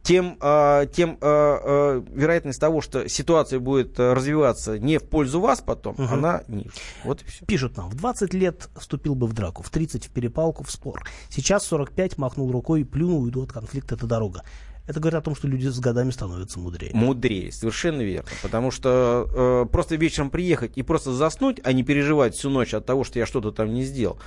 тем, 0.03 0.37
а, 0.39 0.85
тем 0.85 1.17
а, 1.19 1.59
а, 2.01 2.03
вероятность 2.13 2.61
того, 2.61 2.79
что 2.79 3.09
ситуация 3.09 3.59
будет 3.59 3.99
а, 3.99 4.13
развиваться 4.15 4.79
не 4.79 4.99
в 4.99 5.03
пользу 5.03 5.41
вас 5.41 5.59
потом, 5.59 5.95
Мгм. 5.97 6.13
она 6.13 6.43
ниже. 6.47 6.71
Вот 7.03 7.21
и 7.23 7.25
все. 7.25 7.45
Пишут 7.45 7.75
нам, 7.75 7.89
в 7.89 7.95
20 7.95 8.33
лет 8.33 8.69
вступил 8.79 9.15
бы 9.15 9.27
в 9.27 9.33
драку, 9.33 9.63
в 9.63 9.69
30 9.69 10.05
в 10.05 10.09
перепалку, 10.11 10.63
в 10.63 10.71
спор. 10.71 11.03
Сейчас 11.29 11.63
в 11.63 11.67
45 11.67 12.17
махнул 12.17 12.49
рукой 12.53 12.81
и 12.81 12.83
плюнул, 12.85 13.21
уйду 13.23 13.43
от 13.43 13.51
конфликта, 13.51 13.95
это 13.95 14.07
дорога. 14.07 14.43
Это 14.87 14.99
говорит 14.99 15.19
о 15.19 15.21
том, 15.21 15.35
что 15.35 15.47
люди 15.47 15.67
с 15.67 15.79
годами 15.79 16.11
становятся 16.11 16.59
мудрее. 16.59 16.91
Мудрее, 16.93 17.51
совершенно 17.51 18.01
верно. 18.01 18.29
Потому 18.41 18.71
что 18.71 19.27
э, 19.65 19.71
просто 19.71 19.95
вечером 19.97 20.29
приехать 20.29 20.71
и 20.75 20.81
просто 20.81 21.11
заснуть, 21.13 21.59
а 21.63 21.73
не 21.73 21.83
переживать 21.83 22.35
всю 22.35 22.49
ночь 22.49 22.73
от 22.73 22.85
того, 22.85 23.03
что 23.03 23.19
я 23.19 23.25
что-то 23.25 23.51
там 23.51 23.73
не 23.73 23.83
сделал. 23.83 24.17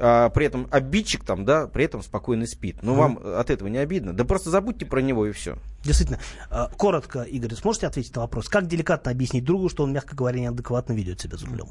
А, 0.00 0.30
при 0.30 0.46
этом 0.46 0.68
обидчик 0.70 1.24
там, 1.24 1.44
да, 1.44 1.66
при 1.66 1.84
этом 1.84 2.02
спокойно 2.02 2.46
спит. 2.46 2.78
Ну, 2.82 2.92
Мгм. 2.92 3.00
вам 3.00 3.20
от 3.38 3.50
этого 3.50 3.68
не 3.68 3.78
обидно. 3.78 4.12
Да 4.14 4.24
просто 4.24 4.48
забудьте 4.48 4.86
про 4.86 5.00
него 5.00 5.26
и 5.26 5.32
все. 5.32 5.56
Действительно. 5.84 6.20
А, 6.50 6.68
Коротко, 6.76 7.22
Игорь, 7.22 7.54
сможете 7.54 7.86
ответить 7.88 8.14
на 8.14 8.22
вопрос? 8.22 8.48
Как 8.48 8.66
деликатно 8.66 9.10
объяснить 9.10 9.44
другу, 9.44 9.68
что 9.68 9.82
он, 9.82 9.92
мягко 9.92 10.14
говоря, 10.16 10.40
неадекватно 10.40 10.92
ведет 10.92 11.20
себя 11.20 11.36
за 11.36 11.46
рулем? 11.46 11.68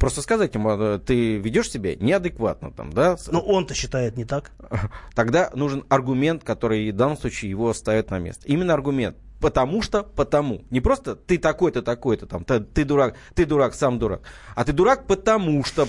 Просто 0.00 0.22
сказать 0.22 0.54
ему, 0.54 0.70
э, 0.70 0.98
ты 0.98 1.36
ведешь 1.36 1.70
себя 1.70 1.94
неадекватно 1.94 2.70
там, 2.72 2.90
да? 2.90 3.18
Но 3.30 3.40
он-то 3.40 3.74
считает 3.74 4.16
не 4.16 4.24
так. 4.24 4.50
Тогда 5.14 5.50
нужен 5.54 5.84
аргумент, 5.90 6.42
который 6.42 6.90
в 6.90 6.96
данном 6.96 7.18
случае 7.18 7.50
его 7.50 7.74
ставит 7.74 8.10
на 8.10 8.18
место. 8.18 8.48
Именно 8.48 8.72
аргумент. 8.72 9.18
Потому 9.40 9.82
что, 9.82 10.02
потому. 10.02 10.62
Не 10.70 10.80
просто 10.80 11.16
ты 11.16 11.36
такой-то, 11.36 11.82
такой-то, 11.82 12.26
там, 12.26 12.44
ты, 12.44 12.60
ты 12.60 12.86
дурак, 12.86 13.14
ты 13.34 13.44
дурак, 13.44 13.74
сам 13.74 13.98
дурак. 13.98 14.22
А 14.54 14.64
ты 14.64 14.72
дурак, 14.72 15.06
потому 15.06 15.62
что 15.64 15.86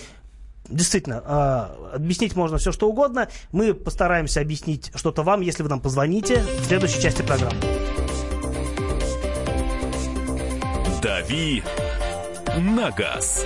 Действительно, 0.69 1.21
а, 1.25 1.91
объяснить 1.95 2.35
можно 2.35 2.57
все, 2.57 2.71
что 2.71 2.87
угодно. 2.87 3.29
Мы 3.51 3.73
постараемся 3.73 4.41
объяснить 4.41 4.91
что-то 4.95 5.23
вам, 5.23 5.41
если 5.41 5.63
вы 5.63 5.69
нам 5.69 5.81
позвоните 5.81 6.43
в 6.61 6.65
следующей 6.65 7.01
части 7.01 7.23
программы. 7.23 7.59
«Дави 11.01 11.63
на 12.57 12.91
газ. 12.91 13.45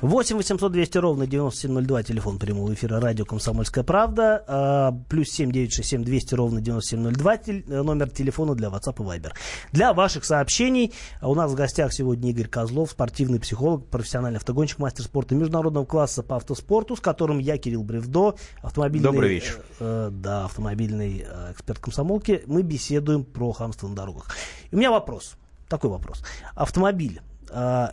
8 0.00 0.36
800 0.36 0.70
200 0.70 0.98
ровно 0.98 1.26
9702, 1.26 2.02
телефон 2.04 2.38
прямого 2.38 2.72
эфира 2.72 3.00
радио 3.00 3.24
«Комсомольская 3.24 3.82
правда», 3.82 4.44
а, 4.46 4.92
плюс 5.08 5.28
7 5.30 5.50
967 5.50 6.04
200 6.04 6.34
ровно 6.36 6.60
9702, 6.60 7.36
тел- 7.38 7.62
э, 7.66 7.82
номер 7.82 8.08
телефона 8.08 8.54
для 8.54 8.68
WhatsApp 8.68 8.94
и 9.02 9.18
Viber. 9.18 9.32
Для 9.72 9.92
ваших 9.92 10.24
сообщений 10.24 10.92
а 11.20 11.28
у 11.28 11.34
нас 11.34 11.50
в 11.50 11.56
гостях 11.56 11.92
сегодня 11.92 12.30
Игорь 12.30 12.46
Козлов, 12.46 12.92
спортивный 12.92 13.40
психолог, 13.40 13.86
профессиональный 13.88 14.36
автогонщик, 14.36 14.78
мастер 14.78 15.02
спорта 15.02 15.34
международного 15.34 15.84
класса 15.84 16.22
по 16.22 16.36
автоспорту, 16.36 16.94
с 16.94 17.00
которым 17.00 17.40
я, 17.40 17.58
Кирилл 17.58 17.82
Бревдо, 17.82 18.36
автомобильный... 18.62 19.04
Добрый 19.04 19.30
вечер. 19.30 19.64
э, 19.80 20.10
да, 20.12 20.44
автомобильный 20.44 21.26
э, 21.28 21.52
эксперт 21.52 21.80
комсомолки. 21.80 22.44
Мы 22.46 22.62
беседуем 22.62 23.24
про 23.24 23.50
хамство 23.50 23.88
на 23.88 23.96
дорогах. 23.96 24.28
И 24.70 24.76
у 24.76 24.78
меня 24.78 24.92
вопрос, 24.92 25.34
такой 25.68 25.90
вопрос. 25.90 26.22
Автомобиль 26.54 27.20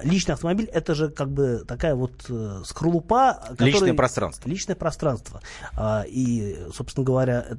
личный 0.03 0.33
автомобиль 0.33 0.65
это 0.65 0.95
же 0.95 1.09
как 1.09 1.31
бы 1.31 1.63
такая 1.67 1.95
вот 1.95 2.25
э, 2.29 2.61
скорлупа. 2.65 3.39
которая- 3.49 3.65
Личное 3.71 3.93
пространство. 3.93 4.49
Личное 4.49 4.75
пространство. 4.75 5.41
А, 5.75 6.03
и, 6.07 6.57
собственно 6.73 7.05
говоря, 7.05 7.45
э, 7.49 7.55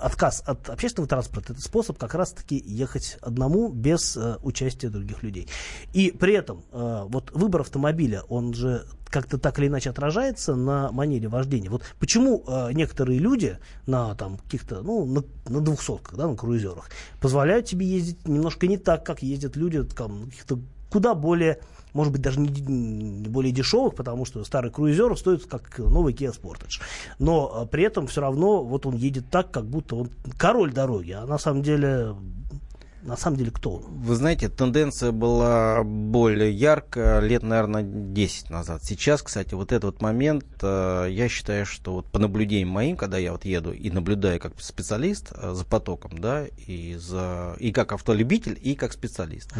отказ 0.00 0.42
от 0.46 0.68
общественного 0.68 1.08
транспорта 1.08 1.52
это 1.52 1.62
способ 1.62 1.96
как 1.98 2.14
раз-таки 2.14 2.60
ехать 2.66 3.18
одному 3.20 3.68
без 3.68 4.16
э, 4.16 4.36
участия 4.42 4.88
других 4.88 5.22
людей. 5.22 5.48
И 5.92 6.10
при 6.10 6.34
этом 6.34 6.64
вот 6.72 7.30
выбор 7.32 7.60
автомобиля, 7.60 8.22
он 8.28 8.52
же 8.54 8.84
как-то 9.12 9.36
так 9.38 9.58
или 9.58 9.66
иначе 9.68 9.90
отражается 9.90 10.54
на 10.56 10.90
манере 10.90 11.28
вождения. 11.28 11.68
Вот 11.70 11.82
почему 12.00 12.42
э, 12.46 12.72
некоторые 12.72 13.18
люди 13.18 13.58
на 13.86 14.14
там 14.14 14.38
каких-то, 14.38 14.80
ну, 14.82 15.04
на, 15.04 15.22
на 15.52 15.60
двухсотках, 15.60 16.16
да, 16.16 16.26
на 16.26 16.34
круизерах, 16.34 16.88
позволяют 17.20 17.68
себе 17.68 17.86
ездить 17.86 18.26
немножко 18.26 18.66
не 18.66 18.78
так, 18.78 19.04
как 19.04 19.22
ездят 19.22 19.54
люди 19.54 19.82
там, 19.84 20.20
на 20.20 20.26
каких-то 20.30 20.58
куда 20.92 21.14
более, 21.14 21.58
может 21.94 22.12
быть, 22.12 22.20
даже 22.20 22.38
не, 22.38 23.28
более 23.28 23.50
дешевых, 23.50 23.94
потому 23.94 24.26
что 24.26 24.44
старый 24.44 24.70
круизер 24.70 25.16
стоит 25.16 25.46
как 25.46 25.78
новый 25.78 26.12
Kia 26.12 26.38
Sportage. 26.38 26.82
Но 27.18 27.62
э, 27.64 27.66
при 27.66 27.84
этом 27.84 28.06
все 28.06 28.20
равно 28.20 28.62
вот 28.62 28.84
он 28.84 28.96
едет 28.96 29.30
так, 29.30 29.50
как 29.50 29.64
будто 29.64 29.96
он 29.96 30.10
король 30.36 30.72
дороги, 30.72 31.12
а 31.12 31.24
на 31.24 31.38
самом 31.38 31.62
деле, 31.62 32.14
на 33.02 33.16
самом 33.16 33.38
деле 33.38 33.50
кто 33.52 33.76
он? 33.76 33.84
Вы 33.84 34.14
знаете, 34.16 34.50
тенденция 34.50 35.12
была 35.12 35.82
более 35.82 36.52
яркая 36.52 37.20
лет, 37.20 37.42
наверное, 37.42 37.82
10 37.82 38.50
назад. 38.50 38.84
Сейчас, 38.84 39.22
кстати, 39.22 39.54
вот 39.54 39.72
этот 39.72 39.84
вот 39.84 40.02
момент, 40.02 40.44
э, 40.60 41.06
я 41.08 41.26
считаю, 41.30 41.64
что 41.64 41.94
вот 41.94 42.06
по 42.06 42.18
наблюдениям 42.18 42.68
моим, 42.68 42.98
когда 42.98 43.16
я 43.16 43.32
вот 43.32 43.46
еду 43.46 43.72
и 43.72 43.90
наблюдаю 43.90 44.38
как 44.38 44.60
специалист 44.60 45.32
э, 45.32 45.54
за 45.54 45.64
потоком, 45.64 46.18
да, 46.18 46.44
и, 46.66 46.96
за, 46.96 47.56
и 47.58 47.72
как 47.72 47.92
автолюбитель, 47.92 48.58
и 48.60 48.74
как 48.74 48.92
специалист, 48.92 49.50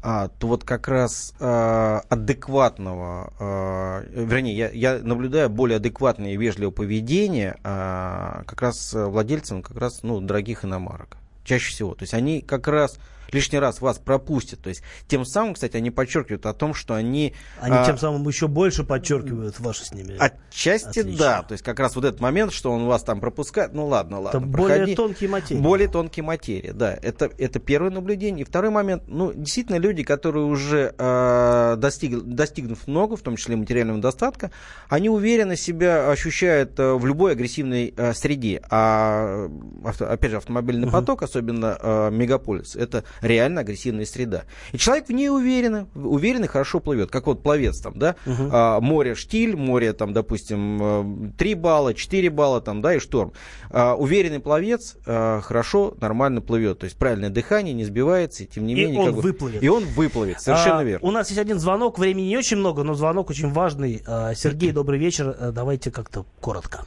а, 0.00 0.28
то 0.28 0.46
вот 0.46 0.64
как 0.64 0.86
раз 0.86 1.34
э, 1.40 2.00
адекватного, 2.08 3.32
э, 3.40 4.24
вернее, 4.24 4.56
я, 4.56 4.70
я 4.70 4.98
наблюдаю 5.02 5.50
более 5.50 5.76
адекватное 5.76 6.32
и 6.32 6.36
вежливое 6.36 6.70
поведение 6.70 7.56
э, 7.64 8.42
как 8.46 8.62
раз 8.62 8.94
э, 8.94 9.04
владельцам 9.04 9.62
как 9.62 9.76
раз, 9.76 10.04
ну, 10.04 10.20
дорогих 10.20 10.64
иномарок. 10.64 11.16
Чаще 11.42 11.70
всего. 11.70 11.94
То 11.94 12.04
есть 12.04 12.14
они 12.14 12.42
как 12.42 12.68
раз 12.68 12.98
лишний 13.32 13.58
раз 13.58 13.80
вас 13.80 13.98
пропустят. 13.98 14.60
То 14.60 14.68
есть 14.68 14.82
тем 15.06 15.24
самым, 15.24 15.54
кстати, 15.54 15.76
они 15.76 15.90
подчеркивают 15.90 16.46
о 16.46 16.52
том, 16.54 16.74
что 16.74 16.94
они... 16.94 17.34
Они 17.60 17.76
а, 17.76 17.84
тем 17.84 17.98
самым 17.98 18.26
еще 18.28 18.48
больше 18.48 18.84
подчеркивают 18.84 19.58
ваши 19.60 19.84
с 19.84 19.92
ними. 19.92 20.16
Отчасти 20.18 21.00
Отлично. 21.00 21.18
да. 21.18 21.42
То 21.42 21.52
есть 21.52 21.64
как 21.64 21.78
раз 21.80 21.96
вот 21.96 22.04
этот 22.04 22.20
момент, 22.20 22.52
что 22.52 22.70
он 22.72 22.86
вас 22.86 23.02
там 23.02 23.20
пропускает, 23.20 23.72
ну 23.74 23.86
ладно, 23.86 24.20
ладно. 24.20 24.38
Это 24.38 24.46
более 24.46 24.76
проходи. 24.78 24.94
тонкие 24.94 25.30
материи. 25.30 25.60
Более 25.60 25.88
тонкие 25.88 26.24
материи, 26.24 26.70
да. 26.72 26.98
Это, 27.00 27.30
это 27.38 27.58
первое 27.58 27.90
наблюдение. 27.90 28.42
И 28.42 28.44
второй 28.44 28.70
момент, 28.70 29.04
ну, 29.06 29.32
действительно, 29.32 29.76
люди, 29.76 30.02
которые 30.02 30.44
уже 30.44 30.94
э, 30.96 31.76
достиг, 31.78 32.22
достигнув 32.22 32.86
много, 32.86 33.16
в 33.16 33.22
том 33.22 33.36
числе 33.36 33.56
материального 33.56 34.00
достатка, 34.00 34.50
они 34.88 35.08
уверенно 35.10 35.56
себя 35.56 36.10
ощущают 36.10 36.78
э, 36.78 36.94
в 36.94 37.04
любой 37.06 37.32
агрессивной 37.32 37.92
э, 37.96 38.12
среде. 38.14 38.62
А, 38.70 39.48
авто- 39.84 40.06
опять 40.06 40.30
же, 40.30 40.36
автомобильный 40.38 40.86
Мгм. 40.86 40.92
поток, 40.92 41.22
особенно 41.22 41.78
э, 41.80 42.10
мегаполис, 42.10 42.76
это 42.76 43.04
реально 43.20 43.60
агрессивная 43.62 44.04
среда. 44.06 44.44
И 44.72 44.78
человек 44.78 45.08
в 45.08 45.12
ней 45.12 45.28
уверенно, 45.30 45.88
уверенно 45.94 46.44
и 46.44 46.48
хорошо 46.48 46.80
плывет. 46.80 47.10
Как 47.10 47.26
вот 47.26 47.42
пловец 47.42 47.80
там, 47.80 47.98
да, 47.98 48.16
Мгм. 48.26 48.50
а, 48.52 48.80
море 48.80 49.14
штиль, 49.14 49.56
море 49.56 49.92
там, 49.92 50.12
допустим, 50.12 51.32
3 51.36 51.54
балла, 51.54 51.94
4 51.94 52.30
балла 52.30 52.60
там, 52.60 52.80
да, 52.82 52.94
и 52.94 52.98
шторм. 52.98 53.32
А, 53.70 53.94
уверенный 53.94 54.40
пловец 54.40 54.96
а, 55.06 55.40
хорошо, 55.40 55.94
нормально 56.00 56.40
плывет. 56.40 56.78
То 56.80 56.84
есть 56.84 56.96
правильное 56.98 57.30
дыхание, 57.30 57.74
не 57.74 57.84
сбивается, 57.84 58.44
и 58.44 58.46
тем 58.46 58.66
не 58.66 58.72
И 58.74 58.76
менее... 58.76 59.00
он 59.00 59.06
как 59.06 59.14
бы- 59.16 59.20
выплывет. 59.22 59.62
И 59.62 59.68
он 59.68 59.84
выплывет, 59.84 60.40
совершенно 60.40 60.80
А, 60.80 60.84
верно. 60.84 61.06
У 61.06 61.10
нас 61.10 61.28
есть 61.28 61.40
один 61.40 61.58
звонок, 61.58 61.98
времени 61.98 62.26
не 62.26 62.36
очень 62.36 62.56
много, 62.56 62.82
но 62.82 62.94
звонок 62.94 63.30
очень 63.30 63.52
важный. 63.52 64.02
А, 64.06 64.34
Сергей, 64.34 64.72
добрый 64.72 64.98
вечер. 64.98 65.34
Э, 65.38 65.52
Давайте 65.52 65.90
как-то 65.90 66.24
коротко. 66.40 66.84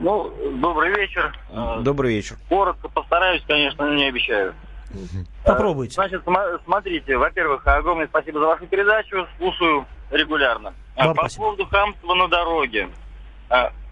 Ну, 0.00 0.32
добрый 0.60 0.90
вечер. 0.94 1.32
Э, 1.52 1.80
Добрый 1.82 2.14
вечер. 2.14 2.36
Коротко 2.48 2.88
постараюсь, 2.88 3.42
конечно, 3.46 3.86
но 3.86 3.94
не 3.94 4.08
обещаю. 4.08 4.54
Попробуйте. 5.44 5.94
Значит, 5.94 6.22
смотрите, 6.64 7.16
во-первых, 7.16 7.66
огромное 7.66 8.06
спасибо 8.06 8.40
за 8.40 8.46
вашу 8.46 8.66
передачу, 8.66 9.26
слушаю 9.38 9.86
регулярно. 10.10 10.74
А 10.96 11.06
Вам 11.06 11.16
По 11.16 11.22
спасибо. 11.22 11.44
поводу 11.44 11.66
хамства 11.66 12.14
на 12.14 12.28
дороге. 12.28 12.88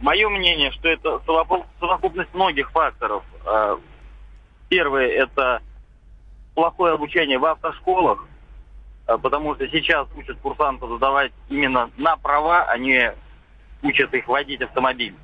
Мое 0.01 0.28
мнение, 0.30 0.70
что 0.72 0.88
это 0.88 1.20
совокуп- 1.26 1.66
совокупность 1.78 2.32
многих 2.34 2.70
факторов. 2.70 3.22
А, 3.44 3.78
Первое– 4.70 5.07
это 5.09 5.61
плохое 6.55 6.94
обучение 6.94 7.38
в 7.38 7.44
автошколах, 7.44 8.24
а, 9.07 9.18
потому 9.18 9.55
что 9.57 9.68
сейчас 9.68 10.07
учат 10.16 10.38
курсантов 10.38 10.88
задавать 10.90 11.32
именно 11.48 11.90
на 11.98 12.16
права, 12.16 12.62
а 12.68 12.78
не 12.78 13.12
учат 13.82 14.14
их 14.14 14.28
водить 14.28 14.62
автомобиль. 14.62 15.14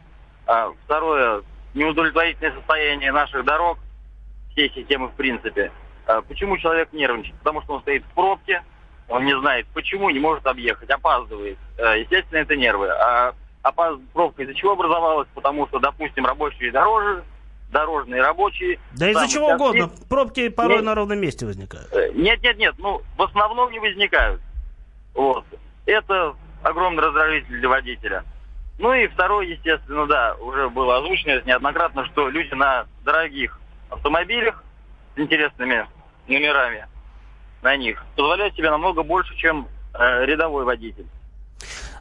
А 0.47 0.71
Второе– 0.85 1.43
неудовлетворительное 1.75 2.53
состояние 2.57 3.13
наших 3.13 3.45
дорог, 3.45 3.79
всей 4.57 4.73
системы 4.75 5.09
в 5.09 5.13
принципе. 5.13 5.71
А 6.07 6.23
Почему 6.23 6.57
человек 6.57 6.93
нервничает? 6.93 7.37
Потому 7.39 7.63
что 7.63 7.75
он 7.75 7.83
стоит 7.83 8.03
в 8.05 8.15
пробке, 8.15 8.63
он 9.09 9.25
не 9.25 9.39
знает 9.39 9.67
почему, 9.75 10.09
не 10.11 10.19
может 10.19 10.47
объехать, 10.47 10.89
опаздывает. 10.91 11.59
Э, 11.79 12.01
Естественно, 12.01 12.39
это 12.39 12.57
нервы. 12.57 12.89
А 12.89 13.35
опаз- 13.63 14.01
пробка 14.13 14.43
из-за 14.43 14.55
чего 14.55 14.73
образовалась? 14.73 15.29
Потому 15.35 15.67
что, 15.69 15.79
допустим, 15.79 16.25
рабочие 16.27 16.73
дорожи, 16.73 17.23
дорожные 17.71 18.23
рабочие... 18.23 18.79
Да 18.97 19.11
из-за 19.11 19.29
чего 19.29 19.49
часто- 19.51 19.55
угодно. 19.65 19.91
Пробки 20.09 20.49
порой 20.49 20.77
Нет. 20.77 20.85
на 20.85 20.95
ровном 20.95 21.19
месте 21.21 21.45
возникают. 21.45 21.93
Э, 21.93 22.11
Нет, 22.15 22.43
нет, 22.43 22.57
нет, 22.57 22.75
ну, 22.79 23.03
в 23.17 23.23
основном 23.23 23.71
не 23.71 23.79
возникают. 23.81 24.41
Вот. 25.15 25.45
Это 25.85 26.35
огромный 26.63 27.03
раздражитель 27.03 27.59
для 27.61 27.69
водителя. 27.69 28.25
Ну 28.79 28.93
и 28.93 29.07
второе, 29.09 29.47
естественно, 29.47 30.07
да, 30.07 30.35
уже 30.41 30.69
было 30.69 30.99
озвучено 30.99 31.41
неоднократно, 31.47 32.05
что 32.07 32.29
люди 32.29 32.53
на 32.55 32.87
дорогих 33.05 33.59
автомобилях 33.91 34.63
с 35.15 35.19
интересными 35.19 35.87
номерами 36.29 36.87
на 37.63 37.77
них 37.77 38.05
позволяют 38.17 38.55
себе 38.55 38.71
намного 38.71 39.03
больше, 39.03 39.35
чем 39.37 39.69
э, 39.95 40.25
рядовой 40.27 40.65
водитель. 40.65 41.07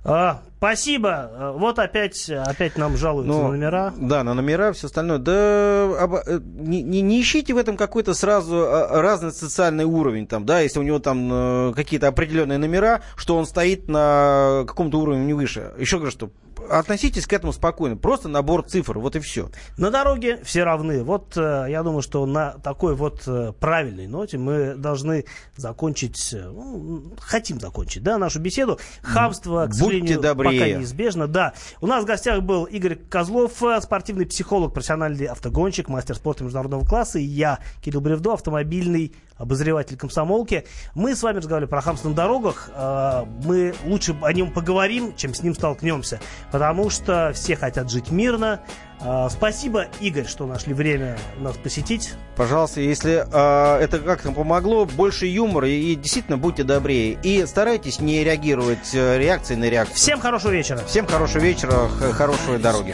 А, 0.08 0.42
спасибо. 0.58 1.10
А, 1.34 1.52
Вот 1.54 1.80
опять, 1.80 2.30
опять 2.30 2.78
нам 2.78 2.96
жалуются 2.96 3.32
Ну, 3.34 3.44
на 3.44 3.50
номера. 3.50 3.94
Да, 3.98 4.24
на 4.24 4.36
номера, 4.36 4.72
все 4.74 4.86
остальное. 4.88 5.18
Да 5.18 5.88
оба- 6.04 6.22
э, 6.28 6.40
не, 6.44 6.84
не- 6.84 7.02
не 7.02 7.20
ищите 7.22 7.54
в 7.54 7.58
этом 7.58 7.76
какой-то 7.76 8.14
сразу 8.14 8.56
э, 8.58 9.02
разный 9.02 9.32
социальный 9.32 9.86
уровень, 9.86 10.28
там, 10.28 10.46
да, 10.46 10.60
если 10.60 10.78
у 10.80 10.84
него 10.84 11.00
там 11.00 11.70
э, 11.70 11.74
какие-то 11.74 12.08
определенные 12.08 12.60
номера, 12.60 13.02
что 13.16 13.36
он 13.36 13.46
стоит 13.48 13.88
на 13.88 14.64
каком-то 14.68 15.00
уровне 15.00 15.26
не 15.26 15.34
выше. 15.34 15.74
Еще 15.80 15.98
говорю, 15.98 16.12
что 16.12 16.30
относитесь 16.70 17.28
к 17.28 17.34
этому 17.34 17.54
спокойно. 17.54 17.98
Просто 17.98 18.30
набор 18.30 18.64
цифр, 18.64 19.00
вот 19.00 19.16
и 19.16 19.20
все. 19.20 19.50
На 19.78 19.92
дороге 19.92 20.40
все 20.44 20.64
равны. 20.64 21.04
Вот 21.04 21.38
э, 21.38 21.68
я 21.70 21.84
думаю, 21.84 22.02
что 22.02 22.26
на 22.26 22.52
такой 22.64 22.96
вот 22.96 23.24
э, 23.28 23.54
правильной 23.60 24.08
ноте 24.08 24.38
мы 24.38 24.76
должны 24.76 25.26
закончить, 25.56 26.34
э, 26.34 26.50
ну, 26.50 27.14
хотим 27.20 27.60
закончить, 27.60 28.04
да, 28.04 28.18
нашу 28.18 28.40
беседу. 28.40 28.80
Хамство, 29.02 29.68
к 29.68 29.74
сожалению, 29.74 30.22
пока 30.22 30.52
неизбежно. 30.52 31.28
Да. 31.28 31.54
У 31.82 31.88
нас 31.88 32.04
в 32.04 32.08
гостях 32.08 32.42
был 32.42 32.66
Игорь 32.66 32.96
Козлов, 32.96 33.62
спортивный 33.82 34.26
психолог, 34.26 34.74
профессиональный 34.74 35.26
автогонщик, 35.26 35.90
мастер 35.90 36.16
спорта 36.16 36.44
международного 36.44 36.86
класса, 36.86 37.20
и 37.20 37.24
я, 37.24 37.60
Кирилл 37.82 38.02
Бревдо, 38.02 38.34
автомобильный 38.34 39.14
обозреватель 39.38 39.98
комсомолки. 39.98 40.66
Мы 40.94 41.16
с 41.16 41.24
вами 41.24 41.38
разговаривали 41.38 41.70
про 41.70 41.82
хамство 41.82 42.10
на 42.10 42.16
дорогах. 42.16 42.70
Э, 42.74 43.26
Мы 43.44 43.74
лучше 43.86 44.16
о 44.22 44.32
нем 44.34 44.52
поговорим, 44.52 45.16
чем 45.16 45.34
с 45.34 45.44
ним 45.44 45.54
столкнемся. 45.56 46.20
Потому 46.52 46.90
что 46.90 47.32
все 47.34 47.56
хотят 47.56 47.90
жить 47.92 48.12
мирно. 48.12 48.62
Э, 49.02 49.28
Спасибо, 49.30 49.88
Игорь, 50.00 50.26
что 50.26 50.46
нашли 50.46 50.74
время 50.74 51.18
нас 51.40 51.56
посетить. 51.58 52.14
Пожалуйста, 52.36 52.82
если 52.82 53.26
э, 53.26 53.84
это 53.84 54.00
как-то 54.00 54.32
помогло, 54.32 54.86
больше 54.86 55.26
юмора 55.26 55.68
и, 55.68 55.92
и 55.94 55.96
действительно 55.96 56.38
будьте 56.38 56.64
добрее. 56.64 57.18
И 57.24 57.46
старайтесь 57.46 58.00
не 58.00 58.24
реагировать 58.24 58.94
э, 58.94 59.18
реакцией 59.18 59.58
на 59.60 59.70
реакцию. 59.70 59.98
Всем 59.98 60.20
хорошего 60.20 60.52
вечера. 60.52 60.80
Всем 60.86 61.08
хорошего 61.08 61.42
вечера, 61.42 61.88
хорошей 62.14 62.58
дороги. 62.60 62.94